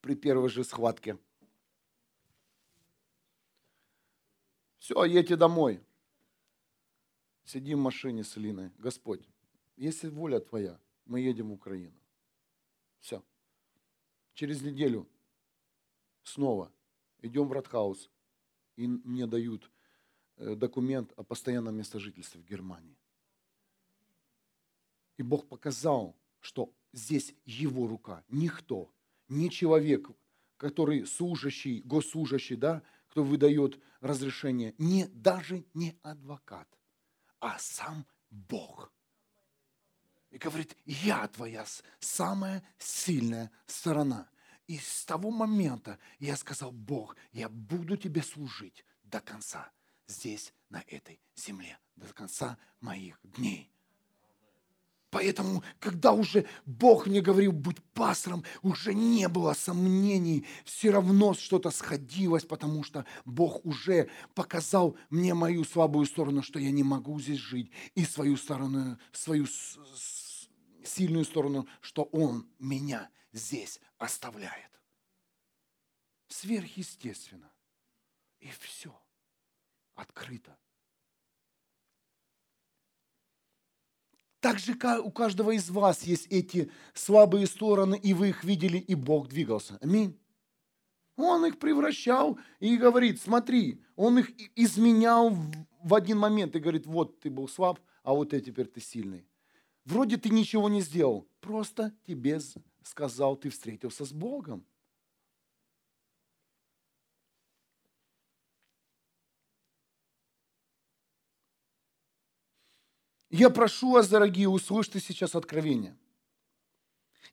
При 0.00 0.14
первой 0.14 0.48
же 0.48 0.64
схватке. 0.64 1.18
Все, 4.78 5.04
едьте 5.04 5.36
домой. 5.36 5.80
Сидим 7.44 7.78
в 7.78 7.82
машине 7.82 8.24
с 8.24 8.36
Линой. 8.36 8.70
Господь, 8.78 9.28
если 9.76 10.08
воля 10.08 10.40
Твоя, 10.40 10.80
мы 11.04 11.20
едем 11.20 11.50
в 11.50 11.52
Украину. 11.52 11.98
Все. 13.00 13.22
Через 14.34 14.62
неделю 14.62 15.08
снова 16.22 16.72
идем 17.20 17.48
в 17.48 17.52
Радхаус, 17.52 18.10
и 18.76 18.86
мне 18.86 19.26
дают 19.26 19.70
документ 20.42 21.12
о 21.16 21.22
постоянном 21.22 21.76
местожительстве 21.76 22.40
в 22.40 22.44
Германии. 22.44 22.96
И 25.16 25.22
Бог 25.22 25.48
показал, 25.48 26.16
что 26.40 26.74
здесь 26.92 27.34
Его 27.44 27.86
рука. 27.86 28.24
Никто, 28.28 28.92
ни 29.28 29.48
человек, 29.48 30.10
который 30.56 31.06
служащий, 31.06 31.80
госслужащий, 31.82 32.56
да, 32.56 32.82
кто 33.08 33.22
выдает 33.22 33.80
разрешение, 34.00 34.74
не, 34.78 35.06
даже 35.08 35.64
не 35.74 35.96
адвокат, 36.02 36.68
а 37.40 37.58
сам 37.58 38.06
Бог. 38.30 38.92
И 40.30 40.38
говорит, 40.38 40.76
я 40.86 41.28
твоя 41.28 41.66
самая 42.00 42.64
сильная 42.78 43.50
сторона. 43.66 44.30
И 44.66 44.78
с 44.78 45.04
того 45.04 45.30
момента 45.30 45.98
я 46.18 46.36
сказал, 46.36 46.72
Бог, 46.72 47.16
я 47.32 47.48
буду 47.50 47.96
тебе 47.96 48.22
служить 48.22 48.84
до 49.02 49.20
конца 49.20 49.70
здесь, 50.12 50.52
на 50.70 50.84
этой 50.86 51.20
земле, 51.34 51.78
до 51.96 52.12
конца 52.12 52.58
моих 52.80 53.18
дней. 53.22 53.72
Поэтому, 55.12 55.62
когда 55.78 56.12
уже 56.12 56.46
Бог 56.64 57.06
мне 57.06 57.20
говорил, 57.20 57.52
будь 57.52 57.82
пастором, 57.92 58.44
уже 58.62 58.94
не 58.94 59.28
было 59.28 59.52
сомнений, 59.52 60.46
все 60.64 60.90
равно 60.90 61.34
что-то 61.34 61.70
сходилось, 61.70 62.44
потому 62.44 62.82
что 62.82 63.04
Бог 63.26 63.64
уже 63.66 64.08
показал 64.34 64.96
мне 65.10 65.34
мою 65.34 65.64
слабую 65.64 66.06
сторону, 66.06 66.42
что 66.42 66.58
я 66.58 66.70
не 66.70 66.82
могу 66.82 67.20
здесь 67.20 67.38
жить, 67.38 67.70
и 67.94 68.06
свою 68.06 68.38
сторону, 68.38 68.98
свою 69.12 69.46
сильную 70.82 71.26
сторону, 71.26 71.68
что 71.82 72.04
Он 72.04 72.48
меня 72.58 73.10
здесь 73.32 73.80
оставляет. 73.98 74.70
Сверхъестественно. 76.28 77.52
И 78.40 78.50
все. 78.60 78.98
Открыто. 79.94 80.56
Так 84.40 84.58
же 84.58 84.76
у 85.04 85.10
каждого 85.12 85.52
из 85.52 85.70
вас 85.70 86.02
есть 86.02 86.26
эти 86.26 86.70
слабые 86.94 87.46
стороны, 87.46 87.96
и 87.96 88.12
вы 88.12 88.30
их 88.30 88.42
видели, 88.42 88.78
и 88.78 88.96
Бог 88.96 89.28
двигался. 89.28 89.78
Аминь. 89.80 90.18
Он 91.16 91.46
их 91.46 91.60
превращал 91.60 92.40
и 92.58 92.76
говорит, 92.76 93.20
смотри, 93.20 93.84
он 93.94 94.18
их 94.18 94.32
изменял 94.56 95.36
в 95.84 95.94
один 95.94 96.18
момент 96.18 96.56
и 96.56 96.58
говорит, 96.58 96.86
вот 96.86 97.20
ты 97.20 97.30
был 97.30 97.46
слаб, 97.46 97.78
а 98.02 98.14
вот 98.14 98.30
ты 98.30 98.40
теперь 98.40 98.66
ты 98.66 98.80
сильный. 98.80 99.28
Вроде 99.84 100.16
ты 100.16 100.30
ничего 100.30 100.68
не 100.68 100.80
сделал, 100.80 101.28
просто 101.40 101.92
тебе 102.04 102.40
сказал, 102.82 103.36
ты 103.36 103.50
встретился 103.50 104.04
с 104.04 104.12
Богом. 104.12 104.66
Я 113.32 113.48
прошу 113.48 113.92
вас, 113.92 114.10
дорогие, 114.10 114.46
услышьте 114.46 115.00
сейчас 115.00 115.34
откровение. 115.34 115.96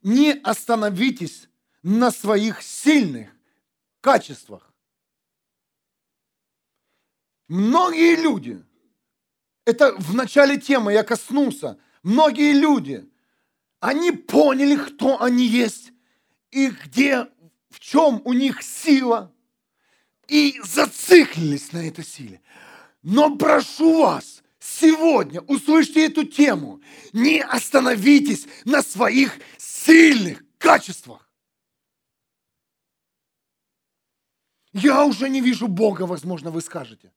Не 0.01 0.31
остановитесь 0.31 1.49
на 1.83 2.09
своих 2.09 2.61
сильных 2.61 3.29
качествах. 3.99 4.71
Многие 7.49 8.15
люди, 8.15 8.63
это 9.65 9.93
в 9.97 10.15
начале 10.15 10.57
темы 10.57 10.93
я 10.93 11.03
коснулся, 11.03 11.77
многие 12.01 12.53
люди, 12.53 13.05
они 13.81 14.13
поняли, 14.13 14.77
кто 14.77 15.21
они 15.21 15.45
есть 15.45 15.91
и 16.51 16.69
где, 16.69 17.27
в 17.69 17.81
чем 17.81 18.21
у 18.23 18.31
них 18.31 18.63
сила, 18.63 19.33
и 20.29 20.61
зациклились 20.63 21.73
на 21.73 21.85
этой 21.85 22.05
силе. 22.05 22.41
Но 23.01 23.35
прошу 23.35 24.03
вас, 24.03 24.43
сегодня 24.69 25.41
услышьте 25.41 26.05
эту 26.05 26.25
тему. 26.25 26.81
Не 27.13 27.41
остановитесь 27.41 28.47
на 28.65 28.81
своих 28.81 29.39
сильных 29.57 30.43
качествах. 30.57 31.29
Я 34.73 35.05
уже 35.05 35.29
не 35.29 35.41
вижу 35.41 35.67
Бога, 35.67 36.03
возможно, 36.03 36.51
вы 36.51 36.61
скажете. 36.61 37.11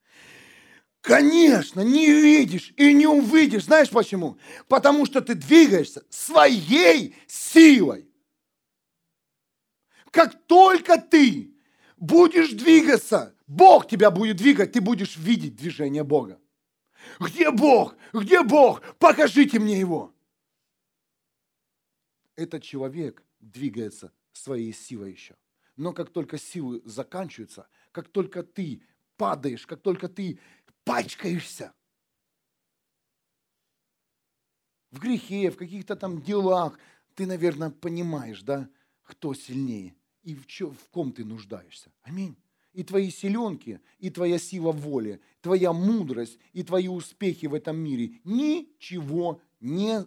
Конечно, 1.03 1.81
не 1.81 2.07
видишь 2.07 2.73
и 2.77 2.95
не 2.95 3.07
увидишь. 3.07 3.65
Знаешь 3.65 3.91
почему? 3.91 4.39
Потому 4.69 5.05
что 5.05 5.21
ты 5.21 5.35
двигаешься 5.35 6.05
своей 6.09 7.17
силой. 7.27 8.09
Как 10.11 10.47
только 10.47 10.99
ты 10.99 11.55
будешь 11.97 12.51
двигаться, 12.51 13.35
Бог 13.47 13.89
тебя 13.89 14.11
будет 14.11 14.37
двигать, 14.37 14.73
ты 14.73 14.81
будешь 14.81 15.17
видеть 15.17 15.57
движение 15.57 16.05
Бога. 16.05 16.39
Где 17.21 17.51
Бог? 17.51 17.97
Где 18.13 18.43
Бог? 18.43 18.83
Покажите 18.99 19.59
мне 19.59 19.79
его. 19.79 20.15
Этот 22.37 22.63
человек 22.63 23.23
двигается 23.41 24.13
своей 24.33 24.73
силой 24.73 25.13
еще. 25.13 25.37
Но 25.77 25.93
как 25.93 26.11
только 26.11 26.39
силы 26.39 26.83
заканчиваются, 26.85 27.69
как 27.93 28.09
только 28.09 28.43
ты 28.43 28.83
падаешь, 29.17 29.67
как 29.67 29.81
только 29.81 30.09
ты 30.09 30.39
пачкаешься 30.85 31.73
в 34.91 34.99
грехе, 34.99 35.51
в 35.51 35.57
каких-то 35.57 35.97
там 35.97 36.21
делах, 36.21 36.79
ты, 37.15 37.27
наверное, 37.27 37.71
понимаешь, 37.71 38.43
да, 38.43 38.69
кто 39.03 39.35
сильнее 39.35 39.95
и 40.23 40.35
в, 40.35 40.47
чё, 40.47 40.71
в 40.71 40.89
ком 40.89 41.13
ты 41.13 41.25
нуждаешься. 41.25 41.93
Аминь 42.03 42.37
и 42.73 42.83
твои 42.83 43.11
силенки, 43.11 43.81
и 43.99 44.11
твоя 44.11 44.39
сила 44.39 44.73
воли, 44.73 45.21
твоя 45.43 45.73
мудрость 45.73 46.39
и 46.53 46.63
твои 46.63 46.89
успехи 46.89 47.47
в 47.47 47.55
этом 47.55 47.77
мире 47.77 48.21
ничего 48.25 49.41
не 49.61 50.07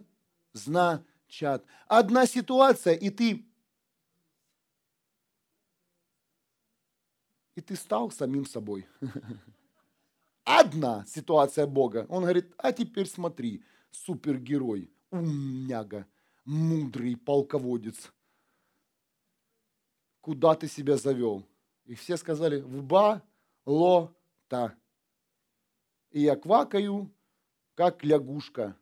значат. 0.52 1.64
Одна 1.86 2.26
ситуация, 2.26 2.94
и 2.94 3.10
ты 3.10 3.46
и 7.54 7.60
ты 7.60 7.76
стал 7.76 8.10
самим 8.10 8.46
собой. 8.46 8.86
Одна 10.44 11.04
ситуация 11.06 11.66
Бога. 11.66 12.06
Он 12.08 12.22
говорит, 12.22 12.52
а 12.58 12.72
теперь 12.72 13.06
смотри, 13.06 13.64
супергерой, 13.90 14.90
умняга, 15.10 16.06
мудрый 16.44 17.16
полководец. 17.16 18.12
Куда 20.20 20.54
ты 20.54 20.68
себя 20.68 20.96
завел? 20.96 21.46
И 21.84 21.94
все 21.94 22.16
сказали, 22.16 22.60
в 22.60 22.82
ба-ло-та. 22.82 24.74
И 26.16 26.20
я 26.20 26.34
квакаю, 26.34 27.14
как 27.74 28.02
лягушка. 28.02 28.74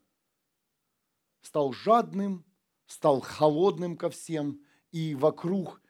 Стал 1.41 1.73
жадным, 1.73 2.45
стал 2.85 3.19
холодным 3.19 3.97
ко 3.97 4.09
всем, 4.09 4.61
и 4.93 5.15
вокруг, 5.15 5.81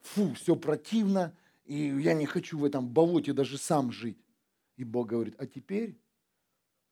фу, 0.00 0.32
все 0.32 0.56
противно, 0.56 1.36
и 1.66 1.88
я 1.88 2.14
не 2.14 2.24
хочу 2.24 2.58
в 2.58 2.64
этом 2.64 2.88
болоте 2.88 3.34
даже 3.34 3.58
сам 3.58 3.92
жить. 3.92 4.24
И 4.76 4.84
Бог 4.84 5.08
говорит, 5.08 5.34
а 5.38 5.46
теперь 5.46 6.00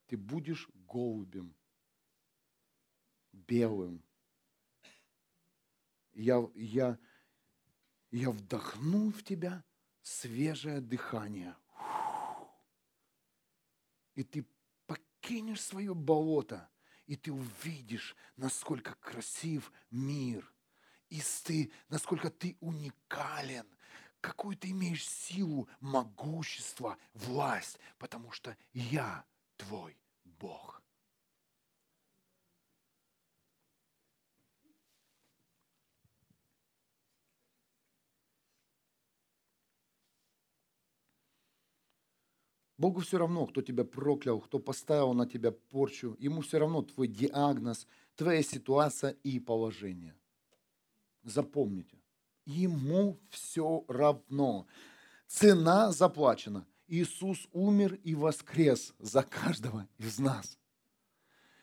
ты 0.08 0.18
будешь 0.18 0.68
голубем, 0.74 1.54
белым. 3.32 4.04
Я, 6.12 6.46
я, 6.54 6.98
я 8.10 8.30
вдохну 8.30 9.10
в 9.10 9.22
тебя 9.22 9.64
свежее 10.02 10.82
дыхание. 10.82 11.56
И 14.14 14.22
ты 14.22 14.46
покинешь 14.86 15.62
свое 15.62 15.94
болото, 15.94 16.68
и 17.06 17.16
ты 17.16 17.32
увидишь, 17.32 18.16
насколько 18.36 18.94
красив 18.94 19.72
мир. 19.90 20.52
И 21.08 21.22
ты, 21.44 21.70
насколько 21.88 22.30
ты 22.30 22.56
уникален, 22.60 23.66
какую 24.20 24.56
ты 24.56 24.70
имеешь 24.70 25.06
силу, 25.06 25.68
могущество, 25.80 26.96
власть, 27.12 27.78
потому 27.98 28.30
что 28.32 28.56
я 28.72 29.24
твой 29.56 29.98
Бог. 30.24 30.81
Богу 42.82 43.00
все 43.00 43.16
равно, 43.16 43.46
кто 43.46 43.62
тебя 43.62 43.84
проклял, 43.84 44.40
кто 44.40 44.58
поставил 44.58 45.12
на 45.14 45.24
тебя 45.24 45.52
порчу. 45.52 46.16
Ему 46.18 46.40
все 46.40 46.58
равно 46.58 46.82
твой 46.82 47.06
диагноз, 47.06 47.86
твоя 48.16 48.42
ситуация 48.42 49.12
и 49.22 49.38
положение. 49.38 50.16
Запомните, 51.22 51.96
ему 52.44 53.20
все 53.30 53.84
равно. 53.86 54.66
Цена 55.28 55.92
заплачена. 55.92 56.66
Иисус 56.88 57.46
умер 57.52 58.00
и 58.02 58.16
воскрес 58.16 58.94
за 58.98 59.22
каждого 59.22 59.86
из 59.98 60.18
нас. 60.18 60.58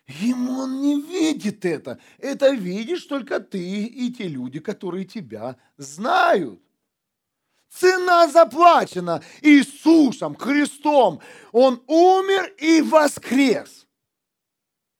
Ему 0.08 0.54
он 0.54 0.82
не 0.82 1.02
видит 1.02 1.66
это. 1.66 2.00
Это 2.18 2.52
видишь 2.52 3.04
только 3.04 3.42
ты 3.42 3.84
и 3.84 4.14
те 4.14 4.30
люди, 4.30 4.62
которые 4.62 5.04
тебя 5.04 5.58
знают. 5.76 6.64
Цена 7.70 8.28
заплачена 8.28 9.24
Иисусом, 9.42 10.36
Христом. 10.36 11.22
Он 11.52 11.82
умер 11.88 12.54
и 12.58 12.82
воскрес. 12.82 13.88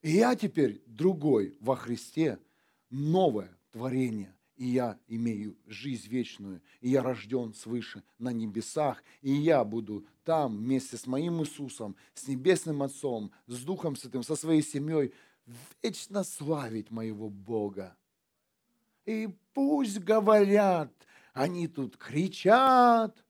И 0.02 0.12
я 0.12 0.34
теперь 0.34 0.82
другой 0.86 1.56
во 1.60 1.76
Христе, 1.76 2.38
новое 2.88 3.56
творение. 3.70 4.34
И 4.56 4.66
я 4.66 4.98
имею 5.08 5.56
жизнь 5.66 6.08
вечную, 6.08 6.60
и 6.82 6.90
я 6.90 7.02
рожден 7.02 7.54
свыше 7.54 8.02
на 8.18 8.30
небесах, 8.30 9.02
и 9.22 9.32
я 9.32 9.64
буду 9.64 10.06
там 10.22 10.58
вместе 10.58 10.98
с 10.98 11.06
моим 11.06 11.40
Иисусом, 11.42 11.96
с 12.12 12.28
Небесным 12.28 12.82
Отцом, 12.82 13.32
с 13.46 13.58
Духом 13.64 13.96
Святым, 13.96 14.22
со 14.22 14.36
своей 14.36 14.62
семьей, 14.62 15.14
вечно 15.82 16.24
славить 16.24 16.90
моего 16.90 17.30
Бога. 17.30 17.96
И 19.06 19.30
пусть 19.54 19.98
говорят, 20.00 20.92
они 21.40 21.68
тут 21.68 21.96
кричат, 21.96 23.24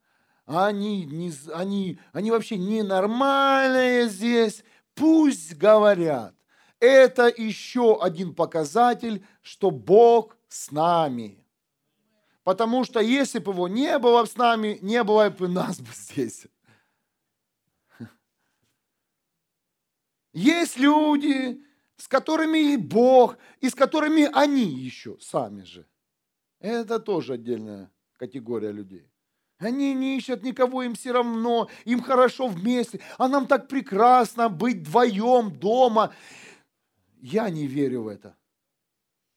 они, 0.45 1.05
не, 1.05 1.33
они, 1.55 2.01
они 2.13 2.33
вообще 2.33 2.59
ненормальные 2.59 4.09
здесь. 4.09 4.65
Пусть 4.95 5.57
говорят. 5.57 6.35
Это 6.81 7.29
еще 7.29 8.03
один 8.03 8.35
показатель, 8.35 9.25
что 9.43 9.71
Бог 9.71 10.37
с 10.49 10.73
нами. 10.73 11.47
Потому 12.43 12.83
что 12.83 12.99
если 12.99 13.39
бы 13.39 13.53
его 13.53 13.69
не 13.69 13.97
было 14.01 14.25
с 14.25 14.37
нами, 14.37 14.81
не 14.83 15.05
было 15.05 15.31
бы 15.31 15.47
нас 15.47 15.81
бы 15.81 15.91
здесь. 15.95 16.49
Есть 20.33 20.79
люди, 20.79 21.65
с 21.97 22.09
которыми 22.09 22.75
Бог, 22.75 23.37
и 23.61 23.69
с 23.69 23.75
которыми 23.77 24.29
они 24.33 24.65
еще 24.65 25.17
сами 25.21 25.63
же. 25.63 25.87
Это 26.59 26.99
тоже 26.99 27.35
отдельная 27.35 27.93
категория 28.21 28.71
людей. 28.71 29.11
Они 29.59 29.95
не 29.95 30.19
ищут 30.19 30.43
никого, 30.43 30.83
им 30.83 30.95
все 30.95 31.13
равно, 31.13 31.69
им 31.87 32.03
хорошо 32.03 32.49
вместе, 32.49 33.01
а 33.17 33.29
нам 33.29 33.47
так 33.47 33.67
прекрасно 33.67 34.51
быть 34.51 34.79
вдвоем 34.79 35.51
дома. 35.59 36.13
Я 37.23 37.49
не 37.49 37.67
верю 37.67 38.03
в 38.03 38.09
это. 38.09 38.37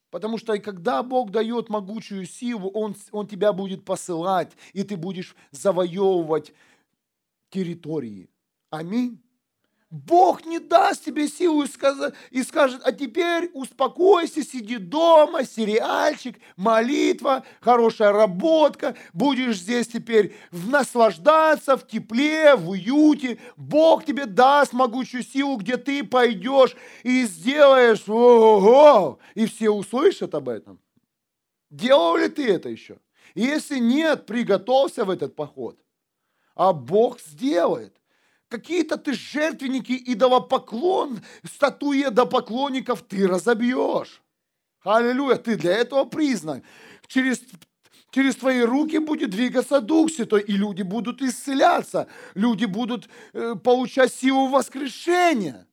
Потому 0.10 0.38
что 0.38 0.58
когда 0.60 1.02
Бог 1.02 1.32
дает 1.32 1.70
могучую 1.70 2.26
силу, 2.26 2.70
Он, 2.70 2.96
Он 3.12 3.26
тебя 3.26 3.54
будет 3.54 3.86
посылать, 3.86 4.52
и 4.74 4.84
ты 4.84 4.98
будешь 4.98 5.36
завоевывать 5.52 6.54
территории. 7.50 8.30
Аминь. 8.70 9.23
Бог 9.94 10.44
не 10.48 10.58
даст 10.58 11.06
тебе 11.06 11.28
силу 11.28 11.66
и 12.32 12.44
скажет, 12.44 12.82
а 12.84 12.92
теперь 12.92 13.52
успокойся, 13.54 14.42
сиди 14.42 14.78
дома, 14.78 15.46
сериальчик, 15.46 16.40
молитва, 16.56 17.46
хорошая 17.62 18.12
работка, 18.12 18.96
будешь 19.14 19.60
здесь 19.60 19.88
теперь 19.88 20.36
наслаждаться 20.52 21.78
в 21.78 21.86
тепле, 21.86 22.56
в 22.56 22.70
уюте. 22.70 23.38
Бог 23.56 24.04
тебе 24.04 24.26
даст 24.26 24.74
могучую 24.74 25.22
силу, 25.22 25.58
где 25.58 25.78
ты 25.78 26.04
пойдешь 26.04 26.76
и 27.04 27.26
сделаешь, 27.26 28.10
ого, 28.10 29.20
и 29.36 29.46
все 29.46 29.70
услышат 29.70 30.34
об 30.34 30.50
этом. 30.50 30.80
Делал 31.70 32.18
ли 32.18 32.30
ты 32.30 32.52
это 32.52 32.68
еще? 32.68 32.98
Если 33.36 33.78
нет, 33.78 34.26
приготовься 34.26 35.06
в 35.06 35.12
этот 35.12 35.36
поход. 35.36 35.80
А 36.56 36.74
Бог 36.74 37.20
сделает. 37.22 37.96
Какие-то 38.54 38.98
ты 38.98 39.14
жертвенники, 39.14 40.00
идолопоклон, 40.14 41.22
статуи 41.44 42.04
до 42.12 42.28
поклонников 42.28 43.02
ты 43.02 43.28
разобьешь. 43.28 44.22
Аллилуйя, 44.84 45.38
ты 45.38 45.56
для 45.56 45.72
этого 45.72 46.06
признан. 46.06 46.62
Через, 47.08 47.42
через 48.12 48.36
твои 48.36 48.62
руки 48.62 49.00
будет 49.00 49.32
двигаться 49.32 49.82
Дух 49.82 50.12
Святой, 50.12 50.44
и 50.44 50.52
люди 50.52 50.84
будут 50.84 51.24
исцеляться, 51.24 52.08
люди 52.36 52.66
будут 52.66 53.10
э, 53.34 53.56
получать 53.56 54.14
силу 54.14 54.46
воскрешения. 54.50 55.66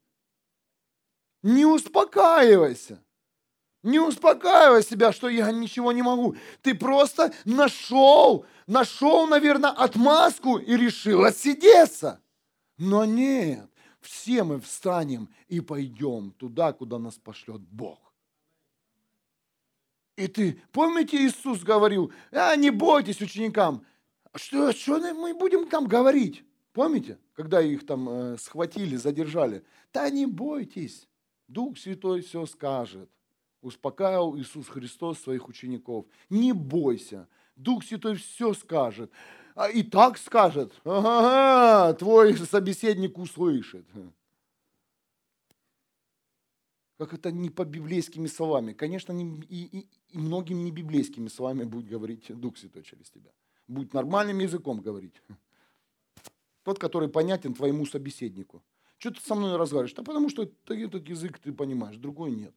Не 1.43 1.67
успокаивайся. 1.67 2.99
Не 3.83 3.99
успокаивай 3.99 4.83
себя, 4.83 5.13
что 5.13 5.29
я 5.29 5.53
ничего 5.53 5.93
не 5.93 6.01
могу. 6.01 6.35
Ты 6.63 6.75
просто 6.75 7.35
нашел, 7.45 8.47
нашел, 8.67 9.27
наверное, 9.27 9.71
отмазку 9.71 10.57
и 10.57 10.79
решил 10.79 11.27
отсидеться. 11.27 12.23
Но 12.81 13.05
нет, 13.05 13.69
все 14.01 14.43
мы 14.43 14.59
встанем 14.59 15.29
и 15.49 15.61
пойдем 15.61 16.31
туда, 16.33 16.73
куда 16.73 16.99
нас 16.99 17.19
пошлет 17.19 17.61
Бог. 17.61 17.99
И 20.17 20.27
ты, 20.27 20.63
помните, 20.73 21.19
Иисус 21.19 21.63
говорил, 21.63 22.11
а, 22.33 22.57
не 22.57 22.71
бойтесь 22.71 23.21
ученикам. 23.21 23.85
Что, 24.35 24.73
что 24.73 24.99
мы 25.13 25.35
будем 25.35 25.69
там 25.69 25.87
говорить? 25.87 26.43
Помните, 26.73 27.19
когда 27.35 27.61
их 27.61 27.85
там 27.85 28.09
э, 28.09 28.39
схватили, 28.39 28.97
задержали? 28.97 29.63
Да 29.93 30.09
не 30.09 30.25
бойтесь, 30.25 31.07
Дух 31.49 31.77
Святой 31.77 32.23
все 32.23 32.47
скажет. 32.47 33.11
Успокаивал 33.61 34.39
Иисус 34.39 34.69
Христос 34.69 35.19
своих 35.19 35.49
учеников. 35.49 36.07
Не 36.31 36.55
бойся, 36.55 37.29
Дух 37.57 37.85
Святой 37.85 38.17
все 38.17 38.55
скажет. 38.55 39.13
А 39.61 39.69
и 39.69 39.83
так 39.83 40.17
скажет, 40.17 40.73
ага, 40.85 41.93
твой 41.99 42.35
собеседник 42.35 43.19
услышит. 43.19 43.87
Как 46.97 47.13
это 47.13 47.31
не 47.31 47.51
по 47.51 47.67
библейскими 47.67 48.27
словами. 48.27 48.73
Конечно, 48.73 49.13
не, 49.13 49.39
и, 49.51 49.81
и, 49.81 49.89
и 50.09 50.19
многим 50.19 50.65
не 50.65 50.71
библейскими 50.71 51.29
словами 51.29 51.65
будет 51.65 51.89
говорить 51.89 52.35
Дух 52.41 52.57
Святой 52.57 52.85
через 52.85 53.11
тебя. 53.11 53.33
Будет 53.69 53.93
нормальным 53.93 54.39
языком 54.39 54.81
говорить. 54.81 55.21
Тот, 56.63 56.79
который 56.79 57.11
понятен 57.11 57.53
твоему 57.53 57.85
собеседнику. 57.85 58.63
Что 58.97 59.11
ты 59.11 59.21
со 59.21 59.35
мной 59.35 59.59
разговариваешь? 59.59 59.95
Да 59.95 60.03
потому 60.03 60.31
что 60.31 60.51
этот 60.69 61.07
язык 61.07 61.39
ты 61.39 61.53
понимаешь, 61.53 61.99
другой 61.99 62.31
нет. 62.31 62.55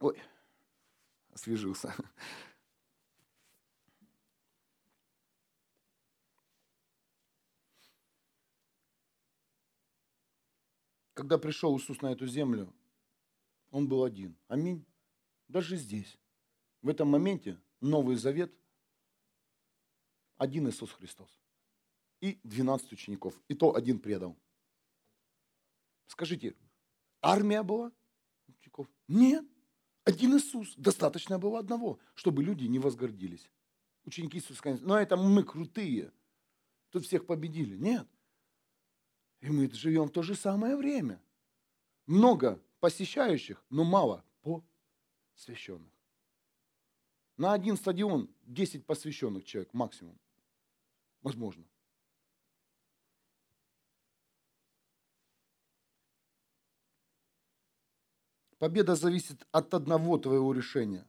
Ой, 0.00 0.20
освежился. 1.32 1.94
Когда 11.22 11.38
пришел 11.38 11.78
Иисус 11.78 12.02
на 12.02 12.08
эту 12.08 12.26
землю, 12.26 12.74
Он 13.70 13.86
был 13.86 14.02
один. 14.02 14.36
Аминь. 14.48 14.84
Даже 15.46 15.76
здесь, 15.76 16.18
в 16.80 16.88
этом 16.88 17.10
моменте, 17.10 17.60
Новый 17.80 18.16
Завет, 18.16 18.52
один 20.36 20.68
Иисус 20.68 20.90
Христос. 20.90 21.30
И 22.20 22.40
12 22.42 22.90
учеников. 22.90 23.40
И 23.46 23.54
то 23.54 23.76
один 23.76 24.00
предал. 24.00 24.36
Скажите, 26.08 26.56
армия 27.20 27.62
была 27.62 27.92
учеников? 28.48 28.88
Нет. 29.06 29.44
Один 30.02 30.36
Иисус. 30.36 30.74
Достаточно 30.76 31.38
было 31.38 31.60
одного, 31.60 32.00
чтобы 32.14 32.42
люди 32.42 32.64
не 32.64 32.80
возгордились. 32.80 33.48
Ученики 34.04 34.38
Иисуса 34.38 34.56
сказали, 34.56 34.82
ну 34.82 34.94
это 34.96 35.16
мы 35.16 35.44
крутые. 35.44 36.12
Тут 36.90 37.06
всех 37.06 37.26
победили. 37.26 37.76
Нет. 37.76 38.08
И 39.42 39.50
мы 39.50 39.68
живем 39.70 40.06
в 40.06 40.12
то 40.12 40.22
же 40.22 40.34
самое 40.34 40.76
время. 40.76 41.20
Много 42.06 42.62
посещающих, 42.80 43.62
но 43.68 43.84
мало 43.84 44.24
посвященных. 45.34 45.92
На 47.36 47.52
один 47.52 47.76
стадион 47.76 48.32
10 48.44 48.86
посвященных 48.86 49.44
человек 49.44 49.74
максимум. 49.74 50.16
Возможно. 51.22 51.64
Победа 58.58 58.94
зависит 58.94 59.44
от 59.50 59.74
одного 59.74 60.18
твоего 60.18 60.52
решения. 60.52 61.04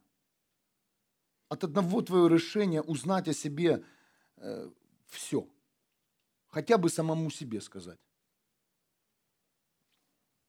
От 1.50 1.64
одного 1.64 2.02
твоего 2.02 2.28
решения 2.28 2.82
узнать 2.82 3.28
о 3.28 3.34
себе 3.34 3.86
э, 4.38 4.72
все 5.06 5.48
хотя 6.54 6.78
бы 6.78 6.90
самому 6.90 7.32
себе 7.32 7.62
сказать. 7.62 8.00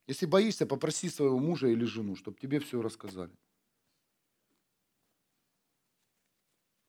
Если 0.06 0.26
боишься, 0.26 0.66
попроси 0.66 1.08
своего 1.08 1.38
мужа 1.38 1.68
или 1.68 1.84
жену, 1.84 2.16
чтобы 2.16 2.38
тебе 2.38 2.60
все 2.60 2.82
рассказали. 2.82 3.32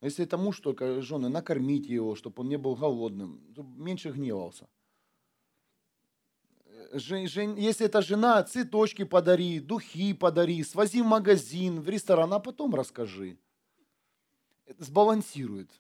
Если 0.02 0.26
это 0.26 0.38
муж 0.38 0.60
только 0.60 1.02
жены, 1.02 1.30
накормите 1.30 1.94
его, 1.94 2.16
чтобы 2.16 2.42
он 2.42 2.50
не 2.50 2.58
был 2.58 2.76
голодным, 2.76 3.42
меньше 3.78 4.12
гневался. 4.12 4.68
Если 6.94 7.86
это 7.86 8.02
жена, 8.02 8.44
цветочки 8.44 9.06
подари, 9.06 9.60
духи 9.60 10.14
подари, 10.14 10.64
свози 10.64 11.02
в 11.02 11.06
магазин, 11.06 11.82
в 11.82 11.90
ресторан, 11.90 12.34
а 12.34 12.40
потом 12.40 12.76
расскажи. 12.76 13.38
Это 14.66 14.84
сбалансирует, 14.84 15.72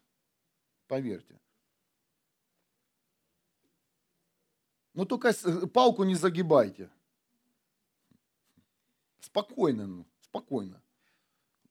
поверьте. 0.87 1.39
Но 4.93 5.05
только 5.05 5.33
палку 5.73 6.03
не 6.05 6.15
загибайте. 6.15 6.89
Спокойно, 9.25 9.87
ну, 9.87 10.05
спокойно. 10.21 10.79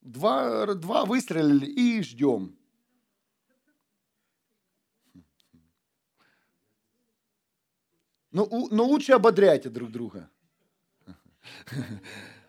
Два, 0.00 0.74
два 0.74 1.04
выстрелили 1.04 1.66
и 1.66 2.02
ждем. 2.02 2.58
Но, 8.32 8.48
но 8.50 8.84
лучше 8.84 9.12
ободряйте 9.12 9.70
друг 9.70 9.92
друга. 9.92 10.28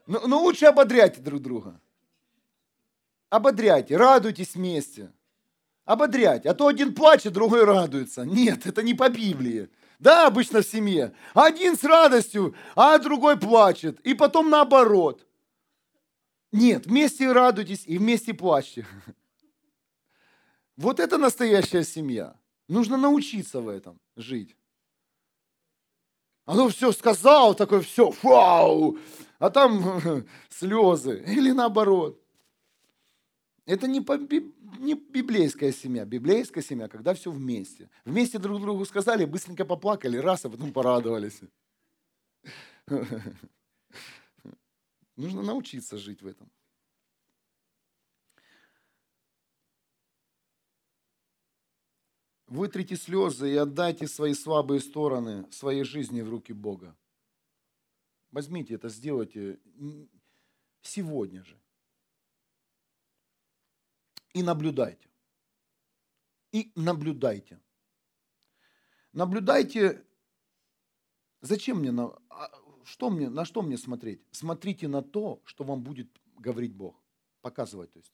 Но, 0.07 0.21
но 0.27 0.41
лучше 0.41 0.65
ободряйте 0.65 1.21
друг 1.21 1.39
друга. 1.39 1.79
Ободряйте, 3.29 3.95
радуйтесь 3.95 4.55
вместе. 4.55 5.13
Ободряйте. 5.85 6.49
А 6.49 6.55
то 6.55 6.65
один 6.65 6.95
плачет, 6.95 7.33
другой 7.33 7.63
радуется. 7.63 8.25
Нет, 8.25 8.65
это 8.65 8.81
не 8.81 8.95
по 8.95 9.07
Библии. 9.07 9.69
Да, 9.99 10.27
обычно 10.27 10.61
в 10.61 10.67
семье. 10.67 11.13
Один 11.33 11.77
с 11.77 11.83
радостью, 11.83 12.55
а 12.75 12.97
другой 12.97 13.39
плачет. 13.39 13.99
И 14.01 14.13
потом 14.13 14.49
наоборот. 14.49 15.25
Нет, 16.51 16.85
вместе 16.85 17.31
радуйтесь 17.31 17.83
и 17.85 17.97
вместе 17.97 18.33
плачьте. 18.33 18.85
Вот 20.77 20.99
это 20.99 21.17
настоящая 21.17 21.83
семья. 21.83 22.35
Нужно 22.67 22.97
научиться 22.97 23.61
в 23.61 23.69
этом 23.69 23.99
жить. 24.15 24.55
Оно 26.45 26.69
все 26.69 26.91
сказал, 26.91 27.55
такое 27.55 27.81
все, 27.81 28.13
вау, 28.21 28.97
а 29.39 29.49
там 29.49 30.25
слезы. 30.49 31.23
Или 31.27 31.51
наоборот. 31.51 32.21
Это 33.65 33.87
не, 33.87 34.05
не 34.79 34.95
библейская 34.95 35.71
семья. 35.71 36.05
Библейская 36.05 36.61
семья, 36.61 36.87
когда 36.87 37.13
все 37.13 37.31
вместе. 37.31 37.89
Вместе 38.03 38.39
друг 38.39 38.61
другу 38.61 38.85
сказали, 38.85 39.25
быстренько 39.25 39.65
поплакали, 39.65 40.17
раз, 40.17 40.45
а 40.45 40.49
потом 40.49 40.71
порадовались. 40.73 41.41
Нужно 45.15 45.41
научиться 45.41 45.97
жить 45.97 46.21
в 46.21 46.27
этом. 46.27 46.51
Вытрите 52.47 52.95
слезы 52.95 53.51
и 53.51 53.55
отдайте 53.55 54.07
свои 54.07 54.33
слабые 54.33 54.79
стороны 54.79 55.51
своей 55.51 55.83
жизни 55.83 56.21
в 56.21 56.29
руки 56.29 56.53
Бога. 56.53 56.95
Возьмите 58.31 58.75
это, 58.75 58.89
сделайте 58.89 59.59
сегодня 60.81 61.43
же. 61.43 61.59
И 64.35 64.43
наблюдайте. 64.43 65.07
И 66.51 66.71
наблюдайте. 66.75 67.61
Наблюдайте, 69.13 70.05
зачем 71.39 71.79
мне, 71.79 71.91
на, 71.91 72.07
а, 72.29 72.51
что 72.83 73.09
мне, 73.09 73.29
на 73.29 73.45
что 73.45 73.61
мне 73.61 73.77
смотреть? 73.77 74.21
Смотрите 74.31 74.89
на 74.89 75.01
то, 75.01 75.41
что 75.45 75.63
вам 75.63 75.83
будет 75.83 76.09
говорить 76.37 76.73
Бог, 76.73 77.01
показывать 77.41 77.93
то 77.93 77.99
есть. 77.99 78.13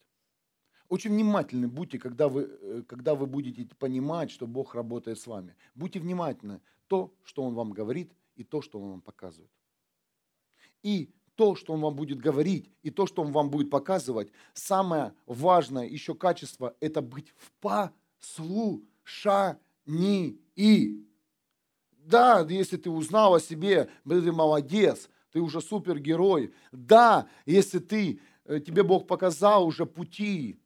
Очень 0.88 1.10
внимательны 1.10 1.66
будьте, 1.66 1.98
когда 1.98 2.28
вы, 2.28 2.42
э, 2.42 2.82
когда 2.86 3.16
вы 3.16 3.26
будете 3.26 3.66
понимать, 3.74 4.30
что 4.30 4.46
Бог 4.46 4.76
работает 4.76 5.18
с 5.18 5.26
вами. 5.26 5.56
Будьте 5.74 5.98
внимательны 5.98 6.60
то, 6.86 7.12
что 7.24 7.42
Он 7.42 7.54
вам 7.54 7.72
говорит, 7.72 8.14
и 8.36 8.44
то, 8.44 8.62
что 8.62 8.80
Он 8.80 8.90
вам 8.90 9.00
показывает. 9.00 9.50
И 10.84 11.12
то, 11.34 11.56
что 11.56 11.72
Он 11.72 11.80
вам 11.80 11.94
будет 11.94 12.18
говорить, 12.18 12.70
и 12.82 12.90
то, 12.90 13.06
что 13.06 13.22
Он 13.22 13.32
вам 13.32 13.50
будет 13.50 13.70
показывать, 13.70 14.30
самое 14.54 15.14
важное 15.26 15.86
еще 15.86 16.14
качество– 16.14 16.74
это 16.80 17.02
быть 17.02 17.32
в 17.36 17.52
послушании. 17.60 18.78
Да, 21.90 22.46
если 22.48 22.76
ты 22.76 22.90
узнал 22.90 23.34
о 23.34 23.40
себе, 23.40 23.88
ты 24.06 24.32
молодец, 24.32 25.08
ты 25.30 25.40
уже 25.40 25.60
супергерой. 25.60 26.52
Да, 26.72 27.28
если 27.46 27.78
ты, 27.78 28.20
э, 28.44 28.60
тебе 28.60 28.82
Бог 28.82 29.06
показал 29.06 29.66
уже 29.66 29.86
пути, 29.86 30.58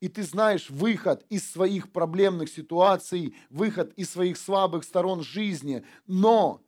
и 0.00 0.08
ты 0.08 0.22
знаешь 0.22 0.70
выход 0.70 1.24
из 1.30 1.50
своих 1.50 1.90
проблемных 1.90 2.50
ситуаций, 2.50 3.34
выход 3.50 3.92
из 3.94 4.10
своих 4.10 4.36
слабых 4.36 4.84
сторон 4.84 5.22
жизни, 5.22 5.84
но 6.06 6.62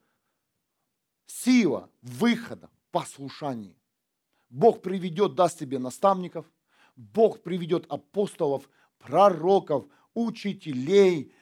сила 1.27 1.91
выхода 2.01 2.71
послушании. 2.91 3.77
Бог 4.51 4.83
приведет, 4.83 5.35
даст 5.35 5.59
тебе 5.59 5.79
наставников, 5.79 6.47
Бог 6.97 7.43
приведет 7.43 7.87
апостолов, 7.89 8.69
пророков, 8.99 9.87
учителей, 10.15 11.33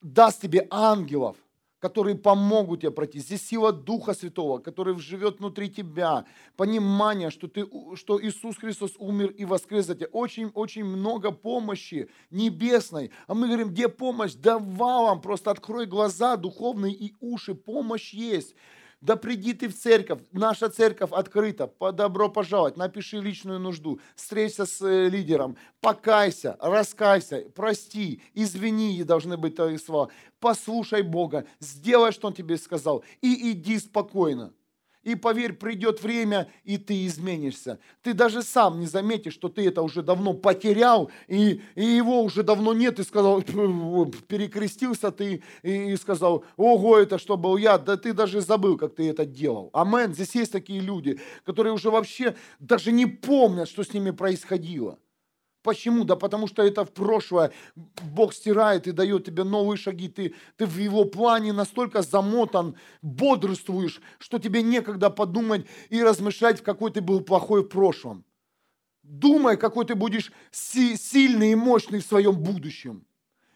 даст 0.00 0.40
тебе 0.42 0.66
ангелов, 0.70 1.36
которые 1.84 2.16
помогут 2.16 2.80
тебе 2.80 2.90
пройти. 2.90 3.18
Здесь 3.18 3.46
сила 3.46 3.70
Духа 3.70 4.14
Святого, 4.14 4.58
который 4.58 4.98
живет 4.98 5.40
внутри 5.40 5.68
тебя. 5.68 6.24
Понимание, 6.56 7.28
что, 7.28 7.46
ты, 7.46 7.66
что 7.94 8.18
Иисус 8.24 8.56
Христос 8.56 8.92
умер 8.96 9.34
и 9.36 9.44
воскрес 9.44 9.84
за 9.84 9.94
тебя. 9.94 10.06
Очень-очень 10.06 10.82
много 10.82 11.30
помощи 11.30 12.08
небесной. 12.30 13.10
А 13.26 13.34
мы 13.34 13.48
говорим, 13.48 13.68
где 13.68 13.90
помощь? 13.90 14.32
Да 14.32 14.58
валом, 14.58 15.20
просто 15.20 15.50
открой 15.50 15.84
глаза 15.84 16.38
духовные 16.38 16.94
и 16.94 17.12
уши. 17.20 17.54
Помощь 17.54 18.14
есть. 18.14 18.54
Да 19.04 19.16
приди 19.16 19.52
ты 19.52 19.68
в 19.68 19.76
церковь, 19.76 20.20
наша 20.32 20.70
церковь 20.70 21.12
открыта, 21.12 21.70
добро 21.92 22.30
пожаловать, 22.30 22.78
напиши 22.78 23.20
личную 23.20 23.60
нужду, 23.60 24.00
встреться 24.16 24.64
с 24.64 24.80
э, 24.80 25.10
лидером, 25.10 25.58
покайся, 25.82 26.56
раскайся, 26.58 27.44
прости, 27.54 28.22
извини, 28.32 29.04
должны 29.04 29.36
быть 29.36 29.56
твои 29.56 29.76
слова. 29.76 30.08
Послушай 30.40 31.02
Бога, 31.02 31.44
сделай, 31.60 32.12
что 32.12 32.28
Он 32.28 32.32
тебе 32.32 32.56
сказал, 32.56 33.04
и 33.20 33.52
иди 33.52 33.78
спокойно. 33.78 34.54
И 35.04 35.14
поверь, 35.14 35.52
придет 35.52 36.02
время, 36.02 36.48
и 36.64 36.78
ты 36.78 37.06
изменишься. 37.06 37.78
Ты 38.02 38.14
даже 38.14 38.42
сам 38.42 38.80
не 38.80 38.86
заметишь, 38.86 39.34
что 39.34 39.48
ты 39.48 39.66
это 39.68 39.82
уже 39.82 40.02
давно 40.02 40.34
потерял, 40.34 41.10
и, 41.28 41.60
и 41.74 41.84
его 41.84 42.22
уже 42.22 42.42
давно 42.42 42.74
нет, 42.74 42.98
и 42.98 43.04
сказал, 43.04 43.42
перекрестился 44.28 45.10
ты, 45.10 45.42
и, 45.62 45.92
и 45.92 45.96
сказал, 45.96 46.44
ого, 46.56 46.98
это 46.98 47.18
что 47.18 47.36
был 47.36 47.56
я, 47.56 47.78
да 47.78 47.96
ты 47.96 48.12
даже 48.12 48.40
забыл, 48.40 48.76
как 48.76 48.94
ты 48.94 49.08
это 49.08 49.24
делал. 49.24 49.70
Амен. 49.72 50.14
Здесь 50.14 50.34
есть 50.34 50.52
такие 50.52 50.80
люди, 50.80 51.20
которые 51.44 51.72
уже 51.72 51.90
вообще 51.90 52.34
даже 52.58 52.92
не 52.92 53.06
помнят, 53.06 53.68
что 53.68 53.84
с 53.84 53.92
ними 53.92 54.10
происходило. 54.10 54.98
Почему? 55.64 56.04
Да 56.04 56.14
потому 56.14 56.46
что 56.46 56.62
это 56.62 56.84
в 56.84 56.92
прошлое. 56.92 57.50
Бог 58.02 58.34
стирает 58.34 58.86
и 58.86 58.92
дает 58.92 59.24
тебе 59.24 59.44
новые 59.44 59.78
шаги. 59.78 60.08
Ты, 60.08 60.34
ты 60.58 60.66
в 60.66 60.76
его 60.76 61.06
плане 61.06 61.54
настолько 61.54 62.02
замотан, 62.02 62.76
бодрствуешь, 63.00 64.02
что 64.18 64.38
тебе 64.38 64.62
некогда 64.62 65.08
подумать 65.08 65.66
и 65.88 66.02
размышлять, 66.02 66.62
какой 66.62 66.92
ты 66.92 67.00
был 67.00 67.22
плохой 67.22 67.62
в 67.62 67.68
прошлом. 67.68 68.26
Думай, 69.02 69.56
какой 69.56 69.86
ты 69.86 69.94
будешь 69.94 70.32
сильный 70.52 71.52
и 71.52 71.54
мощный 71.54 72.00
в 72.00 72.06
своем 72.06 72.36
будущем. 72.36 73.06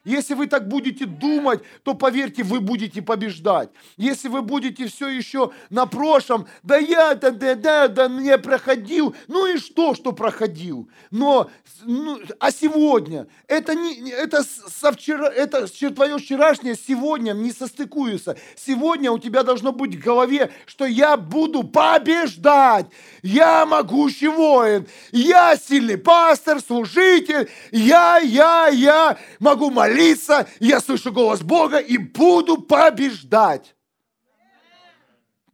Если 0.08 0.32
вы 0.32 0.46
так 0.46 0.68
будете 0.68 1.04
думать, 1.04 1.60
то 1.82 1.92
поверьте, 1.92 2.42
вы 2.42 2.60
будете 2.60 3.02
побеждать. 3.02 3.68
Если 3.98 4.28
вы 4.28 4.40
будете 4.40 4.86
все 4.86 5.08
еще 5.08 5.52
на 5.68 5.84
прошлом, 5.84 6.46
да 6.62 6.78
я, 6.78 7.14
да, 7.14 7.30
да, 7.30 7.54
да, 7.54 7.88
да, 7.88 8.08
не 8.08 8.38
проходил, 8.38 9.14
ну 9.26 9.44
и 9.44 9.58
что, 9.58 9.92
что 9.92 10.12
проходил? 10.12 10.88
Но, 11.10 11.50
ну, 11.82 12.18
а 12.40 12.50
сегодня, 12.50 13.26
это, 13.48 13.74
не, 13.74 14.10
это, 14.10 14.44
со 14.44 14.92
вчера, 14.92 15.28
это 15.28 15.66
твое 15.90 16.16
вчерашнее 16.16 16.74
сегодня 16.74 17.32
не 17.32 17.52
состыкуется. 17.52 18.38
Сегодня 18.56 19.12
у 19.12 19.18
тебя 19.18 19.42
должно 19.42 19.72
быть 19.72 19.94
в 19.94 20.02
голове, 20.02 20.50
что 20.64 20.86
я 20.86 21.18
буду 21.18 21.64
побеждать. 21.64 22.86
Я 23.22 23.66
могущий 23.66 24.28
воин, 24.28 24.86
я 25.12 25.54
сильный 25.58 25.98
пастор, 25.98 26.60
служитель, 26.60 27.50
я, 27.72 28.16
я, 28.16 28.68
я 28.68 29.18
могу 29.38 29.70
молиться 29.70 29.97
молиться, 29.98 30.48
я 30.60 30.80
слышу 30.80 31.12
голос 31.12 31.42
Бога 31.42 31.78
и 31.78 31.98
буду 31.98 32.58
побеждать. 32.58 33.74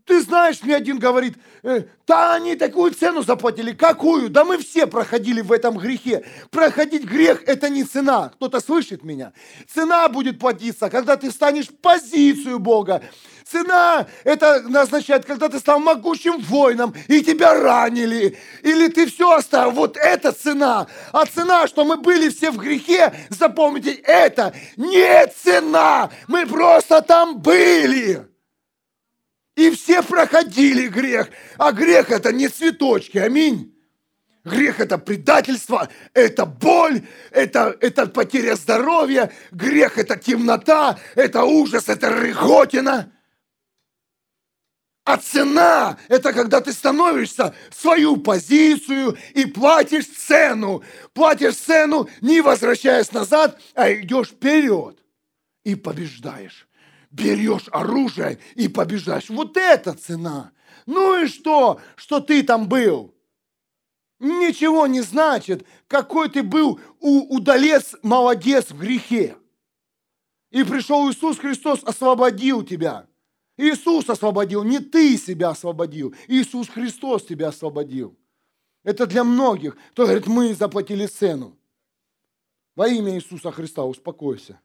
Ты 0.04 0.20
знаешь, 0.20 0.62
мне 0.62 0.76
один 0.76 0.98
говорит, 0.98 1.38
э, 1.62 1.84
да 2.06 2.34
они 2.34 2.56
такую 2.56 2.92
цену 2.92 3.22
заплатили. 3.22 3.72
Какую? 3.72 4.28
Да 4.28 4.44
мы 4.44 4.58
все 4.58 4.86
проходили 4.86 5.40
в 5.40 5.50
этом 5.50 5.78
грехе. 5.78 6.26
Проходить 6.50 7.04
грех– 7.04 7.42
это 7.46 7.70
не 7.70 7.84
цена. 7.84 8.30
Кто-то 8.34 8.60
слышит 8.60 9.02
меня? 9.02 9.32
Цена 9.66 10.06
будет 10.10 10.38
платиться, 10.38 10.90
когда 10.90 11.16
ты 11.16 11.30
станешь 11.30 11.68
позицию 11.68 12.58
Бога. 12.58 13.02
Цена– 13.50 14.06
это 14.24 14.64
означает, 14.74 15.26
когда 15.26 15.48
ты 15.48 15.58
стал 15.58 15.78
могучим 15.78 16.38
воином, 16.38 16.94
и 17.08 17.22
тебя 17.22 17.54
ранили, 17.54 18.38
или 18.62 18.88
ты 18.88 19.06
все 19.06 19.30
оставил. 19.32 19.72
Вот 19.72 19.98
это 19.98 20.32
цена. 20.32 20.86
А 21.12 21.26
цена, 21.26 21.66
что 21.66 21.84
мы 21.84 21.98
были 21.98 22.30
все 22.30 22.50
в 22.50 22.56
грехе, 22.56 23.12
запомните, 23.28 23.92
это 23.92 24.54
не 24.76 25.26
цена. 25.26 26.10
Мы 26.26 26.46
просто 26.46 27.02
там 27.02 27.40
были. 27.40 28.26
И 29.56 29.70
все 29.70 30.02
проходили 30.02 30.88
грех. 30.88 31.28
А 31.58 31.72
грех 31.72 32.10
это 32.10 32.32
не 32.32 32.48
цветочки. 32.48 33.18
Аминь. 33.18 33.72
Грех 34.44 34.80
это 34.80 34.98
предательство, 34.98 35.88
это 36.12 36.44
боль, 36.44 37.00
это, 37.30 37.74
это 37.80 38.06
потеря 38.06 38.56
здоровья, 38.56 39.32
грех 39.52 39.96
это 39.96 40.16
темнота, 40.16 40.98
это 41.14 41.44
ужас, 41.44 41.88
это 41.88 42.10
рыготина. 42.10 43.13
А 45.04 45.18
цена– 45.18 45.98
это 46.08 46.32
когда 46.32 46.60
ты 46.60 46.72
становишься 46.72 47.54
в 47.70 47.80
свою 47.80 48.16
позицию 48.16 49.16
и 49.34 49.44
платишь 49.44 50.06
цену. 50.06 50.82
Платишь 51.12 51.56
цену, 51.56 52.08
не 52.22 52.40
возвращаясь 52.40 53.12
назад, 53.12 53.60
а 53.74 53.92
идешь 53.92 54.28
вперед 54.28 54.98
и 55.62 55.74
побеждаешь 55.74 56.66
берешь 57.14 57.66
оружие 57.70 58.38
и 58.56 58.68
побеждаешь. 58.68 59.30
Вот 59.30 59.56
это 59.56 59.92
цена. 59.92 60.52
Ну 60.84 61.22
и 61.22 61.28
что, 61.28 61.80
что 61.96 62.20
ты 62.20 62.42
там 62.42 62.68
был? 62.68 63.14
Ничего 64.18 64.86
не 64.86 65.00
значит, 65.00 65.66
какой 65.86 66.28
ты 66.28 66.42
был 66.42 66.80
удалец, 67.00 67.94
молодец 68.02 68.70
в 68.70 68.78
грехе. 68.78 69.36
И 70.50 70.62
пришел 70.64 71.10
Иисус 71.10 71.38
Христос, 71.38 71.82
освободил 71.84 72.64
тебя. 72.64 73.06
Иисус 73.56 74.08
освободил, 74.10 74.64
не 74.64 74.80
ты 74.80 75.16
себя 75.16 75.50
освободил. 75.50 76.14
Иисус 76.28 76.68
Христос 76.68 77.24
тебя 77.24 77.48
освободил. 77.48 78.16
Это 78.82 79.06
для 79.06 79.24
многих, 79.24 79.76
кто 79.92 80.04
говорит, 80.04 80.26
мы 80.26 80.54
заплатили 80.54 81.06
цену. 81.06 81.56
Во 82.74 82.88
имя 82.88 83.14
Иисуса 83.14 83.52
Христа 83.52 83.84
успокойся 83.84 84.60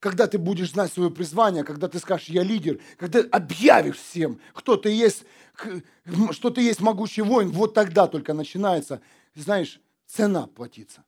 когда 0.00 0.26
ты 0.26 0.38
будешь 0.38 0.72
знать 0.72 0.92
свое 0.92 1.10
призвание, 1.10 1.62
когда 1.62 1.86
ты 1.86 1.98
скажешь, 1.98 2.28
я 2.28 2.42
лидер, 2.42 2.80
когда 2.96 3.20
объявишь 3.20 3.98
всем, 3.98 4.40
кто 4.54 4.76
ты 4.76 4.90
есть, 4.90 5.24
что 6.32 6.50
ты 6.50 6.62
есть 6.62 6.80
могучий 6.80 7.20
воин, 7.20 7.50
вот 7.50 7.74
тогда 7.74 8.06
только 8.08 8.32
начинается, 8.32 9.02
знаешь, 9.34 9.78
цена 10.06 10.46
платиться. 10.46 11.04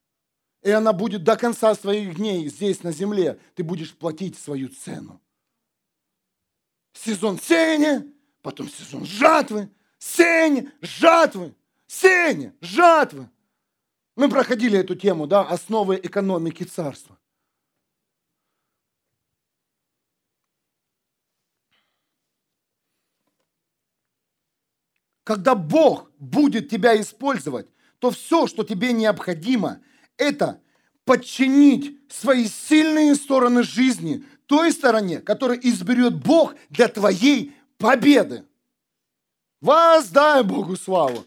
И 0.62 0.70
она 0.70 0.92
будет 0.92 1.24
до 1.24 1.36
конца 1.36 1.74
своих 1.74 2.16
дней 2.16 2.48
здесь, 2.48 2.82
на 2.82 2.92
земле. 2.92 3.38
Ты 3.54 3.64
будешь 3.64 3.94
платить 3.94 4.38
свою 4.38 4.68
цену. 4.68 5.20
Сезон 6.92 7.38
сеяния, 7.38 8.06
потом 8.42 8.68
сезон 8.68 9.04
жатвы, 9.04 9.70
сеяние, 9.98 10.72
жатвы, 10.80 11.54
сеяние, 11.86 12.54
жатвы. 12.60 13.28
Мы 14.16 14.28
проходили 14.28 14.78
эту 14.78 14.94
тему, 14.94 15.26
да, 15.26 15.42
основы 15.42 15.98
экономики 16.02 16.64
царства. 16.64 17.18
Когда 25.24 25.54
Бог 25.54 26.10
будет 26.18 26.68
тебя 26.68 27.00
использовать, 27.00 27.68
то 28.00 28.10
все, 28.10 28.46
что 28.46 28.64
тебе 28.64 28.92
необходимо, 28.92 29.80
это 30.16 30.60
подчинить 31.04 31.98
свои 32.10 32.48
сильные 32.48 33.14
стороны 33.14 33.62
жизни 33.62 34.24
той 34.52 34.70
стороне, 34.70 35.20
которую 35.20 35.66
изберет 35.66 36.14
Бог 36.14 36.54
для 36.68 36.88
твоей 36.88 37.56
победы. 37.78 38.44
Воздай 39.62 40.44
Богу 40.44 40.76
славу. 40.76 41.24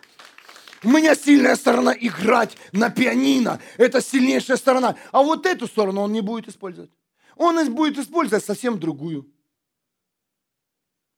У 0.84 0.90
меня 0.90 1.16
сильная 1.16 1.56
сторона 1.56 1.96
играть 2.00 2.56
на 2.72 2.92
пианино. 2.92 3.60
Это 3.78 4.00
сильнейшая 4.00 4.58
сторона. 4.58 4.96
А 5.12 5.24
вот 5.24 5.48
эту 5.48 5.66
сторону 5.66 6.02
он 6.02 6.12
не 6.12 6.22
будет 6.22 6.48
использовать. 6.48 6.92
Он 7.36 7.74
будет 7.74 7.98
использовать 7.98 8.46
совсем 8.46 8.80
другую. 8.80 9.28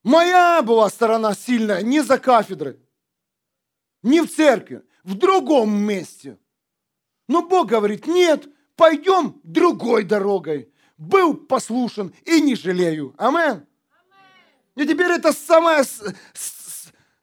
Моя 0.02 0.62
была 0.62 0.88
сторона 0.88 1.34
сильная 1.34 1.82
не 1.82 2.00
за 2.00 2.18
кафедрой, 2.18 2.80
не 4.02 4.22
в 4.22 4.34
церкви, 4.34 4.82
в 5.04 5.12
другом 5.12 5.76
месте. 5.76 6.38
Но 7.28 7.42
Бог 7.46 7.68
говорит, 7.68 8.06
нет, 8.06 8.48
пойдем 8.76 9.38
другой 9.44 10.04
дорогой. 10.04 10.72
Был 10.98 11.36
послушен 11.36 12.12
и 12.24 12.40
не 12.40 12.56
жалею. 12.56 13.14
Амен. 13.16 13.66
И 14.74 14.86
теперь 14.86 15.12
это 15.12 15.32
самая 15.32 15.84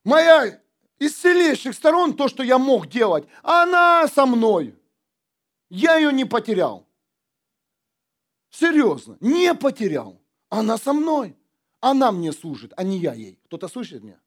моя 0.04 0.62
из 0.98 1.18
сильнейших 1.18 1.76
сторон, 1.76 2.16
то, 2.16 2.28
что 2.28 2.42
я 2.42 2.58
мог 2.58 2.88
делать. 2.88 3.28
Она 3.44 4.08
со 4.08 4.26
мной. 4.26 4.76
Я 5.70 5.98
ее 5.98 6.14
не 6.14 6.26
потерял. 6.26 6.88
Серьезно, 8.50 9.18
не 9.20 9.54
потерял. 9.54 10.22
Она 10.50 10.78
со 10.78 10.94
мной. 10.94 11.36
Она 11.82 12.12
мне 12.12 12.32
служит, 12.32 12.74
а 12.78 12.84
не 12.84 12.98
я 12.98 13.14
ей. 13.14 13.38
Кто-то 13.46 13.68
слышит 13.68 14.02
меня? 14.04 14.20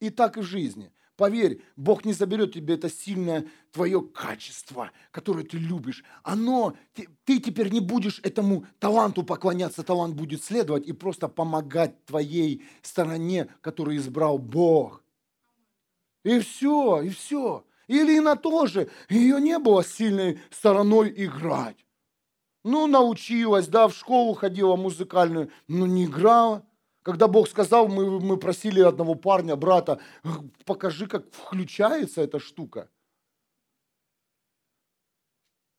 И 0.00 0.10
так 0.10 0.38
и 0.38 0.40
в 0.40 0.44
жизни. 0.44 0.90
Поверь, 1.18 1.60
Бог 1.74 2.04
не 2.04 2.12
заберет 2.12 2.54
тебе 2.54 2.74
это 2.74 2.88
сильное 2.88 3.44
твое 3.72 4.00
качество, 4.00 4.92
которое 5.10 5.44
ты 5.44 5.58
любишь. 5.58 6.04
Оно, 6.22 6.76
ты, 6.94 7.08
ты 7.24 7.40
теперь 7.40 7.72
не 7.72 7.80
будешь 7.80 8.20
этому 8.22 8.66
таланту 8.78 9.24
поклоняться, 9.24 9.82
талант 9.82 10.14
будет 10.14 10.44
следовать 10.44 10.86
и 10.86 10.92
просто 10.92 11.26
помогать 11.26 12.04
твоей 12.04 12.64
стороне, 12.82 13.48
которую 13.62 13.96
избрал 13.96 14.38
Бог. 14.38 15.02
И 16.22 16.38
все, 16.38 17.02
и 17.02 17.08
все. 17.08 17.66
Или 17.88 18.20
на 18.20 18.36
то 18.36 18.66
же, 18.66 18.88
ее 19.08 19.40
не 19.40 19.58
было 19.58 19.82
сильной 19.82 20.38
стороной 20.50 21.12
играть. 21.16 21.84
Ну, 22.62 22.86
научилась, 22.86 23.66
да, 23.66 23.88
в 23.88 23.92
школу 23.92 24.34
ходила 24.34 24.76
музыкальную, 24.76 25.50
но 25.66 25.88
не 25.88 26.04
играла. 26.04 26.64
Когда 27.08 27.26
Бог 27.26 27.48
сказал, 27.48 27.88
мы, 27.88 28.20
мы 28.20 28.36
просили 28.36 28.82
одного 28.82 29.14
парня, 29.14 29.56
брата, 29.56 29.98
покажи, 30.66 31.06
как 31.06 31.24
включается 31.32 32.20
эта 32.20 32.38
штука. 32.38 32.90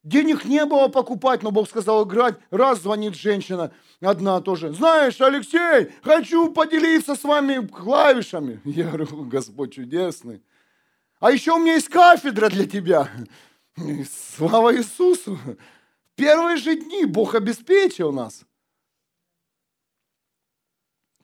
Денег 0.02 0.46
не 0.46 0.66
было 0.66 0.88
покупать, 0.88 1.44
но 1.44 1.52
Бог 1.52 1.70
сказал 1.70 2.04
играть. 2.08 2.40
Раз 2.50 2.82
звонит 2.82 3.14
женщина, 3.14 3.72
одна 4.02 4.42
тоже. 4.42 4.74
Знаешь, 4.74 5.22
Алексей, 5.22 5.92
хочу 6.02 6.52
поделиться 6.52 7.14
с 7.14 7.24
вами 7.24 7.64
клавишами. 7.68 8.60
Я 8.66 8.86
говорю, 8.88 9.26
Господь 9.26 9.76
чудесный. 9.76 10.42
А 11.20 11.32
еще 11.32 11.52
у 11.54 11.60
меня 11.60 11.76
есть 11.76 11.90
кафедра 11.90 12.50
для 12.50 12.66
тебя. 12.66 13.08
Слава 14.36 14.76
Иисусу. 14.76 15.38
Первые 16.16 16.58
же 16.58 16.76
дни 16.76 17.06
Бог 17.06 17.36
обеспечил 17.36 18.12
нас. 18.12 18.48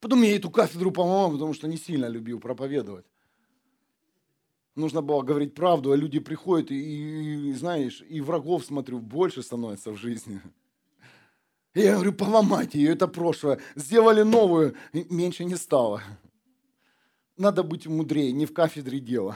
Потом 0.05 0.21
я 0.21 0.35
эту 0.35 0.51
кафедру 0.51 0.91
помогал, 0.91 1.31
потому 1.31 1.55
что 1.55 1.67
не 1.67 1.77
сильно 1.77 2.05
любил 2.05 2.39
проповедовать. 2.39 3.07
Нужно 4.75 5.01
было 5.01 5.23
говорить 5.23 5.55
правду, 5.55 5.91
а 5.91 5.97
люди 5.97 6.19
приходят, 6.19 6.69
и, 6.69 7.49
и 7.49 7.53
знаешь, 7.53 8.03
и 8.07 8.21
врагов, 8.21 8.65
смотрю, 8.65 8.99
больше 8.99 9.41
становится 9.41 9.89
в 9.89 9.97
жизни. 9.97 10.39
И 11.73 11.79
я 11.79 11.95
говорю, 11.95 12.13
поломайте 12.13 12.77
ее, 12.77 12.91
это 12.91 13.07
прошлое. 13.07 13.59
Сделали 13.73 14.21
новую, 14.21 14.75
меньше 14.93 15.43
не 15.43 15.55
стало. 15.55 16.03
Надо 17.35 17.63
быть 17.63 17.87
мудрее, 17.87 18.31
не 18.31 18.45
в 18.45 18.53
кафедре 18.53 18.99
дело. 18.99 19.35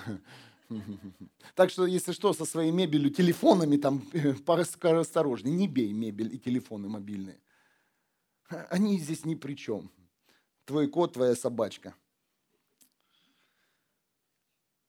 Так 1.56 1.72
что, 1.72 1.88
если 1.88 2.12
что, 2.12 2.32
со 2.34 2.46
своей 2.46 2.72
мебелью, 2.72 3.10
телефонами 3.10 3.78
там 3.78 4.04
осторожнее. 4.46 5.56
Не 5.56 5.68
бей 5.68 5.92
мебель 5.94 6.36
и 6.36 6.38
телефоны 6.38 6.90
мобильные. 6.90 7.40
Они 8.70 9.00
здесь 9.00 9.26
ни 9.26 9.34
при 9.34 9.56
чем. 9.56 9.90
Твой 10.70 10.86
кот, 10.86 11.14
твоя 11.14 11.34
собачка. 11.34 11.96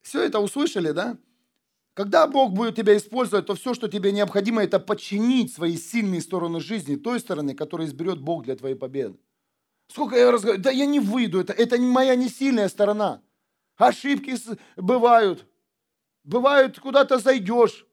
Все 0.02 0.22
это 0.22 0.38
услышали, 0.38 0.90
да? 0.90 1.16
Когда 1.94 2.26
Бог 2.26 2.52
будет 2.52 2.76
тебя 2.76 2.94
использовать, 2.98 3.46
то 3.46 3.54
все, 3.54 3.72
что 3.72 3.88
тебе 3.88 4.12
необходимо, 4.12 4.62
это 4.62 4.78
подчинить 4.78 5.54
свои 5.54 5.78
сильные 5.78 6.20
стороны 6.20 6.60
жизни 6.60 6.96
той 6.96 7.18
стороны, 7.18 7.54
которую 7.54 7.88
изберет 7.88 8.20
Бог 8.20 8.44
для 8.44 8.56
твоей 8.56 8.74
победы. 8.74 9.18
Сколько 9.88 10.16
я 10.16 10.30
разговариваю, 10.30 10.62
да 10.62 10.70
я 10.70 10.84
не 10.84 11.00
выйду, 11.00 11.40
это, 11.40 11.54
это 11.54 11.80
моя 11.80 12.14
не 12.14 12.28
сильная 12.28 12.68
сторона. 12.68 13.22
Ошибки 13.78 14.36
бывают, 14.76 15.46
Бывает, 16.24 16.78
куда-то 16.78 17.18
зайдешь, 17.18 17.86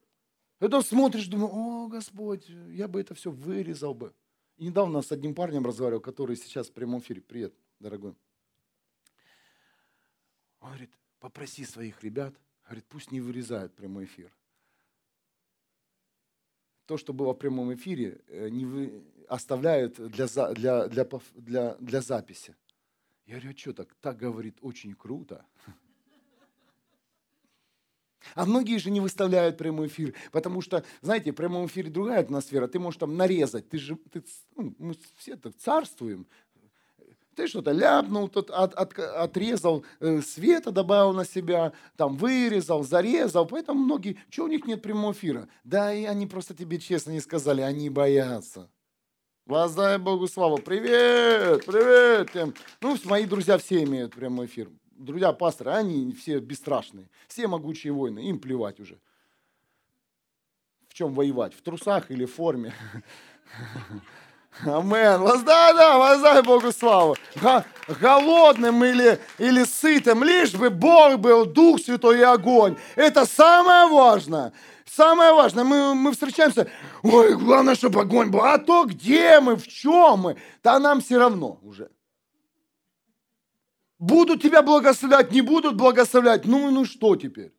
потом 0.60 0.84
смотришь, 0.84 1.28
думаю, 1.28 1.52
о, 1.54 1.88
Господь, 1.88 2.50
я 2.72 2.90
бы 2.90 3.00
это 3.00 3.16
все 3.16 3.32
вырезал 3.32 3.94
бы. 3.94 4.14
И 4.58 4.66
недавно 4.66 5.02
с 5.02 5.14
одним 5.14 5.34
парнем 5.34 5.66
разговаривал, 5.66 6.02
который 6.02 6.36
сейчас 6.36 6.68
в 6.68 6.74
прямом 6.74 7.00
эфире, 7.00 7.22
привет, 7.22 7.54
дорогой. 7.80 8.16
Он 10.60 10.70
говорит, 10.70 10.92
попроси 11.20 11.66
своих 11.66 12.04
ребят, 12.04 12.34
говорит, 12.66 12.86
пусть 12.88 13.12
не 13.12 13.22
вырезают 13.22 13.76
прямой 13.76 14.06
эфир. 14.06 14.32
То, 16.86 16.98
что 16.98 17.14
было 17.14 17.34
в 17.34 17.38
прямом 17.38 17.74
эфире, 17.74 18.22
э, 18.28 18.50
не 18.50 18.66
вы, 18.66 19.04
оставляют 19.28 19.96
для, 19.96 20.28
для, 20.28 20.88
для, 20.88 21.08
для, 21.36 21.76
для 21.76 22.02
записи. 22.02 22.56
Я 23.26 23.36
говорю, 23.36 23.52
а 23.52 23.58
что 23.58 23.74
так? 23.74 23.94
Так 23.96 24.18
говорит, 24.18 24.58
очень 24.62 24.96
круто. 24.96 25.46
А 28.36 28.46
многие 28.46 28.78
же 28.78 28.90
не 28.90 29.00
выставляют 29.00 29.58
прямой 29.58 29.88
эфир, 29.88 30.14
потому 30.32 30.62
что, 30.62 30.84
знаете, 31.02 31.32
в 31.32 31.36
прямом 31.36 31.68
эфире 31.68 31.90
другая 31.90 32.20
атмосфера. 32.20 32.68
Ты 32.68 32.80
можешь 32.80 33.00
там 33.00 33.16
нарезать, 33.16 33.70
ты 33.70 33.78
же, 33.78 33.96
ты, 33.96 34.24
ну, 34.56 34.76
мы 34.78 34.96
все 35.16 35.36
так 35.38 35.56
царствуем. 35.56 36.28
Ты 37.38 37.46
что-то 37.46 37.72
ляпнул, 37.72 38.28
тут 38.30 38.50
от, 38.50 38.74
от, 38.74 38.98
отрезал, 38.98 39.86
э, 40.00 40.22
света 40.22 40.72
добавил 40.72 41.14
на 41.14 41.24
себя, 41.24 41.72
там 41.96 42.18
вырезал, 42.18 42.84
зарезал. 42.84 43.46
Поэтому 43.46 43.80
многие, 43.80 44.18
что 44.32 44.46
у 44.46 44.48
них 44.48 44.66
нет 44.66 44.82
прямого 44.82 45.12
эфира? 45.12 45.48
Да, 45.64 45.94
и 45.94 46.06
они 46.06 46.26
просто 46.26 46.56
тебе 46.56 46.80
честно 46.80 47.12
не 47.12 47.20
сказали, 47.20 47.62
они 47.62 47.92
боятся. 47.92 48.72
Воздай 49.46 50.00
Богу 50.00 50.28
славу. 50.28 50.58
Привет, 50.58 51.64
привет. 51.64 52.32
Всем. 52.32 52.56
Ну, 52.82 52.98
мои 53.06 53.26
друзья 53.26 53.60
все 53.60 53.84
имеют 53.84 54.16
прямой 54.16 54.48
эфир 54.48 54.70
друзья 54.98 55.32
пасторы, 55.32 55.74
они 55.74 56.12
все 56.14 56.40
бесстрашные, 56.40 57.08
все 57.28 57.48
могучие 57.48 57.94
воины, 57.94 58.28
им 58.28 58.40
плевать 58.40 58.80
уже. 58.80 59.00
В 60.88 60.96
чем 60.96 61.14
воевать? 61.14 61.54
В 61.54 61.62
трусах 61.62 62.10
или 62.10 62.26
в 62.26 62.34
форме? 62.34 62.74
Амен. 64.66 65.22
Воздай, 65.22 65.74
да, 65.74 65.98
воздай 65.98 66.42
Богу 66.42 66.72
славу. 66.72 67.16
Голодным 68.02 68.84
или, 68.84 69.20
или 69.38 69.64
сытым, 69.64 70.24
лишь 70.24 70.54
бы 70.54 70.70
Бог 70.70 71.20
был, 71.20 71.46
Дух 71.46 71.80
Святой 71.80 72.20
и 72.20 72.24
огонь. 72.24 72.78
Это 72.96 73.26
самое 73.26 73.88
важное. 73.88 74.54
Самое 74.86 75.34
важное, 75.34 75.64
мы, 75.64 75.94
мы 75.94 76.12
встречаемся, 76.12 76.70
ой, 77.04 77.36
главное, 77.36 77.76
чтобы 77.76 78.02
огонь 78.02 78.30
был. 78.30 78.42
А 78.42 78.58
то 78.58 78.86
где 78.86 79.40
мы, 79.40 79.56
в 79.56 79.68
чем 79.68 80.20
мы? 80.20 80.38
Да 80.64 80.80
нам 80.80 81.02
все 81.02 81.18
равно 81.18 81.60
уже. 81.62 81.92
Будут 84.00 84.42
тебя 84.42 84.62
благословлять, 84.62 85.32
не 85.32 85.42
будут 85.42 85.76
благословлять. 85.76 86.46
Ну, 86.46 86.72
ну 86.72 86.86
что 86.86 87.16
теперь? 87.16 87.54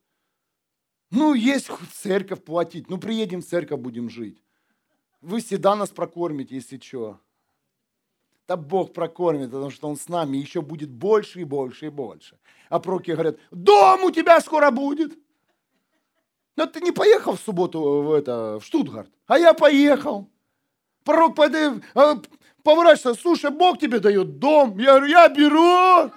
Ну, 1.11 1.35
есть 1.35 1.69
церковь 1.95 2.45
платить. 2.45 2.89
Ну, 2.91 2.99
приедем 2.99 3.41
в 3.41 3.47
церковь, 3.47 3.81
будем 3.81 4.11
жить. 4.11 4.43
Вы 5.21 5.41
всегда 5.41 5.75
нас 5.75 5.91
прокормите, 5.91 6.55
если 6.55 6.79
что. 6.79 7.19
Да 8.47 8.57
Бог 8.57 8.93
прокормит, 8.93 9.51
потому 9.51 9.71
что 9.71 9.89
Он 9.89 9.97
с 9.97 10.09
нами 10.09 10.39
еще 10.39 10.63
будет 10.63 10.91
больше 10.91 11.41
и 11.41 11.45
больше 11.45 11.87
и 11.87 11.91
больше. 11.91 12.39
А 12.71 12.79
проки 12.79 13.11
говорят, 13.11 13.39
дом 13.51 14.05
у 14.05 14.11
тебя 14.11 14.41
скоро 14.41 14.71
будет. 14.71 15.19
Но 16.57 16.67
ты 16.67 16.81
не 16.81 16.93
поехал 16.93 17.37
в 17.37 17.41
субботу 17.41 18.03
в, 18.03 18.13
это, 18.13 18.59
в 18.59 18.65
Штутгарт, 18.65 19.11
а 19.27 19.39
я 19.39 19.55
поехал. 19.55 20.29
Пророк 21.05 21.39
а, 21.39 22.21
поворачивается, 22.63 23.15
слушай, 23.15 23.51
Бог 23.51 23.79
тебе 23.79 24.01
дает 24.01 24.39
дом. 24.39 24.79
Я 24.79 24.97
говорю, 24.97 25.07
я 25.07 25.29
беру. 25.29 26.13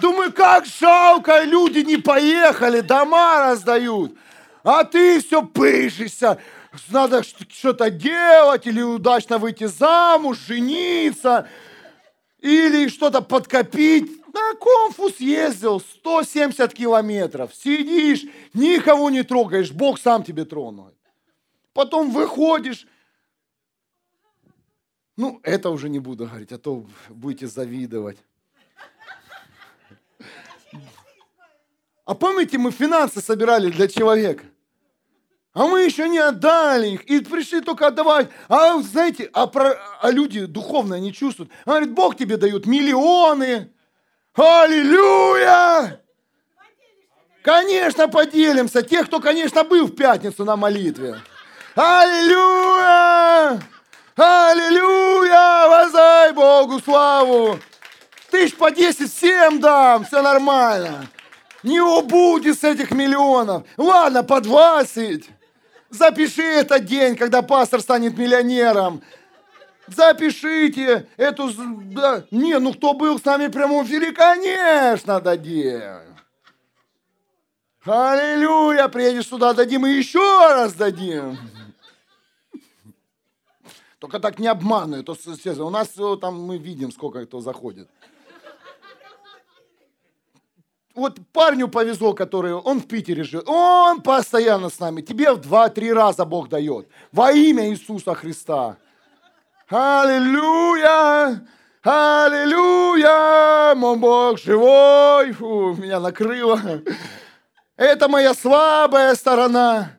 Думаю, 0.00 0.32
как 0.32 0.66
жалко, 0.66 1.42
люди 1.44 1.78
не 1.78 1.96
поехали, 1.96 2.80
дома 2.80 3.50
раздают. 3.50 4.16
А 4.62 4.84
ты 4.84 5.20
все 5.20 5.42
пышешься. 5.42 6.38
Надо 6.88 7.22
что-то 7.22 7.90
делать, 7.90 8.66
или 8.66 8.80
удачно 8.80 9.38
выйти 9.38 9.64
замуж, 9.64 10.38
жениться, 10.38 11.48
или 12.38 12.88
что-то 12.88 13.20
подкопить. 13.20 14.10
На 14.32 14.54
конфус 14.54 15.20
ездил 15.20 15.80
170 15.80 16.72
километров. 16.72 17.54
Сидишь, 17.54 18.24
никого 18.54 19.10
не 19.10 19.22
трогаешь, 19.22 19.70
Бог 19.70 20.00
сам 20.00 20.24
тебе 20.24 20.46
тронул. 20.46 20.90
Потом 21.74 22.10
выходишь. 22.10 22.86
Ну, 25.16 25.40
это 25.42 25.68
уже 25.68 25.90
не 25.90 25.98
буду 25.98 26.26
говорить, 26.26 26.52
а 26.52 26.58
то 26.58 26.86
будете 27.10 27.46
завидовать. 27.46 28.16
А 32.04 32.14
помните, 32.14 32.56
мы 32.58 32.70
финансы 32.70 33.20
собирали 33.20 33.70
для 33.70 33.88
человека? 33.88 34.44
А 35.54 35.66
мы 35.66 35.82
еще 35.82 36.08
не 36.08 36.18
отдали 36.18 36.88
их. 36.88 37.02
И 37.04 37.20
пришли 37.20 37.60
только 37.60 37.88
отдавать. 37.88 38.30
А 38.48 38.80
знаете, 38.80 39.28
а, 39.34 39.46
про, 39.46 39.78
а 40.00 40.10
люди 40.10 40.46
духовно 40.46 40.94
не 40.98 41.12
чувствуют. 41.12 41.50
Он 41.66 41.72
говорит, 41.74 41.92
Бог 41.92 42.16
тебе 42.16 42.38
дает 42.38 42.66
миллионы. 42.66 43.70
Аллилуйя! 44.34 46.00
Конечно, 47.42 48.08
поделимся. 48.08 48.82
Тех, 48.82 49.06
кто, 49.06 49.20
конечно, 49.20 49.62
был 49.64 49.86
в 49.88 49.94
пятницу 49.94 50.44
на 50.44 50.56
молитве. 50.56 51.20
Аллилуйя! 51.74 53.60
Аллилуйя! 54.16 55.68
Воздай 55.68 56.32
Богу 56.32 56.80
славу! 56.80 57.58
Тысяч 58.30 58.56
по 58.56 58.70
десять 58.70 59.12
всем 59.12 59.60
дам, 59.60 60.06
все 60.06 60.22
нормально. 60.22 61.06
Не 61.62 61.80
убудет 61.80 62.58
с 62.58 62.64
этих 62.64 62.90
миллионов. 62.90 63.64
Ладно, 63.76 64.22
по 64.24 64.40
20. 64.40 65.28
Запиши 65.92 66.42
этот 66.42 66.86
день, 66.86 67.16
когда 67.16 67.42
пастор 67.42 67.82
станет 67.82 68.16
миллионером. 68.16 69.02
Запишите 69.86 71.06
эту... 71.18 71.50
Да, 71.92 72.24
не, 72.30 72.58
ну 72.58 72.72
кто 72.72 72.94
был 72.94 73.18
с 73.18 73.24
нами 73.26 73.48
в 73.48 73.50
прямом 73.50 73.84
эфире, 73.84 74.12
конечно, 74.12 75.20
дадим. 75.20 76.00
Аллилуйя, 77.84 78.88
приедешь 78.88 79.28
сюда, 79.28 79.52
дадим 79.52 79.84
и 79.84 79.90
еще 79.90 80.18
раз 80.18 80.72
дадим. 80.72 81.36
Только 83.98 84.18
так 84.18 84.38
не 84.38 84.46
обманывай, 84.46 85.04
то, 85.04 85.14
у 85.14 85.70
нас 85.70 85.90
там 86.20 86.42
мы 86.42 86.56
видим, 86.56 86.90
сколько 86.90 87.26
кто 87.26 87.40
заходит 87.40 87.90
вот 90.94 91.18
парню 91.32 91.68
повезло, 91.68 92.14
который, 92.14 92.54
он 92.54 92.80
в 92.80 92.86
Питере 92.86 93.24
живет, 93.24 93.48
он 93.48 94.00
постоянно 94.02 94.68
с 94.68 94.78
нами. 94.78 95.00
Тебе 95.00 95.32
в 95.32 95.40
два-три 95.40 95.92
раза 95.92 96.24
Бог 96.24 96.48
дает. 96.48 96.88
Во 97.12 97.32
имя 97.32 97.68
Иисуса 97.70 98.14
Христа. 98.14 98.76
Аллилуйя! 99.68 101.46
Аллилуйя! 101.82 103.74
Мой 103.74 103.96
Бог 103.96 104.38
живой! 104.38 105.32
Фу, 105.32 105.74
меня 105.74 105.98
накрыло. 105.98 106.60
Это 107.76 108.08
моя 108.08 108.34
слабая 108.34 109.14
сторона. 109.14 109.98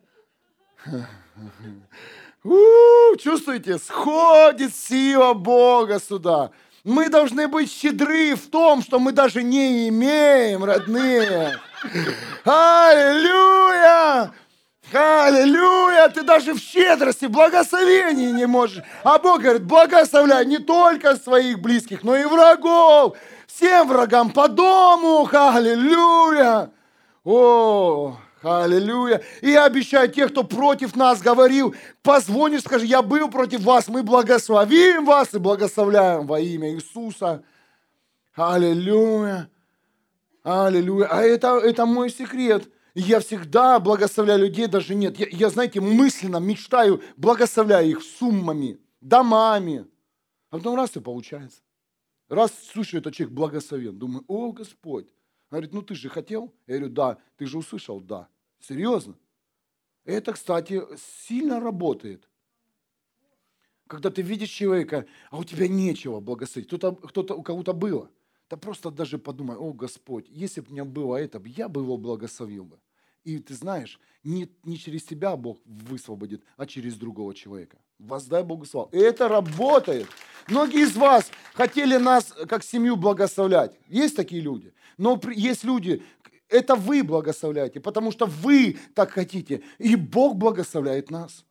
У, 2.43 3.15
чувствуете, 3.17 3.77
сходит 3.79 4.75
сила 4.75 5.33
Бога 5.33 5.99
сюда. 5.99 6.51
Мы 6.83 7.07
должны 7.07 7.47
быть 7.47 7.71
щедры 7.71 8.35
в 8.35 8.49
том, 8.49 8.81
что 8.81 8.99
мы 8.99 9.13
даже 9.13 9.41
не 9.41 9.87
имеем, 9.87 10.65
родные. 10.65 11.57
Аллилуйя! 12.43 14.33
Аллилуйя! 14.91 16.09
Ты 16.09 16.23
даже 16.23 16.53
в 16.53 16.59
щедрости, 16.59 17.25
благословении 17.27 18.31
не 18.31 18.45
можешь. 18.47 18.83
А 19.05 19.17
Бог 19.17 19.41
говорит, 19.41 19.63
благословляй 19.63 20.45
не 20.45 20.57
только 20.57 21.15
своих 21.15 21.61
близких, 21.61 22.03
но 22.03 22.17
и 22.17 22.25
врагов. 22.25 23.15
Всем 23.47 23.87
врагам 23.87 24.31
по 24.31 24.49
дому. 24.49 25.25
Аллилуйя! 25.31 26.69
О, 27.23 28.17
Аллилуйя. 28.43 29.23
И 29.41 29.51
я 29.51 29.65
обещаю, 29.65 30.11
тех, 30.11 30.31
кто 30.31 30.43
против 30.43 30.95
нас 30.95 31.21
говорил, 31.21 31.73
позвонишь, 32.01 32.61
скажи, 32.61 32.85
я 32.85 33.01
был 33.01 33.29
против 33.29 33.61
вас, 33.61 33.87
мы 33.87 34.03
благословим 34.03 35.05
вас 35.05 35.33
и 35.33 35.39
благословляем 35.39 36.27
во 36.27 36.39
имя 36.39 36.73
Иисуса. 36.73 37.43
Аллилуйя. 38.35 39.49
Аллилуйя. 40.43 41.07
А 41.09 41.21
это, 41.21 41.57
это 41.59 41.85
мой 41.85 42.09
секрет. 42.09 42.69
Я 42.95 43.21
всегда 43.21 43.79
благословляю 43.79 44.41
людей, 44.41 44.67
даже 44.67 44.93
нет. 44.93 45.17
Я, 45.17 45.27
я, 45.31 45.49
знаете, 45.49 45.79
мысленно 45.79 46.37
мечтаю, 46.37 47.01
благословляю 47.15 47.89
их 47.89 48.03
суммами, 48.03 48.77
домами. 49.01 49.87
А 50.51 50.57
потом 50.57 50.75
раз 50.75 50.95
и 50.95 50.99
получается. 50.99 51.61
Раз 52.29 52.51
слышу, 52.71 52.97
этот 52.97 53.15
человек 53.15 53.33
благословен, 53.33 53.97
думаю, 53.97 54.23
о, 54.27 54.51
Господь. 54.51 55.07
Говорит, 55.49 55.73
ну 55.73 55.81
ты 55.81 55.95
же 55.95 56.09
хотел? 56.09 56.53
Я 56.67 56.77
говорю, 56.77 56.93
да. 56.93 57.17
Ты 57.37 57.45
же 57.45 57.57
услышал? 57.57 57.99
Да. 57.99 58.27
Серьезно. 58.63 59.15
Это, 60.05 60.31
кстати, 60.31 60.81
сильно 61.27 61.59
работает. 61.59 62.29
Когда 63.87 64.09
ты 64.09 64.21
видишь 64.21 64.49
человека, 64.49 65.05
а 65.29 65.37
у 65.37 65.43
тебя 65.43 65.67
нечего 65.67 66.21
благословить, 66.21 66.67
кто-то, 66.67 66.95
кто-то, 66.95 67.35
у 67.35 67.43
кого-то 67.43 67.73
было. 67.73 68.09
Да 68.49 68.55
просто 68.55 68.89
даже 68.89 69.17
подумай, 69.17 69.57
о 69.57 69.73
Господь, 69.73 70.27
если 70.29 70.61
бы 70.61 70.69
у 70.69 70.71
меня 70.71 70.85
было 70.85 71.17
это, 71.17 71.41
я 71.45 71.67
бы 71.67 71.81
его 71.81 71.97
благословил 71.97 72.63
бы. 72.63 72.79
И 73.25 73.39
ты 73.39 73.53
знаешь, 73.53 73.99
не, 74.23 74.49
не 74.63 74.77
через 74.77 75.03
тебя 75.03 75.35
Бог 75.35 75.59
высвободит, 75.65 76.43
а 76.55 76.65
через 76.65 76.95
другого 76.95 77.33
человека. 77.33 77.77
Воздай 77.99 78.43
Богу 78.43 78.65
славу. 78.65 78.89
И 78.91 78.97
это 78.97 79.27
работает. 79.27 80.07
Многие 80.47 80.83
из 80.83 80.95
вас 80.95 81.29
хотели 81.53 81.97
нас 81.97 82.33
как 82.47 82.63
семью 82.63 82.95
благословлять. 82.95 83.77
Есть 83.87 84.15
такие 84.15 84.41
люди. 84.41 84.73
Но 84.97 85.19
есть 85.33 85.63
люди, 85.63 86.03
это 86.53 86.75
вы 86.75 87.03
благословляете, 87.03 87.79
потому 87.79 88.11
что 88.11 88.25
вы 88.25 88.77
так 88.93 89.11
хотите. 89.11 89.61
И 89.79 89.95
Бог 89.95 90.35
благословляет 90.35 91.09
нас 91.09 91.43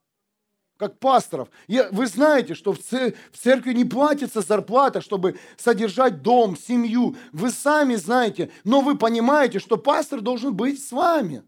как 0.83 0.99
пасторов. 0.99 1.49
Я, 1.69 1.89
вы 1.93 2.09
знаете, 2.09 2.55
что 2.55 2.73
в, 2.73 2.79
церкви 2.81 3.73
не 3.73 3.85
платится 3.85 4.41
зарплата, 4.41 5.01
чтобы 5.01 5.39
содержать 5.57 6.23
дом, 6.23 6.57
семью. 6.57 7.15
Вы 7.31 7.51
сами 7.51 7.95
знаете, 7.95 8.51
но 8.65 8.81
вы 8.81 8.99
понимаете, 8.99 9.61
что 9.61 9.77
пастор 9.77 10.21
должен 10.23 10.57
быть 10.57 10.85
с 10.85 10.91
вами. 10.91 11.45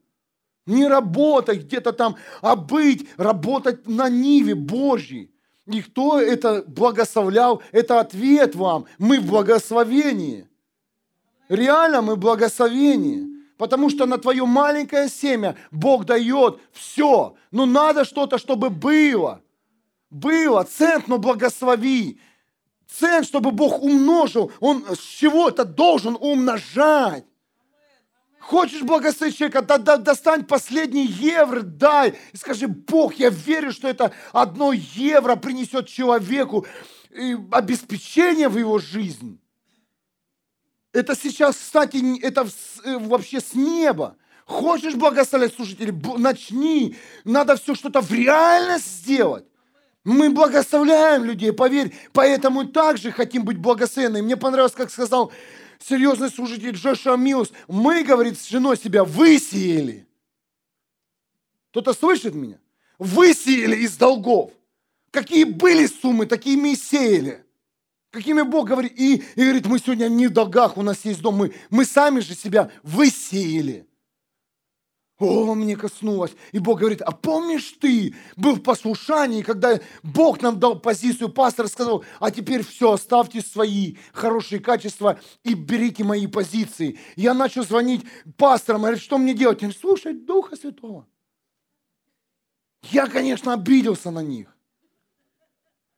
Не 0.66 0.86
работать 0.86 1.64
где-то 1.64 1.92
там, 1.92 2.14
а 2.42 2.54
быть, 2.54 3.08
работать 3.16 3.88
на 3.88 4.08
Ниве 4.08 4.54
Божьей. 4.54 5.32
И 5.66 5.82
кто 5.82 6.20
это 6.20 6.62
благословлял, 6.68 7.60
это 7.72 7.98
ответ 7.98 8.54
вам. 8.54 8.86
Мы 8.98 9.18
в 9.18 9.26
благословении. 9.26 10.46
Реально 11.48 12.02
мы 12.02 12.14
в 12.14 12.18
благословении. 12.18 13.33
Потому 13.56 13.88
что 13.90 14.06
на 14.06 14.18
твое 14.18 14.44
маленькое 14.44 15.08
семя 15.08 15.56
Бог 15.70 16.04
дает 16.04 16.60
все. 16.72 17.36
Но 17.50 17.66
надо 17.66 18.04
что-то, 18.04 18.38
чтобы 18.38 18.70
было. 18.70 19.42
Было. 20.10 20.64
Цент, 20.64 21.08
но 21.08 21.18
благослови. 21.18 22.20
Цент, 22.88 23.26
чтобы 23.26 23.52
Бог 23.52 23.82
умножил. 23.82 24.52
Он 24.60 24.84
с 24.94 24.98
чего-то 24.98 25.64
должен 25.64 26.16
умножать. 26.20 27.24
Хочешь 28.40 28.82
благословить 28.82 29.38
человека, 29.38 29.62
да, 29.62 29.78
да, 29.78 29.96
достань 29.96 30.44
последний 30.44 31.06
евро, 31.06 31.62
дай. 31.62 32.14
И 32.32 32.36
скажи, 32.36 32.68
Бог, 32.68 33.14
я 33.14 33.30
верю, 33.30 33.72
что 33.72 33.88
это 33.88 34.12
одно 34.32 34.72
евро 34.72 35.36
принесет 35.36 35.88
человеку 35.88 36.66
обеспечение 37.50 38.48
в 38.48 38.58
его 38.58 38.78
жизнь. 38.78 39.40
Это 40.94 41.16
сейчас, 41.16 41.56
кстати, 41.56 42.20
это 42.24 42.46
э, 42.84 42.98
вообще 42.98 43.40
с 43.40 43.52
неба. 43.54 44.16
Хочешь 44.46 44.94
благословлять 44.94 45.52
служителей? 45.52 45.92
Начни. 46.18 46.96
Надо 47.24 47.56
все 47.56 47.74
что-то 47.74 48.00
в 48.00 48.12
реальность 48.12 48.86
сделать. 48.86 49.44
Мы 50.04 50.30
благословляем 50.30 51.24
людей, 51.24 51.52
поверь. 51.52 51.92
Поэтому 52.12 52.68
также 52.68 53.10
хотим 53.10 53.44
быть 53.44 53.58
благословенными. 53.58 54.24
Мне 54.24 54.36
понравилось, 54.36 54.74
как 54.74 54.92
сказал 54.92 55.32
серьезный 55.80 56.30
служитель 56.30 56.76
Джоша 56.76 57.16
Милс. 57.16 57.50
Мы, 57.66 58.04
говорит, 58.04 58.38
с 58.38 58.46
женой 58.46 58.76
себя 58.76 59.02
высеяли. 59.02 60.06
Кто-то 61.70 61.92
слышит 61.92 62.36
меня? 62.36 62.60
Высеяли 63.00 63.76
из 63.76 63.96
долгов. 63.96 64.52
Какие 65.10 65.42
были 65.42 65.86
суммы, 65.86 66.26
такие 66.26 66.56
мы 66.56 66.74
и 66.74 66.76
сеяли. 66.76 67.43
Какими 68.14 68.42
Бог 68.42 68.68
говорит. 68.68 68.92
И, 68.96 69.24
и 69.34 69.42
говорит, 69.42 69.66
мы 69.66 69.80
сегодня 69.80 70.06
не 70.06 70.28
в 70.28 70.32
долгах, 70.32 70.76
у 70.76 70.82
нас 70.82 71.04
есть 71.04 71.20
дом. 71.20 71.34
Мы, 71.34 71.52
мы 71.68 71.84
сами 71.84 72.20
же 72.20 72.36
себя 72.36 72.70
высеяли. 72.84 73.88
О, 75.18 75.52
мне 75.56 75.74
коснулось. 75.74 76.30
И 76.52 76.60
Бог 76.60 76.78
говорит, 76.78 77.02
а 77.02 77.10
помнишь 77.10 77.74
ты 77.80 78.14
был 78.36 78.54
в 78.54 78.62
послушании, 78.62 79.42
когда 79.42 79.80
Бог 80.04 80.40
нам 80.42 80.60
дал 80.60 80.78
позицию, 80.78 81.28
пастор 81.28 81.66
сказал, 81.66 82.04
а 82.20 82.30
теперь 82.30 82.64
все, 82.64 82.92
оставьте 82.92 83.40
свои 83.40 83.96
хорошие 84.12 84.60
качества 84.60 85.18
и 85.42 85.54
берите 85.54 86.04
мои 86.04 86.28
позиции. 86.28 87.00
Я 87.16 87.34
начал 87.34 87.64
звонить 87.64 88.06
пасторам, 88.36 88.82
говорит, 88.82 89.02
что 89.02 89.18
мне 89.18 89.34
делать? 89.34 89.60
Я 89.60 89.66
говорю, 89.68 89.80
слушай 89.80 90.12
Духа 90.12 90.54
Святого. 90.54 91.04
Я, 92.92 93.08
конечно, 93.08 93.54
обиделся 93.54 94.12
на 94.12 94.22
них. 94.22 94.53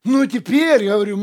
Ну, 0.09 0.25
теперь, 0.25 0.85
я 0.85 0.93
говорю, 0.95 1.19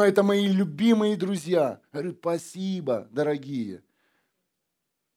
это 0.00 0.22
мои 0.22 0.46
любимые 0.46 1.14
друзья. 1.14 1.78
Я 1.92 2.00
говорю, 2.00 2.16
спасибо, 2.18 3.06
дорогие. 3.10 3.82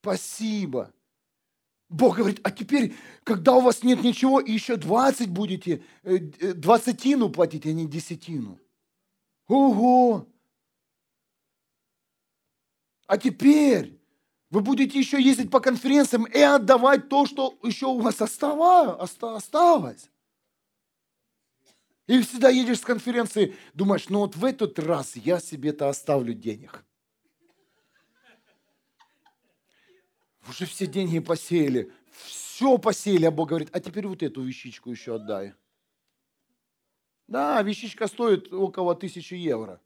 Спасибо. 0.01 0.93
Бог 1.87 2.17
говорит, 2.17 2.41
а 2.43 2.51
теперь, 2.51 2.93
когда 3.23 3.53
у 3.53 3.61
вас 3.61 3.83
нет 3.83 4.03
ничего, 4.03 4.41
еще 4.41 4.75
20 4.75 5.29
будете, 5.29 5.85
э, 6.03 6.17
э, 6.17 6.53
двадцатину 6.53 7.29
платить, 7.29 7.65
а 7.65 7.71
не 7.71 7.87
десятину. 7.87 8.59
Ого! 9.47 10.27
А 13.07 13.17
теперь 13.17 14.01
вы 14.49 14.59
будете 14.59 14.99
еще 14.99 15.21
ездить 15.21 15.49
по 15.49 15.61
конференциям 15.61 16.25
и 16.25 16.39
отдавать 16.39 17.07
то, 17.07 17.25
что 17.25 17.57
еще 17.63 17.85
у 17.85 18.01
вас 18.01 18.21
осталось. 18.21 20.10
И 22.11 22.21
всегда 22.23 22.49
едешь 22.49 22.79
с 22.79 22.81
конференции, 22.81 23.55
думаешь, 23.73 24.09
ну 24.09 24.19
вот 24.19 24.35
в 24.35 24.43
этот 24.43 24.77
раз 24.79 25.15
я 25.15 25.39
себе-то 25.39 25.87
оставлю 25.87 26.33
денег. 26.33 26.83
Уже 30.49 30.65
все 30.65 30.87
деньги 30.87 31.19
посеяли, 31.19 31.89
все 32.25 32.77
посеяли, 32.77 33.23
а 33.27 33.31
Бог 33.31 33.47
говорит, 33.47 33.69
а 33.71 33.79
теперь 33.79 34.07
вот 34.07 34.21
эту 34.23 34.41
вещичку 34.41 34.91
еще 34.91 35.15
отдай. 35.15 35.53
Да, 37.27 37.61
вещичка 37.61 38.07
стоит 38.07 38.51
около 38.51 38.93
тысячи 38.93 39.35
евро. 39.35 39.79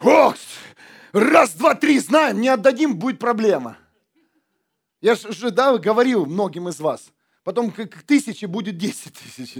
Ох, 0.00 0.34
раз, 1.12 1.54
два, 1.54 1.76
три, 1.76 2.00
знаем, 2.00 2.40
не 2.40 2.48
отдадим, 2.48 2.98
будет 2.98 3.20
проблема. 3.20 3.78
Я 5.00 5.14
же 5.14 5.52
да, 5.52 5.78
говорил 5.78 6.26
многим 6.26 6.68
из 6.68 6.80
вас. 6.80 7.12
Потом 7.44 7.70
к, 7.70 7.86
к 7.86 8.02
тысяче 8.02 8.48
будет 8.48 8.76
десять 8.76 9.14
тысяч. 9.14 9.56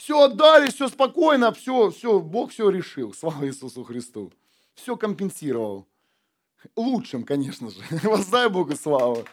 Все 0.00 0.18
отдали, 0.18 0.70
все 0.70 0.88
спокойно, 0.88 1.52
все, 1.52 1.90
все, 1.90 2.20
Бог 2.20 2.52
все 2.52 2.70
решил. 2.70 3.12
Слава 3.18 3.46
Иисусу 3.46 3.84
Христу. 3.84 4.32
Все 4.74 4.96
компенсировал. 4.96 5.86
Лучшим, 6.74 7.22
конечно 7.22 7.68
же. 7.68 7.82
Воздай 8.04 8.48
Богу 8.48 8.74
славу. 8.76 9.26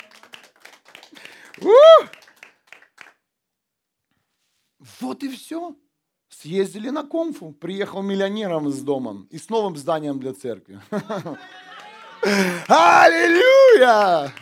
Вот 4.99 5.23
и 5.23 5.29
все. 5.29 5.73
Съездили 6.27 6.89
на 6.89 7.03
конфу, 7.03 7.53
приехал 7.53 8.01
миллионером 8.01 8.69
с 8.69 8.81
домом 8.81 9.29
и 9.31 9.37
с 9.37 9.47
новым 9.49 9.77
зданием 9.77 10.19
для 10.19 10.33
церкви. 10.33 10.81
Аллилуйя! 12.67 14.33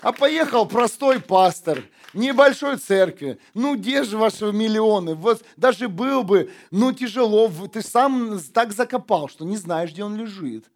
А 0.00 0.12
поехал 0.12 0.64
простой 0.64 1.20
пастор– 1.20 1.84
небольшой 2.14 2.76
церкви. 2.76 3.38
Ну, 3.54 3.76
где 3.76 4.04
же 4.04 4.18
ваши 4.18 4.52
миллионы? 4.52 5.14
Вот 5.14 5.44
даже 5.56 5.88
был 5.88 6.22
бы, 6.22 6.50
ну, 6.70 6.92
тяжело. 6.92 7.50
Ты 7.72 7.82
сам 7.82 8.40
так 8.52 8.72
закопал, 8.72 9.28
что 9.28 9.44
не 9.44 9.56
знаешь, 9.56 9.92
где 9.92 10.04
он 10.04 10.16
лежит. 10.16 10.70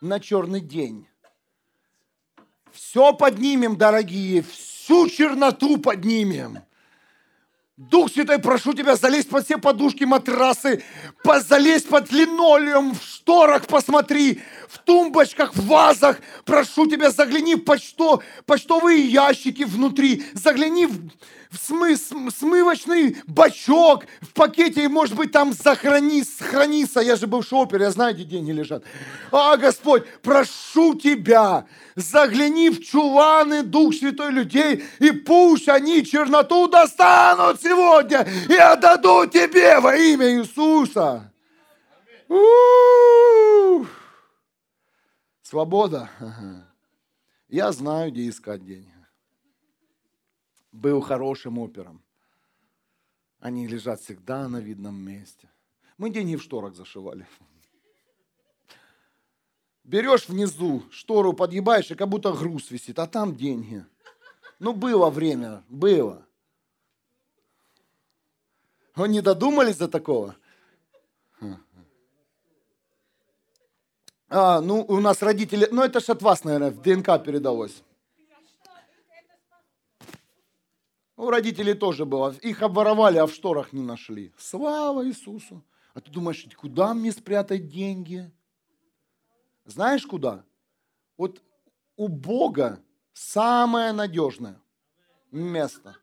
На 0.00 0.20
черный 0.20 0.60
день. 0.60 1.06
Все 2.72 3.12
поднимем, 3.12 3.76
дорогие, 3.76 4.42
всю 4.42 5.08
черноту 5.08 5.78
поднимем. 5.78 6.60
Дух 7.78 8.12
Святой, 8.12 8.38
прошу 8.38 8.74
тебя, 8.74 8.96
залезь 8.96 9.24
под 9.24 9.46
все 9.46 9.56
подушки, 9.56 10.04
матрасы, 10.04 10.84
залезь 11.24 11.84
под 11.84 12.12
линолеум, 12.12 12.94
в 12.94 13.02
шторах 13.02 13.66
посмотри, 13.66 14.42
в 14.68 14.76
тумбочках, 14.76 15.54
в 15.54 15.66
вазах. 15.66 16.18
Прошу 16.44 16.86
тебя, 16.86 17.10
загляни 17.10 17.54
в 17.54 17.60
почто, 17.64 18.22
почтовые 18.44 19.00
ящики 19.00 19.62
внутри, 19.62 20.22
загляни 20.34 20.84
в, 20.84 21.00
смы, 21.60 21.96
смывочный 21.96 23.16
бачок, 23.26 24.04
в 24.20 24.32
пакете, 24.32 24.88
может 24.88 25.14
быть, 25.14 25.32
там 25.32 25.52
сохрани, 25.52 26.24
сохранится. 26.24 27.00
Я 27.00 27.16
же 27.16 27.26
бывший 27.26 27.54
опер, 27.54 27.82
я 27.82 27.90
знаю, 27.90 28.14
где 28.14 28.24
деньги 28.24 28.50
лежат. 28.50 28.84
А, 29.30 29.56
Господь, 29.56 30.06
прошу 30.22 30.94
тебя, 30.94 31.66
загляни 31.94 32.70
в 32.70 32.82
чуланы 32.82 33.62
Дух 33.62 33.94
Святой 33.94 34.32
людей, 34.32 34.84
и 34.98 35.10
пусть 35.10 35.68
они 35.68 36.04
черноту 36.04 36.68
достанут 36.68 37.60
сегодня 37.60 38.26
и 38.48 38.54
отдадут 38.54 39.32
тебе 39.32 39.78
во 39.80 39.94
имя 39.96 40.38
Иисуса. 40.38 41.32
Свобода. 45.42 46.08
Я 47.48 47.70
знаю, 47.72 48.10
где 48.10 48.28
искать 48.28 48.64
деньги 48.64 48.91
был 50.72 51.00
хорошим 51.00 51.58
опером. 51.58 52.02
Они 53.38 53.66
лежат 53.66 54.00
всегда 54.00 54.48
на 54.48 54.58
видном 54.58 54.96
месте. 54.96 55.48
Мы 55.98 56.10
деньги 56.10 56.36
в 56.36 56.42
шторах 56.42 56.74
зашивали. 56.74 57.26
Берешь 59.84 60.28
внизу, 60.28 60.82
штору 60.90 61.32
подъебаешь, 61.32 61.90
и 61.90 61.94
как 61.94 62.08
будто 62.08 62.32
груз 62.32 62.70
висит, 62.70 62.98
а 62.98 63.06
там 63.06 63.36
деньги. 63.36 63.84
Ну, 64.58 64.72
было 64.72 65.10
время, 65.10 65.64
было. 65.68 66.24
Вы 68.94 69.08
не 69.08 69.20
додумались 69.20 69.76
до 69.76 69.88
такого? 69.88 70.36
А, 74.28 74.60
ну, 74.60 74.84
у 74.88 75.00
нас 75.00 75.20
родители, 75.20 75.68
ну, 75.70 75.82
это 75.82 76.00
ж 76.00 76.10
от 76.10 76.22
вас, 76.22 76.44
наверное, 76.44 76.70
в 76.70 76.80
ДНК 76.80 77.22
передалось. 77.22 77.82
У 81.16 81.30
родителей 81.30 81.74
тоже 81.74 82.04
было. 82.04 82.34
Их 82.42 82.62
обворовали, 82.62 83.18
а 83.18 83.26
в 83.26 83.32
шторах 83.32 83.72
не 83.72 83.82
нашли. 83.82 84.32
Слава 84.38 85.06
Иисусу. 85.06 85.62
А 85.94 86.00
ты 86.00 86.10
думаешь, 86.10 86.46
куда 86.56 86.94
мне 86.94 87.12
спрятать 87.12 87.68
деньги? 87.68 88.30
Знаешь 89.64 90.06
куда? 90.06 90.44
Вот 91.18 91.42
у 91.96 92.08
Бога 92.08 92.80
самое 93.12 93.92
надежное 93.92 94.60
место. 95.30 95.96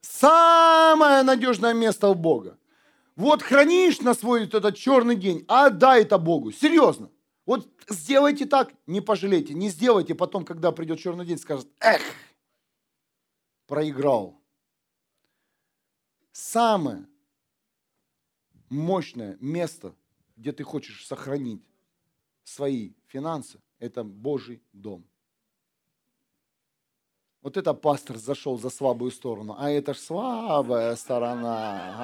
Самое 0.00 1.22
надежное 1.22 1.74
место 1.74 2.08
у 2.08 2.14
Бога. 2.14 2.58
Вот 3.16 3.42
хранишь 3.42 4.00
на 4.00 4.14
свой 4.14 4.44
этот 4.44 4.76
черный 4.76 5.16
день, 5.16 5.44
а 5.48 5.66
отдай 5.66 6.02
это 6.02 6.18
Богу. 6.18 6.52
Серьезно. 6.52 7.10
Вот 7.44 7.68
сделайте 7.88 8.46
так, 8.46 8.72
не 8.86 9.00
пожалейте. 9.00 9.54
Не 9.54 9.70
сделайте 9.70 10.14
потом, 10.14 10.44
когда 10.44 10.70
придет 10.70 11.00
черный 11.00 11.26
день, 11.26 11.38
скажет, 11.38 11.66
эх, 11.80 12.02
проиграл. 13.66 14.37
Самое 16.40 17.04
мощное 18.70 19.36
место, 19.40 19.92
где 20.36 20.52
ты 20.52 20.62
хочешь 20.62 21.04
сохранить 21.04 21.64
свои 22.44 22.92
финансы, 23.08 23.60
это 23.80 24.04
Божий 24.04 24.62
дом. 24.72 25.04
Вот 27.42 27.56
это 27.56 27.74
пастор 27.74 28.18
зашел 28.18 28.56
за 28.56 28.70
слабую 28.70 29.10
сторону, 29.10 29.56
а 29.58 29.68
это 29.68 29.94
ж 29.94 29.98
слабая 29.98 30.94
сторона. 30.94 31.96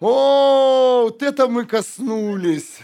О, 0.00 1.02
вот 1.06 1.22
это 1.22 1.48
мы 1.48 1.64
коснулись. 1.64 2.80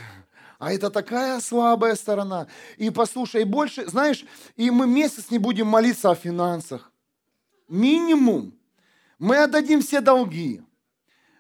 А 0.59 0.73
это 0.73 0.89
такая 0.89 1.39
слабая 1.41 1.97
сторона. 1.97 2.47
И 2.79 2.89
послушай, 2.89 3.45
больше, 3.45 3.87
знаешь, 3.87 4.25
и 4.57 4.71
мы 4.71 4.87
месяц 4.87 5.31
не 5.31 5.39
будем 5.39 5.67
молиться 5.67 6.11
о 6.11 6.15
финансах. 6.15 6.91
Минимум. 7.69 8.59
Мы 9.19 9.39
отдадим 9.39 9.81
все 9.81 10.01
долги. 10.01 10.63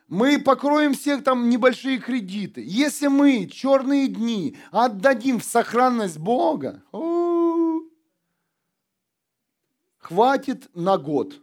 Мы 0.08 0.38
покроем 0.38 0.94
все 0.94 1.20
там 1.20 1.48
небольшие 1.48 1.98
кредиты. 1.98 2.62
Если 2.64 3.08
мы 3.08 3.46
черные 3.46 4.08
дни 4.08 4.56
отдадим 4.70 5.40
в 5.40 5.44
сохранность 5.44 6.18
Бога, 6.18 6.82
хватит 9.98 10.70
на 10.74 10.98
год. 10.98 11.40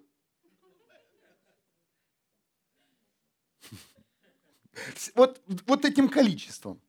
Вот, 5.15 5.39
вот 5.67 5.85
этим 5.85 6.09
количеством. 6.09 6.81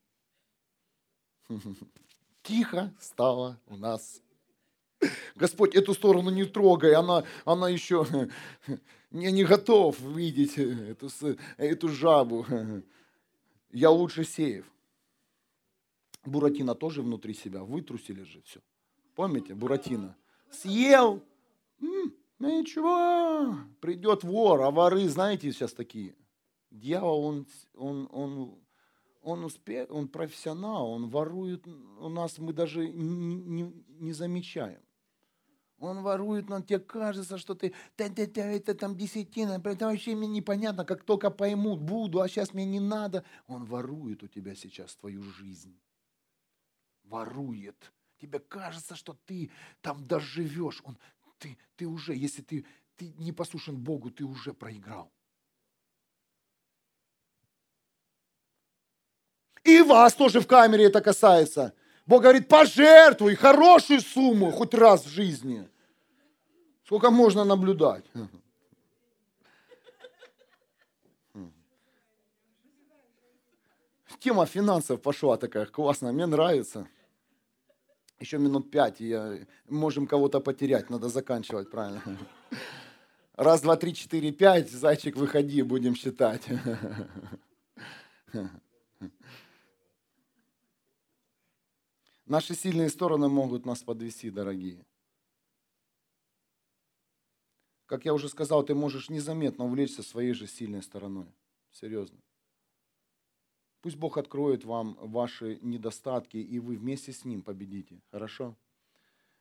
Тихо 2.43 2.95
стало 2.99 3.61
у 3.67 3.77
нас. 3.77 4.23
Господь, 5.35 5.75
эту 5.75 5.95
сторону 5.95 6.31
не 6.31 6.45
трогай, 6.45 6.95
она, 6.95 7.25
она 7.45 7.69
еще 7.69 8.07
не, 9.11 9.33
не 9.33 9.45
готов 9.45 9.99
видеть 10.01 10.59
эту, 10.59 11.09
эту 11.57 11.89
жабу. 11.89 12.47
Я 13.71 13.91
лучше 13.91 14.25
сеев. 14.25 14.67
Буратино 16.25 16.75
тоже 16.75 17.03
внутри 17.03 17.35
себя, 17.35 17.63
вытрусили 17.65 18.23
же 18.23 18.43
все. 18.43 18.61
Помните, 19.15 19.55
Буратино? 19.55 20.17
Съел, 20.51 21.23
М, 21.81 22.15
ну 22.39 22.61
ничего, 22.61 23.57
придет 23.81 24.23
вор, 24.23 24.63
а 24.63 24.71
воры, 24.71 25.09
знаете, 25.09 25.51
сейчас 25.53 25.73
такие. 25.73 26.15
Дьявол, 26.71 27.25
он, 27.25 27.47
он, 27.75 28.09
он, 28.13 28.55
он, 29.21 29.45
успе, 29.45 29.85
он 29.87 30.09
профессионал, 30.09 30.91
он 30.91 31.09
ворует 31.09 31.67
у 31.67 32.09
нас, 32.09 32.39
мы 32.39 32.53
даже 32.53 32.89
не, 32.89 33.35
не, 33.35 33.73
не 33.99 34.13
замечаем. 34.13 34.81
Он 35.83 36.01
ворует, 36.03 36.49
но 36.49 36.61
тебе 36.61 36.79
кажется, 36.79 37.39
что 37.39 37.57
ты, 37.57 37.75
да, 37.99 38.09
да, 38.09 38.25
да, 38.27 38.45
это 38.45 38.73
там 38.73 38.97
десятина, 38.97 39.61
это 39.65 39.87
вообще 39.87 40.15
мне 40.15 40.29
непонятно, 40.29 40.85
как 40.85 41.03
только 41.03 41.29
поймут, 41.29 41.81
буду, 41.81 42.21
а 42.21 42.29
сейчас 42.29 42.55
мне 42.55 42.65
не 42.65 42.79
надо. 42.79 43.25
Он 43.49 43.65
ворует 43.65 44.23
у 44.23 44.29
тебя 44.29 44.55
сейчас 44.55 44.95
твою 44.95 45.25
жизнь. 45.25 45.77
Ворует. 47.03 47.93
Тебе 48.21 48.39
кажется, 48.39 48.95
что 48.95 49.19
ты 49.27 49.51
там 49.81 50.07
доживешь. 50.07 50.81
Он, 50.85 50.97
ты, 51.39 51.59
ты 51.75 51.89
уже, 51.89 52.15
если 52.15 52.43
ты, 52.43 52.65
ты 52.97 53.13
не 53.19 53.33
послушен 53.33 53.77
Богу, 53.77 54.13
ты 54.13 54.25
уже 54.25 54.55
проиграл. 54.55 55.11
И 59.65 59.83
вас 59.83 60.15
тоже 60.15 60.41
в 60.41 60.47
камере 60.47 60.85
это 60.85 61.01
касается. 61.01 61.75
Бог 62.07 62.23
говорит, 62.23 62.47
пожертвуй 62.47 63.35
хорошую 63.35 64.01
сумму 64.01 64.53
хоть 64.53 64.75
раз 64.75 65.05
в 65.05 65.09
жизни. 65.09 65.69
Сколько 66.93 67.11
можно 67.11 67.45
наблюдать? 67.45 68.05
Тема 74.19 74.45
финансов 74.45 75.01
пошла 75.01 75.39
такая 75.39 75.65
классная, 75.65 76.13
мне 76.13 76.27
нравится. 76.27 76.87
Еще 78.21 78.37
минут 78.37 78.71
пять, 78.71 79.01
и 79.01 79.09
я, 79.09 79.39
можем 79.71 80.07
кого-то 80.07 80.41
потерять, 80.41 80.91
надо 80.91 81.09
заканчивать 81.09 81.71
правильно. 81.71 82.03
Раз, 83.37 83.63
два, 83.63 83.77
три, 83.77 83.95
четыре, 83.95 84.31
пять, 84.31 84.71
зайчик, 84.71 85.17
выходи, 85.17 85.63
будем 85.63 85.95
считать. 85.95 86.47
Наши 92.27 92.55
сильные 92.55 92.91
стороны 92.91 93.31
могут 93.31 93.65
нас 93.65 93.83
подвести, 93.83 94.29
дорогие. 94.29 94.85
Как 97.93 98.07
я 98.07 98.15
уже 98.15 98.31
сказал, 98.31 98.63
ты 98.63 98.75
можешь 98.75 99.11
незаметно 99.11 99.67
увлечься 99.67 100.03
своей 100.03 100.33
же 100.33 100.47
сильной 100.47 100.83
стороной. 100.83 101.27
Серьезно. 101.73 102.17
Пусть 103.83 103.97
Бог 103.97 104.17
откроет 104.17 104.65
вам 104.65 104.97
ваши 104.99 105.59
недостатки, 105.61 106.39
и 106.39 106.59
вы 106.59 106.79
вместе 106.79 107.13
с 107.13 107.27
Ним 107.27 107.43
победите. 107.43 108.01
Хорошо? 108.11 108.57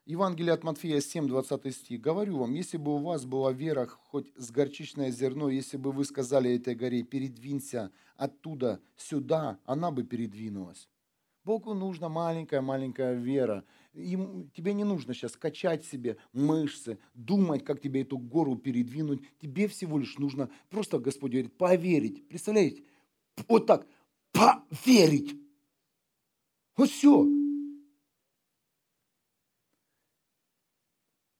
Евангелие 0.06 0.52
от 0.52 0.66
Матфея 0.66 1.00
7, 1.00 1.30
20 1.30 1.74
стих. 1.74 2.02
«Говорю 2.02 2.40
вам, 2.40 2.54
если 2.54 2.76
бы 2.76 2.94
у 2.94 2.98
вас 2.98 3.24
была 3.24 3.54
вера 3.54 3.88
хоть 3.88 4.34
с 4.36 4.52
горчичное 4.52 5.12
зерно, 5.12 5.48
если 5.48 5.78
бы 5.78 5.94
вы 5.94 6.04
сказали 6.04 6.54
этой 6.54 6.76
горе, 6.76 7.04
передвинься 7.04 7.90
оттуда 8.18 8.82
сюда, 8.98 9.60
она 9.64 9.92
бы 9.92 10.04
передвинулась». 10.04 10.90
Богу 11.44 11.74
нужна 11.74 12.08
маленькая-маленькая 12.08 13.16
вера. 13.16 13.64
Ему, 13.94 14.48
тебе 14.54 14.74
не 14.74 14.84
нужно 14.84 15.14
сейчас 15.14 15.36
качать 15.36 15.84
себе 15.84 16.18
мышцы, 16.34 17.00
думать, 17.14 17.64
как 17.64 17.82
тебе 17.82 18.02
эту 18.02 18.18
гору 18.18 18.56
передвинуть. 18.56 19.22
Тебе 19.40 19.68
всего 19.68 19.98
лишь 19.98 20.18
нужно 20.18 20.50
просто, 20.70 21.00
Господь 21.00 21.32
говорит, 21.32 21.58
поверить. 21.58 22.28
Представляете? 22.28 22.84
Вот 23.48 23.66
так, 23.66 23.88
поверить. 24.32 25.36
Вот 26.78 26.90
все. 26.90 27.28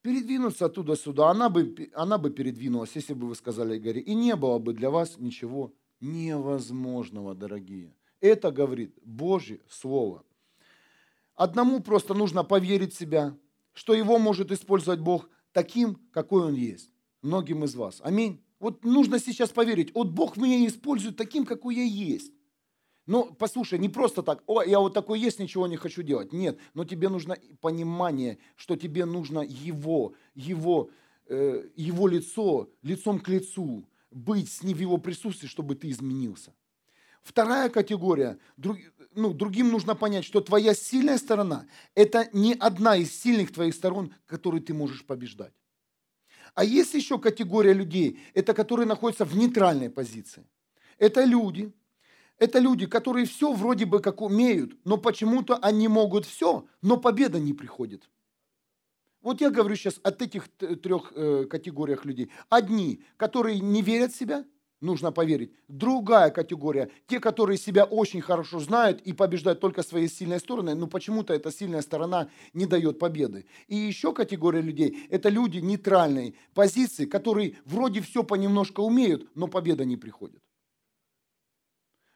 Передвинуться 0.02 0.66
оттуда 0.66 0.96
сюда, 0.96 1.30
она 1.30 1.48
бы, 1.50 1.92
она 1.94 2.18
бы 2.18 2.32
передвинулась, 2.32 2.96
если 2.96 3.14
бы 3.14 3.28
вы 3.28 3.36
сказали 3.36 3.78
горе. 3.78 4.02
И 4.02 4.16
не 4.16 4.36
было 4.36 4.58
бы 4.58 4.74
для 4.74 4.90
вас 4.90 5.20
ничего 5.20 5.76
невозможного, 6.00 7.36
дорогие. 7.36 7.94
Это 8.22 8.52
говорит 8.52 8.98
Божье 9.04 9.60
Слово. 9.68 10.24
Одному 11.36 11.82
просто 11.82 12.14
нужно 12.14 12.44
поверить 12.44 12.94
в 12.94 12.98
себя, 12.98 13.36
что 13.74 13.94
его 13.94 14.20
может 14.20 14.52
использовать 14.52 15.00
Бог 15.00 15.28
таким, 15.52 15.96
какой 16.12 16.44
он 16.44 16.54
есть. 16.54 16.94
Многим 17.22 17.64
из 17.64 17.76
вас. 17.76 18.00
Аминь. 18.04 18.44
Вот 18.60 18.86
нужно 18.86 19.18
сейчас 19.18 19.50
поверить, 19.50 19.94
вот 19.96 20.10
Бог 20.10 20.38
меня 20.38 20.66
использует 20.68 21.18
таким, 21.18 21.46
какой 21.46 21.76
я 21.76 21.84
есть. 21.84 22.32
Но 23.08 23.26
послушай, 23.26 23.80
не 23.80 23.90
просто 23.90 24.22
так, 24.22 24.44
о, 24.46 24.62
я 24.62 24.80
вот 24.80 24.94
такой 24.94 25.20
есть, 25.20 25.40
ничего 25.40 25.66
не 25.66 25.78
хочу 25.78 26.04
делать. 26.04 26.32
Нет, 26.32 26.60
но 26.76 26.86
тебе 26.86 27.10
нужно 27.10 27.38
понимание, 27.60 28.38
что 28.56 28.76
тебе 28.76 29.06
нужно 29.06 29.40
его, 29.40 30.14
его, 30.36 30.92
э, 31.26 31.70
его 31.76 32.08
лицо, 32.08 32.70
лицом 32.84 33.20
к 33.20 33.28
лицу, 33.30 33.90
быть 34.12 34.52
с 34.52 34.62
ним 34.62 34.78
в 34.78 34.82
его 34.82 34.98
присутствии, 35.00 35.48
чтобы 35.48 35.74
ты 35.76 35.90
изменился. 35.90 36.54
Вторая 37.22 37.70
категория, 37.70 38.40
друг, 38.58 38.78
ну, 39.14 39.34
другим 39.34 39.70
нужно 39.70 39.96
понять, 39.96 40.26
что 40.26 40.42
твоя 40.42 40.74
сильная 40.74 41.18
сторона– 41.18 41.68
это 41.96 42.30
не 42.34 42.54
одна 42.54 42.96
из 42.96 43.14
сильных 43.14 43.52
твоих 43.54 43.76
сторон, 43.76 44.14
которую 44.26 44.62
ты 44.62 44.74
можешь 44.74 45.06
побеждать. 45.06 45.54
А 46.56 46.64
есть 46.64 46.94
еще 46.94 47.20
категория 47.20 47.74
людей, 47.74 48.20
это 48.34 48.54
которые 48.54 48.86
находятся 48.88 49.26
в 49.26 49.36
нейтральной 49.36 49.90
позиции. 49.90 50.46
Это 50.98 51.24
люди, 51.24 51.72
это 52.38 52.60
люди, 52.60 52.88
которые 52.88 53.26
все 53.26 53.54
вроде 53.54 53.86
бы 53.86 54.00
как 54.00 54.22
умеют, 54.22 54.76
но 54.84 54.98
почему-то 54.98 55.58
они 55.58 55.88
могут 55.88 56.26
все, 56.26 56.66
но 56.82 56.98
победа 56.98 57.40
не 57.40 57.54
приходит. 57.54 58.10
Вот 59.22 59.42
я 59.42 59.52
говорю 59.52 59.76
сейчас 59.76 60.00
от 60.04 60.22
этих 60.24 60.48
трех 60.48 61.14
э, 61.16 61.46
категориях 61.46 62.06
людей. 62.06 62.32
Одни, 62.50 63.04
которые 63.18 63.60
не 63.60 63.84
верят 63.84 64.12
в 64.12 64.18
себя, 64.18 64.46
нужно 64.82 65.12
поверить. 65.12 65.54
Другая 65.68 66.32
категория, 66.32 66.92
те, 67.08 67.20
которые 67.20 67.58
себя 67.58 67.86
очень 67.86 68.22
хорошо 68.22 68.60
знают 68.60 69.02
и 69.02 69.14
побеждают 69.14 69.60
только 69.60 69.84
своей 69.84 70.10
сильной 70.10 70.40
стороной, 70.40 70.76
но 70.76 70.88
почему-то 70.88 71.34
эта 71.34 71.52
сильная 71.52 71.82
сторона 71.82 72.30
не 72.54 72.66
дает 72.66 73.00
победы. 73.00 73.46
И 73.68 73.76
еще 73.76 74.12
категория 74.14 74.62
людей, 74.62 75.08
это 75.10 75.30
люди 75.30 75.60
нейтральной 75.60 76.36
позиции, 76.54 77.06
которые 77.06 77.58
вроде 77.66 78.02
все 78.02 78.24
понемножку 78.24 78.82
умеют, 78.82 79.30
но 79.36 79.48
победа 79.48 79.86
не 79.86 79.98
приходит. 79.98 80.42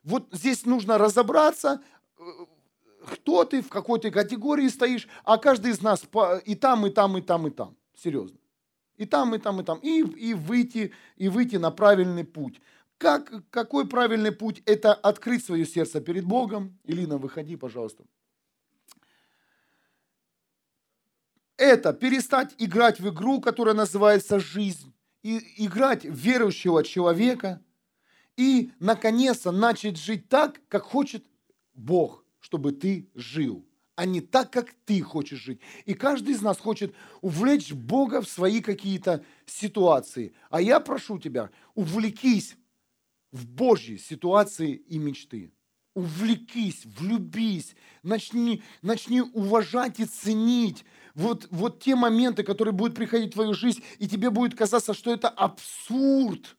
Вот 0.03 0.27
здесь 0.31 0.65
нужно 0.65 0.97
разобраться, 0.97 1.81
э, 2.17 2.23
кто 3.05 3.43
ты, 3.43 3.61
в 3.61 3.69
какой 3.69 3.99
ты 3.99 4.11
категории 4.11 4.67
стоишь, 4.67 5.07
а 5.23 5.37
каждый 5.37 5.71
из 5.71 5.81
нас 5.81 6.03
и 6.45 6.55
там, 6.55 6.85
и 6.85 6.89
там, 6.89 7.17
и 7.17 7.21
там, 7.21 7.47
и 7.47 7.51
там. 7.51 7.75
Серьезно. 7.95 8.37
И 8.97 9.05
там, 9.05 9.35
и 9.35 9.37
там, 9.37 9.59
и 9.59 9.63
там. 9.63 9.79
И, 9.79 9.99
и, 9.99 10.33
выйти, 10.33 10.93
и 11.17 11.27
выйти 11.27 11.57
на 11.57 11.71
правильный 11.71 12.23
путь. 12.23 12.61
Как, 12.97 13.31
какой 13.49 13.87
правильный 13.87 14.31
путь? 14.31 14.61
Это 14.65 14.93
открыть 14.93 15.43
свое 15.43 15.65
сердце 15.65 15.99
перед 15.99 16.25
Богом. 16.25 16.77
Илина, 16.85 17.17
выходи, 17.17 17.57
пожалуйста. 17.57 18.05
Это 21.57 21.93
перестать 21.93 22.55
играть 22.57 22.99
в 22.99 23.09
игру, 23.09 23.41
которая 23.41 23.75
называется 23.75 24.39
жизнь. 24.39 24.93
И 25.23 25.65
играть 25.65 26.05
верующего 26.05 26.83
человека. 26.83 27.61
И, 28.37 28.71
наконец-то, 28.79 29.51
начать 29.51 29.97
жить 29.97 30.29
так, 30.29 30.61
как 30.67 30.83
хочет 30.83 31.25
Бог, 31.73 32.23
чтобы 32.39 32.71
ты 32.71 33.09
жил 33.15 33.65
а 33.95 34.05
не 34.05 34.21
так, 34.21 34.51
как 34.51 34.73
ты 34.85 35.01
хочешь 35.01 35.39
жить. 35.39 35.59
И 35.85 35.93
каждый 35.93 36.33
из 36.33 36.41
нас 36.41 36.57
хочет 36.57 36.93
увлечь 37.21 37.71
Бога 37.71 38.21
в 38.21 38.29
свои 38.29 38.61
какие-то 38.61 39.23
ситуации. 39.45 40.33
А 40.49 40.61
я 40.61 40.79
прошу 40.79 41.17
тебя, 41.17 41.49
увлекись 41.73 42.55
в 43.31 43.47
Божьи 43.47 43.97
ситуации 43.97 44.73
и 44.73 44.97
мечты. 44.97 45.51
Увлекись, 45.93 46.85
влюбись, 46.85 47.73
начни, 48.03 48.61
начни 48.81 49.21
уважать 49.21 50.01
и 50.01 50.05
ценить 50.05 50.83
вот, 51.13 51.47
вот 51.49 51.81
те 51.81 51.95
моменты, 51.95 52.43
которые 52.43 52.73
будут 52.73 52.95
приходить 52.95 53.31
в 53.31 53.35
твою 53.35 53.53
жизнь, 53.53 53.81
и 53.99 54.07
тебе 54.09 54.29
будет 54.29 54.55
казаться, 54.55 54.93
что 54.93 55.13
это 55.13 55.29
абсурд. 55.29 56.57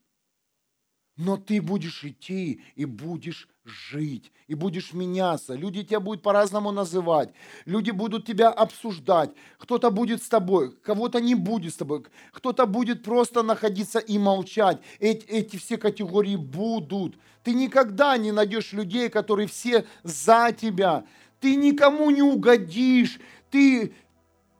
Но 1.15 1.37
ты 1.37 1.61
будешь 1.61 2.03
идти 2.03 2.61
и 2.75 2.85
будешь 2.85 3.47
жить, 3.67 4.31
и 4.47 4.55
будешь 4.55 4.93
меняться. 4.93 5.53
Люди 5.53 5.83
тебя 5.83 5.99
будут 5.99 6.23
по-разному 6.23 6.71
называть. 6.71 7.29
Люди 7.65 7.91
будут 7.91 8.25
тебя 8.25 8.49
обсуждать. 8.49 9.31
Кто-то 9.57 9.91
будет 9.91 10.23
с 10.23 10.29
тобой, 10.29 10.71
кого-то 10.71 11.19
не 11.19 11.35
будет 11.35 11.73
с 11.73 11.77
тобой. 11.77 12.05
Кто-то 12.31 12.65
будет 12.65 13.03
просто 13.03 13.43
находиться 13.43 13.99
и 13.99 14.17
молчать. 14.17 14.79
Эти, 14.99 15.25
эти 15.25 15.57
все 15.57 15.77
категории 15.77 16.37
будут. 16.37 17.15
Ты 17.43 17.53
никогда 17.53 18.17
не 18.17 18.31
найдешь 18.31 18.73
людей, 18.73 19.09
которые 19.09 19.47
все 19.47 19.85
за 20.03 20.55
тебя. 20.57 21.05
Ты 21.39 21.55
никому 21.55 22.09
не 22.09 22.21
угодишь. 22.21 23.19
Ты... 23.51 23.93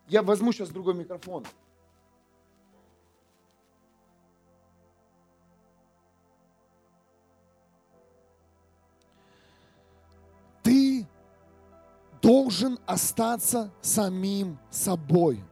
Я 0.08 0.22
возьму 0.22 0.54
сейчас 0.54 0.70
другой 0.70 0.94
микрофон. 0.94 1.46
Должен 12.22 12.80
остаться 12.86 13.72
самим 13.82 14.58
собой. 14.70 15.44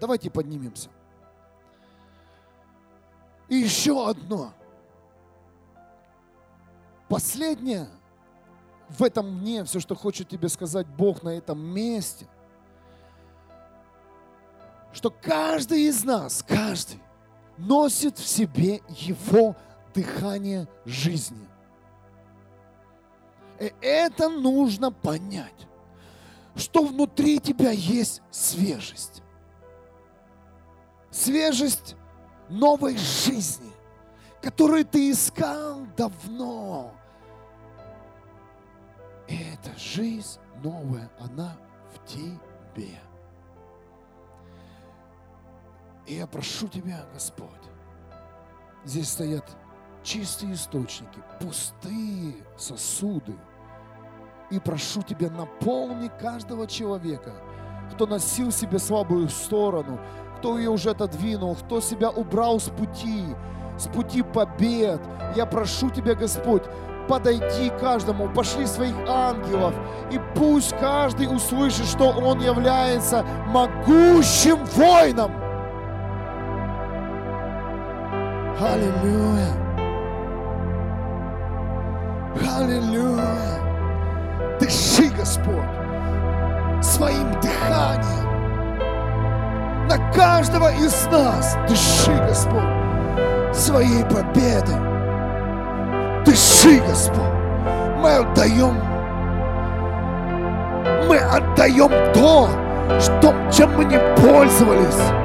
Давайте 0.00 0.30
поднимемся. 0.30 0.90
И 3.48 3.56
еще 3.56 4.08
одно. 4.08 4.52
Последнее 7.08 7.88
в 8.88 9.02
этом 9.02 9.40
дне, 9.40 9.64
все, 9.64 9.80
что 9.80 9.94
хочет 9.94 10.28
тебе 10.28 10.48
сказать 10.48 10.86
Бог 10.86 11.22
на 11.22 11.30
этом 11.30 11.58
месте, 11.58 12.26
что 14.92 15.10
каждый 15.10 15.82
из 15.82 16.04
нас, 16.04 16.42
каждый, 16.46 17.00
носит 17.56 18.18
в 18.18 18.26
себе 18.26 18.80
Его 18.88 19.56
дыхание 19.94 20.68
жизни. 20.84 21.48
И 23.60 23.72
это 23.80 24.28
нужно 24.28 24.90
понять, 24.90 25.66
что 26.56 26.84
внутри 26.84 27.38
тебя 27.38 27.70
есть 27.70 28.22
свежесть. 28.30 29.22
Свежесть 31.10 31.96
новой 32.48 32.96
жизни, 32.96 33.72
которую 34.42 34.84
ты 34.84 35.10
искал 35.10 35.86
давно. 35.96 36.92
И 39.28 39.36
эта 39.36 39.78
жизнь 39.78 40.38
новая, 40.62 41.10
она 41.20 41.56
в 41.94 42.06
тебе. 42.06 42.98
И 46.06 46.14
я 46.14 46.26
прошу 46.26 46.68
тебя, 46.68 47.06
Господь, 47.14 47.48
здесь 48.84 49.08
стоят 49.08 49.44
чистые 50.04 50.54
источники, 50.54 51.20
пустые 51.40 52.34
сосуды. 52.56 53.34
И 54.50 54.60
прошу 54.60 55.02
Тебя, 55.02 55.30
наполни 55.30 56.10
каждого 56.20 56.66
человека, 56.66 57.32
кто 57.92 58.06
носил 58.06 58.52
себе 58.52 58.78
слабую 58.78 59.28
сторону, 59.28 59.98
кто 60.38 60.58
ее 60.58 60.70
уже 60.70 60.90
отодвинул, 60.90 61.56
кто 61.56 61.80
себя 61.80 62.10
убрал 62.10 62.60
с 62.60 62.68
пути, 62.68 63.24
с 63.78 63.88
пути 63.88 64.22
побед. 64.22 65.00
Я 65.34 65.46
прошу 65.46 65.90
Тебя, 65.90 66.14
Господь, 66.14 66.62
подойди 67.08 67.72
каждому, 67.80 68.28
пошли 68.28 68.66
своих 68.66 68.94
ангелов, 69.08 69.74
и 70.12 70.20
пусть 70.34 70.76
каждый 70.78 71.34
услышит, 71.34 71.86
что 71.86 72.10
он 72.10 72.40
является 72.40 73.24
могущим 73.48 74.64
воином. 74.76 75.32
Аллилуйя. 78.60 79.73
Аллилуйя. 82.36 83.60
Дыши, 84.58 85.08
Господь, 85.16 85.54
своим 86.82 87.30
дыханием 87.40 88.24
на 89.88 90.12
каждого 90.12 90.72
из 90.72 91.06
нас. 91.06 91.56
Дыши, 91.68 92.12
Господь, 92.26 93.54
своей 93.54 94.04
победой. 94.04 94.80
Дыши, 96.24 96.80
Господь. 96.80 97.22
Мы 97.98 98.16
отдаем, 98.16 98.76
мы 101.08 101.18
отдаем 101.18 101.90
то, 102.12 102.48
что, 103.00 103.34
чем 103.50 103.76
мы 103.76 103.84
не 103.84 103.98
пользовались. 104.16 105.23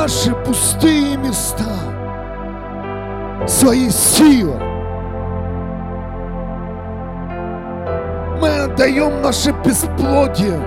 Наши 0.00 0.34
пустые 0.46 1.18
места 1.18 1.66
своей 3.46 3.90
силой. 3.90 4.58
Мы 8.40 8.48
отдаем 8.64 9.20
наше 9.20 9.54
бесплодие 9.62 10.58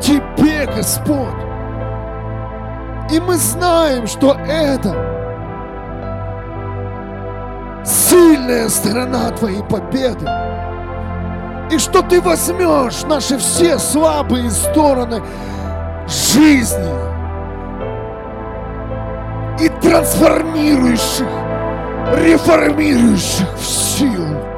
Тебе, 0.00 0.64
Господь. 0.76 1.42
И 3.10 3.18
мы 3.18 3.34
знаем, 3.34 4.06
что 4.06 4.36
это 4.46 4.94
сильная 7.84 8.68
сторона 8.68 9.30
Твоей 9.30 9.64
победы. 9.64 10.30
И 11.72 11.78
что 11.78 12.00
Ты 12.00 12.20
возьмешь 12.20 13.02
наши 13.08 13.38
все 13.38 13.76
слабые 13.76 14.50
стороны 14.50 15.20
жизни 16.06 17.05
и 19.60 19.68
трансформирующих, 19.68 21.26
реформирующих 22.24 23.46
в 23.58 23.64
силу 23.64 24.55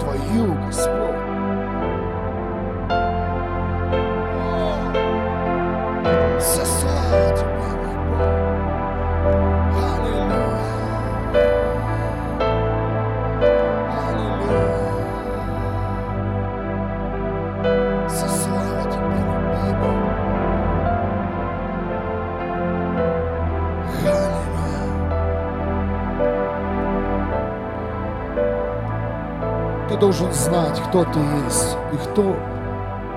должен 30.18 30.32
знать, 30.32 30.80
кто 30.88 31.04
ты 31.04 31.20
есть 31.44 31.76
и 31.92 31.96
кто 31.96 32.36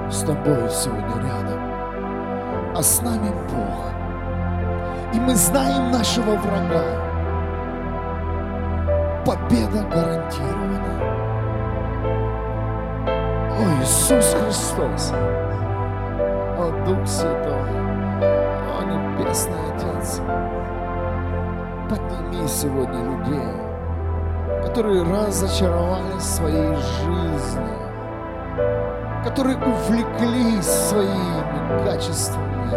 с 0.09 0.19
тобой 0.21 0.69
сегодня 0.69 1.15
рядом. 1.23 1.59
а 2.75 2.81
с 2.81 3.01
нами 3.01 3.31
Бог. 3.49 3.91
И 5.13 5.19
мы 5.19 5.35
знаем 5.35 5.91
нашего 5.91 6.35
врага. 6.37 6.83
Победа 9.25 9.83
гарантирована. 9.91 11.01
О, 13.59 13.81
Иисус 13.81 14.33
Христос, 14.33 15.11
о 15.13 16.85
Дух 16.85 17.05
Святой, 17.05 17.69
о 18.21 18.83
Небесный 18.85 19.53
Отец, 19.75 20.21
подними 21.89 22.47
сегодня 22.47 23.03
людей, 23.03 23.70
которые 24.71 25.03
разочаровались 25.03 26.23
в 26.23 26.35
своей 26.35 26.75
жизни, 26.77 27.75
которые 29.21 29.57
увлеклись 29.57 30.65
своими 30.65 31.83
качествами, 31.83 32.71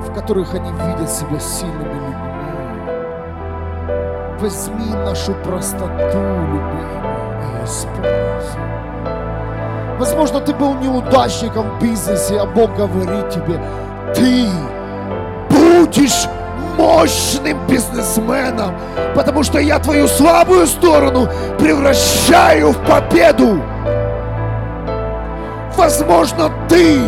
в 0.00 0.14
которых 0.14 0.54
они 0.54 0.70
видят 0.70 1.10
себя 1.10 1.38
сильными 1.38 1.92
людьми. 1.92 2.48
Возьми 4.40 4.94
нашу 5.04 5.34
простоту, 5.34 5.88
любимый, 5.92 7.02
и 7.42 7.64
используй. 7.66 8.62
Возможно, 9.98 10.40
ты 10.40 10.54
был 10.54 10.72
неудачником 10.76 11.76
в 11.76 11.82
бизнесе, 11.82 12.40
а 12.40 12.46
Бог 12.46 12.74
говорит 12.76 13.28
тебе, 13.28 13.60
ты 14.14 14.46
будешь 15.50 16.28
мощным 16.78 17.66
бизнесменом, 17.66 18.74
потому 19.14 19.42
что 19.42 19.58
я 19.58 19.78
твою 19.80 20.06
слабую 20.06 20.66
сторону 20.66 21.28
превращаю 21.58 22.70
в 22.70 22.78
победу. 22.86 23.60
Возможно, 25.76 26.50
ты 26.68 27.00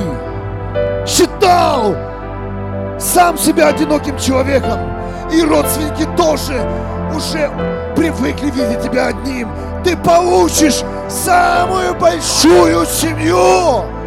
считал 1.07 1.95
сам 2.99 3.39
себя 3.39 3.69
одиноким 3.69 4.19
человеком, 4.19 4.81
и 5.33 5.43
родственники 5.43 6.07
тоже 6.17 6.61
уже 7.15 7.51
привыкли 7.97 8.51
видеть 8.51 8.83
тебя 8.83 9.07
одним. 9.09 9.49
Ты 9.85 9.97
получишь 9.97 10.83
самую 11.09 11.95
большую 11.95 12.85
семью. 12.87 14.00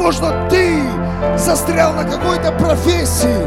Возможно, 0.00 0.48
ты 0.48 0.82
застрял 1.36 1.92
на 1.92 2.04
какой-то 2.04 2.52
профессии, 2.52 3.46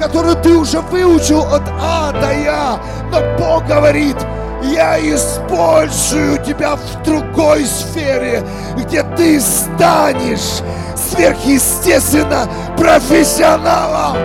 которую 0.00 0.34
ты 0.36 0.56
уже 0.56 0.80
выучил 0.80 1.42
от 1.42 1.60
А 1.78 2.10
до 2.12 2.32
Я, 2.32 2.80
но 3.12 3.20
Бог 3.38 3.66
говорит, 3.66 4.16
я 4.62 4.98
использую 4.98 6.42
тебя 6.42 6.76
в 6.76 7.02
другой 7.02 7.66
сфере, 7.66 8.42
где 8.78 9.02
ты 9.02 9.38
станешь 9.42 10.62
сверхъестественно 10.96 12.48
профессионалом. 12.78 14.16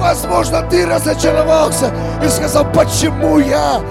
Возможно, 0.00 0.62
ты 0.62 0.86
разочаровался 0.86 1.90
и 2.24 2.28
сказал, 2.28 2.64
почему 2.72 3.38
я 3.38 3.82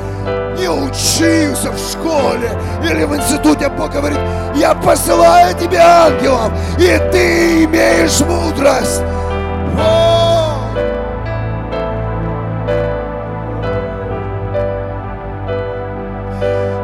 не 0.58 0.70
учился 0.70 1.72
в 1.72 1.78
школе 1.78 2.52
или 2.84 3.04
в 3.04 3.16
институте, 3.16 3.70
Бог 3.70 3.92
говорит, 3.92 4.20
я 4.56 4.74
посылаю 4.74 5.56
тебе 5.56 5.80
ангелов, 5.80 6.52
и 6.78 6.98
ты 7.12 7.66
имеешь 7.66 8.20
мудрость. 8.22 9.02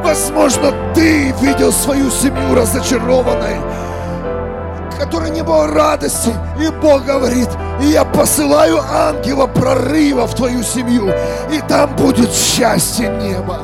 Возможно, 0.03 0.73
ты 0.93 1.34
видел 1.39 1.72
свою 1.72 2.11
семью 2.11 2.53
разочарованной, 2.53 3.56
которой 5.02 5.32
не 5.32 5.41
было 5.41 5.68
радости. 5.68 6.32
И 6.60 6.69
Бог 6.80 7.06
говорит, 7.06 7.49
и 7.82 7.86
я 7.86 8.06
посылаю 8.06 8.80
ангела 8.80 9.48
прорыва 9.48 10.28
в 10.28 10.36
твою 10.36 10.61
семью, 10.61 11.11
и 11.52 11.60
там 11.68 11.95
будет 11.95 12.32
счастье 12.32 13.10
неба. 13.10 13.61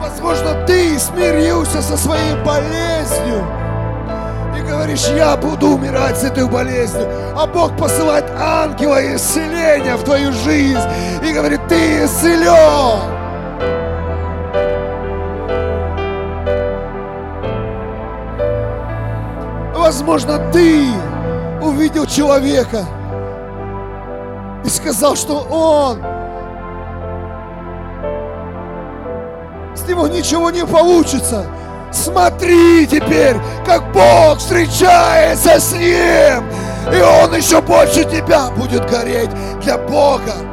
Возможно, 0.00 0.64
ты 0.64 0.96
смирился 1.00 1.82
со 1.82 1.96
своей 1.96 2.36
болезнью 2.44 3.44
и 4.56 4.60
говоришь, 4.60 5.08
я 5.08 5.36
буду 5.36 5.70
умирать 5.70 6.18
с 6.18 6.22
этой 6.22 6.48
болезнью. 6.48 7.08
А 7.36 7.46
Бог 7.48 7.76
посылает 7.76 8.26
ангела 8.38 9.16
исцеления 9.16 9.96
в 9.96 10.04
твою 10.04 10.32
жизнь 10.32 10.88
и 11.20 11.32
говорит, 11.32 11.60
ты 11.68 12.04
исцелен. 12.04 13.15
Возможно, 19.86 20.40
ты 20.52 20.88
увидел 21.62 22.06
человека 22.06 22.84
и 24.64 24.68
сказал, 24.68 25.14
что 25.14 25.42
он 25.42 26.02
с 29.76 29.88
него 29.88 30.08
ничего 30.08 30.50
не 30.50 30.66
получится. 30.66 31.46
Смотри 31.92 32.88
теперь, 32.88 33.36
как 33.64 33.92
Бог 33.92 34.38
встречается 34.38 35.60
с 35.60 35.72
ним, 35.74 36.44
и 36.92 37.00
он 37.00 37.36
еще 37.36 37.60
больше 37.60 38.02
тебя 38.02 38.50
будет 38.56 38.90
гореть 38.90 39.30
для 39.62 39.78
Бога. 39.78 40.45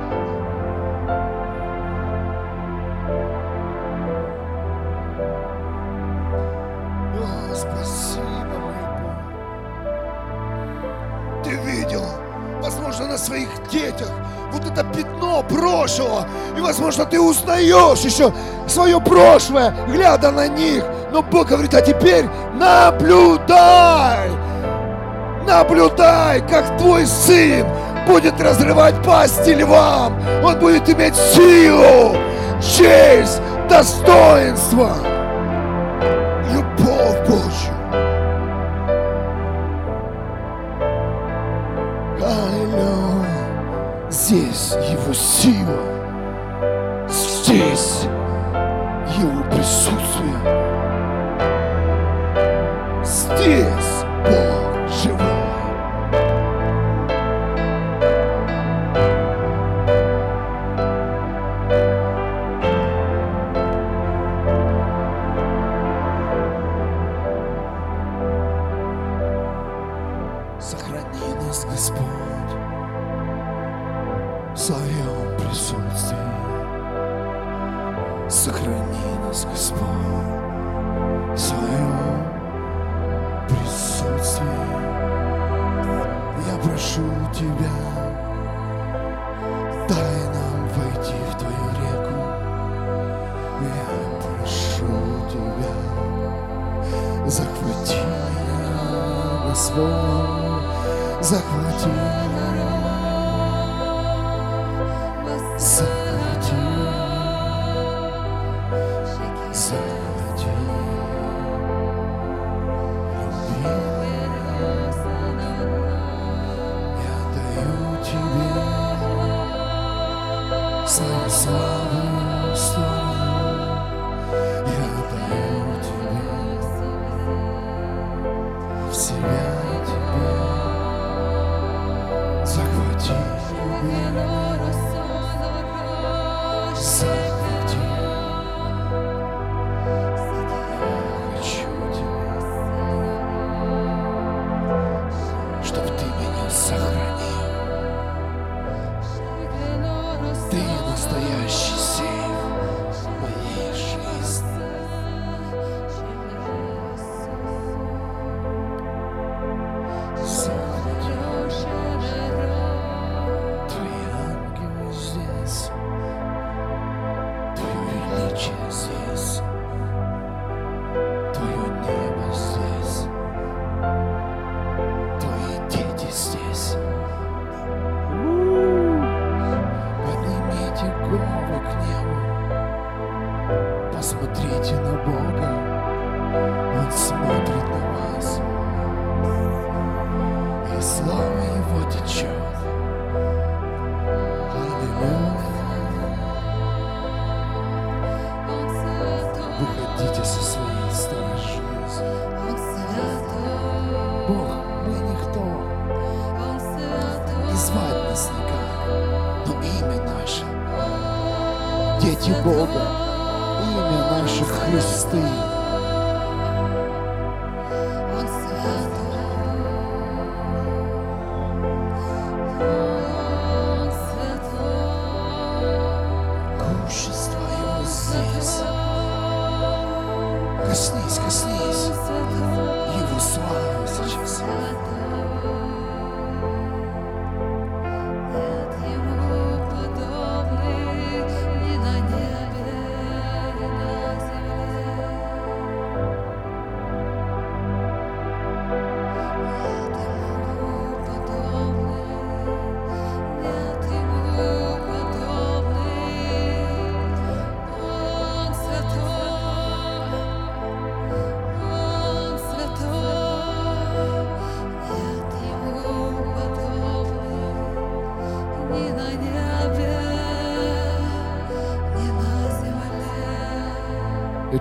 Возможно, 16.64 17.06
ты 17.06 17.20
узнаешь 17.20 18.00
еще 18.00 18.34
свое 18.68 19.00
прошлое, 19.00 19.74
глядя 19.88 20.32
на 20.32 20.48
них. 20.48 20.84
Но 21.12 21.22
Бог 21.22 21.48
говорит, 21.50 21.74
а 21.76 21.82
теперь 21.82 22.26
наблюдай. 22.56 24.30
Наблюдай, 25.46 26.42
как 26.50 26.78
твой 26.78 27.06
сын 27.06 27.68
будет 28.08 28.40
разрывать 28.42 28.96
пасти 29.04 29.52
львам. 29.52 30.18
Он 30.44 30.58
будет 30.60 30.90
иметь 30.90 31.16
силу, 31.16 32.16
честь, 32.62 33.42
достоинство, 33.70 34.96
любовь 36.52 37.28
Божью. 37.28 37.74
Аллилуйя. 42.22 44.10
Здесь 44.10 44.76
его 44.90 45.14
сила. 45.14 45.93
Здесь 47.10 48.08
его 49.18 49.44
присутствие. 49.52 50.38
Здесь 53.04 54.06
Бог 54.26 54.90
живой. 54.90 55.33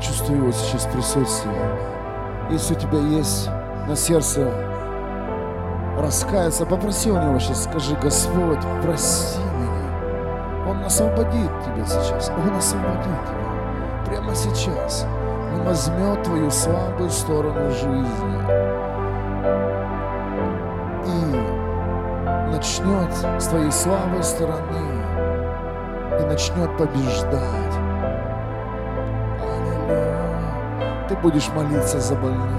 Чувствую 0.03 0.47
вот 0.47 0.55
сейчас 0.57 0.87
присутствие. 0.87 1.55
Если 2.51 2.75
у 2.75 2.79
тебя 2.79 2.99
есть 2.99 3.49
на 3.87 3.95
сердце 3.95 4.53
раскаяться, 5.97 6.67
попроси 6.67 7.09
у 7.13 7.23
него 7.23 7.39
сейчас, 7.39 7.65
скажи, 7.65 7.95
Господь, 8.03 8.59
прости 8.83 9.39
меня. 9.39 10.69
Он 10.69 10.85
освободит 10.85 11.51
тебя 11.65 11.87
сейчас. 11.87 12.31
Он 12.31 12.57
освободит 12.57 13.03
тебя. 13.05 14.05
Прямо 14.07 14.35
сейчас. 14.35 15.07
Он 15.55 15.63
возьмет 15.63 16.23
твою 16.25 16.51
слабую 16.51 17.09
сторону 17.11 17.71
жизни. 17.71 18.43
И 21.07 22.53
начнет 22.53 23.41
с 23.41 23.47
твоей 23.47 23.71
слабой 23.71 24.25
стороны. 24.25 25.05
И 26.21 26.25
начнет 26.25 26.77
побеждать. 26.77 27.62
Будешь 31.23 31.49
молиться 31.49 32.01
за 32.01 32.15
больных. 32.17 32.51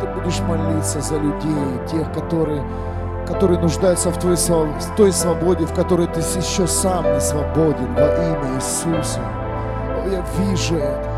Ты 0.00 0.06
будешь 0.06 0.40
молиться 0.40 1.00
за 1.00 1.16
людей, 1.16 1.80
тех, 1.90 2.12
которые, 2.12 2.62
которые 3.26 3.58
нуждаются 3.58 4.10
в, 4.10 4.18
твоей, 4.18 4.36
в 4.36 4.96
той 4.96 5.12
свободе, 5.12 5.66
в 5.66 5.74
которой 5.74 6.06
ты 6.06 6.20
еще 6.20 6.66
сам 6.66 7.12
не 7.12 7.20
свободен 7.20 7.94
во 7.94 8.06
имя 8.14 8.56
Иисуса. 8.56 9.20
О, 9.20 10.08
я 10.08 10.24
вижу 10.38 10.76
это. 10.76 11.10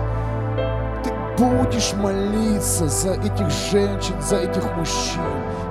Ты 1.04 1.44
будешь 1.44 1.92
молиться 1.94 2.88
за 2.88 3.12
этих 3.14 3.50
женщин, 3.70 4.20
за 4.22 4.36
этих 4.36 4.64
мужчин, 4.76 5.22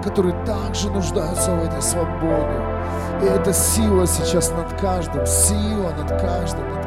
которые 0.04 0.36
также 0.46 0.92
нуждаются 0.92 1.52
в 1.52 1.64
этой 1.66 1.82
свободе. 1.82 2.62
И 3.24 3.26
эта 3.26 3.52
сила 3.52 4.06
сейчас 4.06 4.52
над 4.52 4.80
каждым, 4.80 5.26
сила 5.26 5.92
над 5.98 6.22
каждым, 6.22 6.70
над. 6.70 6.87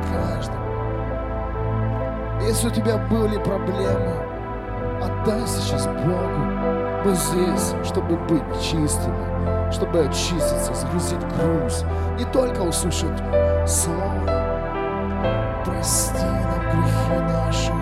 Если 2.51 2.66
у 2.66 2.70
тебя 2.72 2.97
были 2.97 3.39
проблемы, 3.44 4.12
отдай 5.01 5.47
сейчас 5.47 5.86
Богу. 5.86 7.05
Мы 7.05 7.14
здесь, 7.14 7.74
чтобы 7.85 8.16
быть 8.27 8.43
чистыми, 8.60 9.70
чтобы 9.70 10.01
очиститься, 10.01 10.74
сгрузить 10.74 11.20
груз. 11.36 11.85
Не 12.18 12.24
только 12.32 12.62
услышать 12.62 13.16
слово. 13.68 15.62
Прости 15.64 16.24
нам 16.24 16.60
грехи 16.72 17.20
наши, 17.32 17.72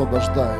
освобождает. 0.00 0.59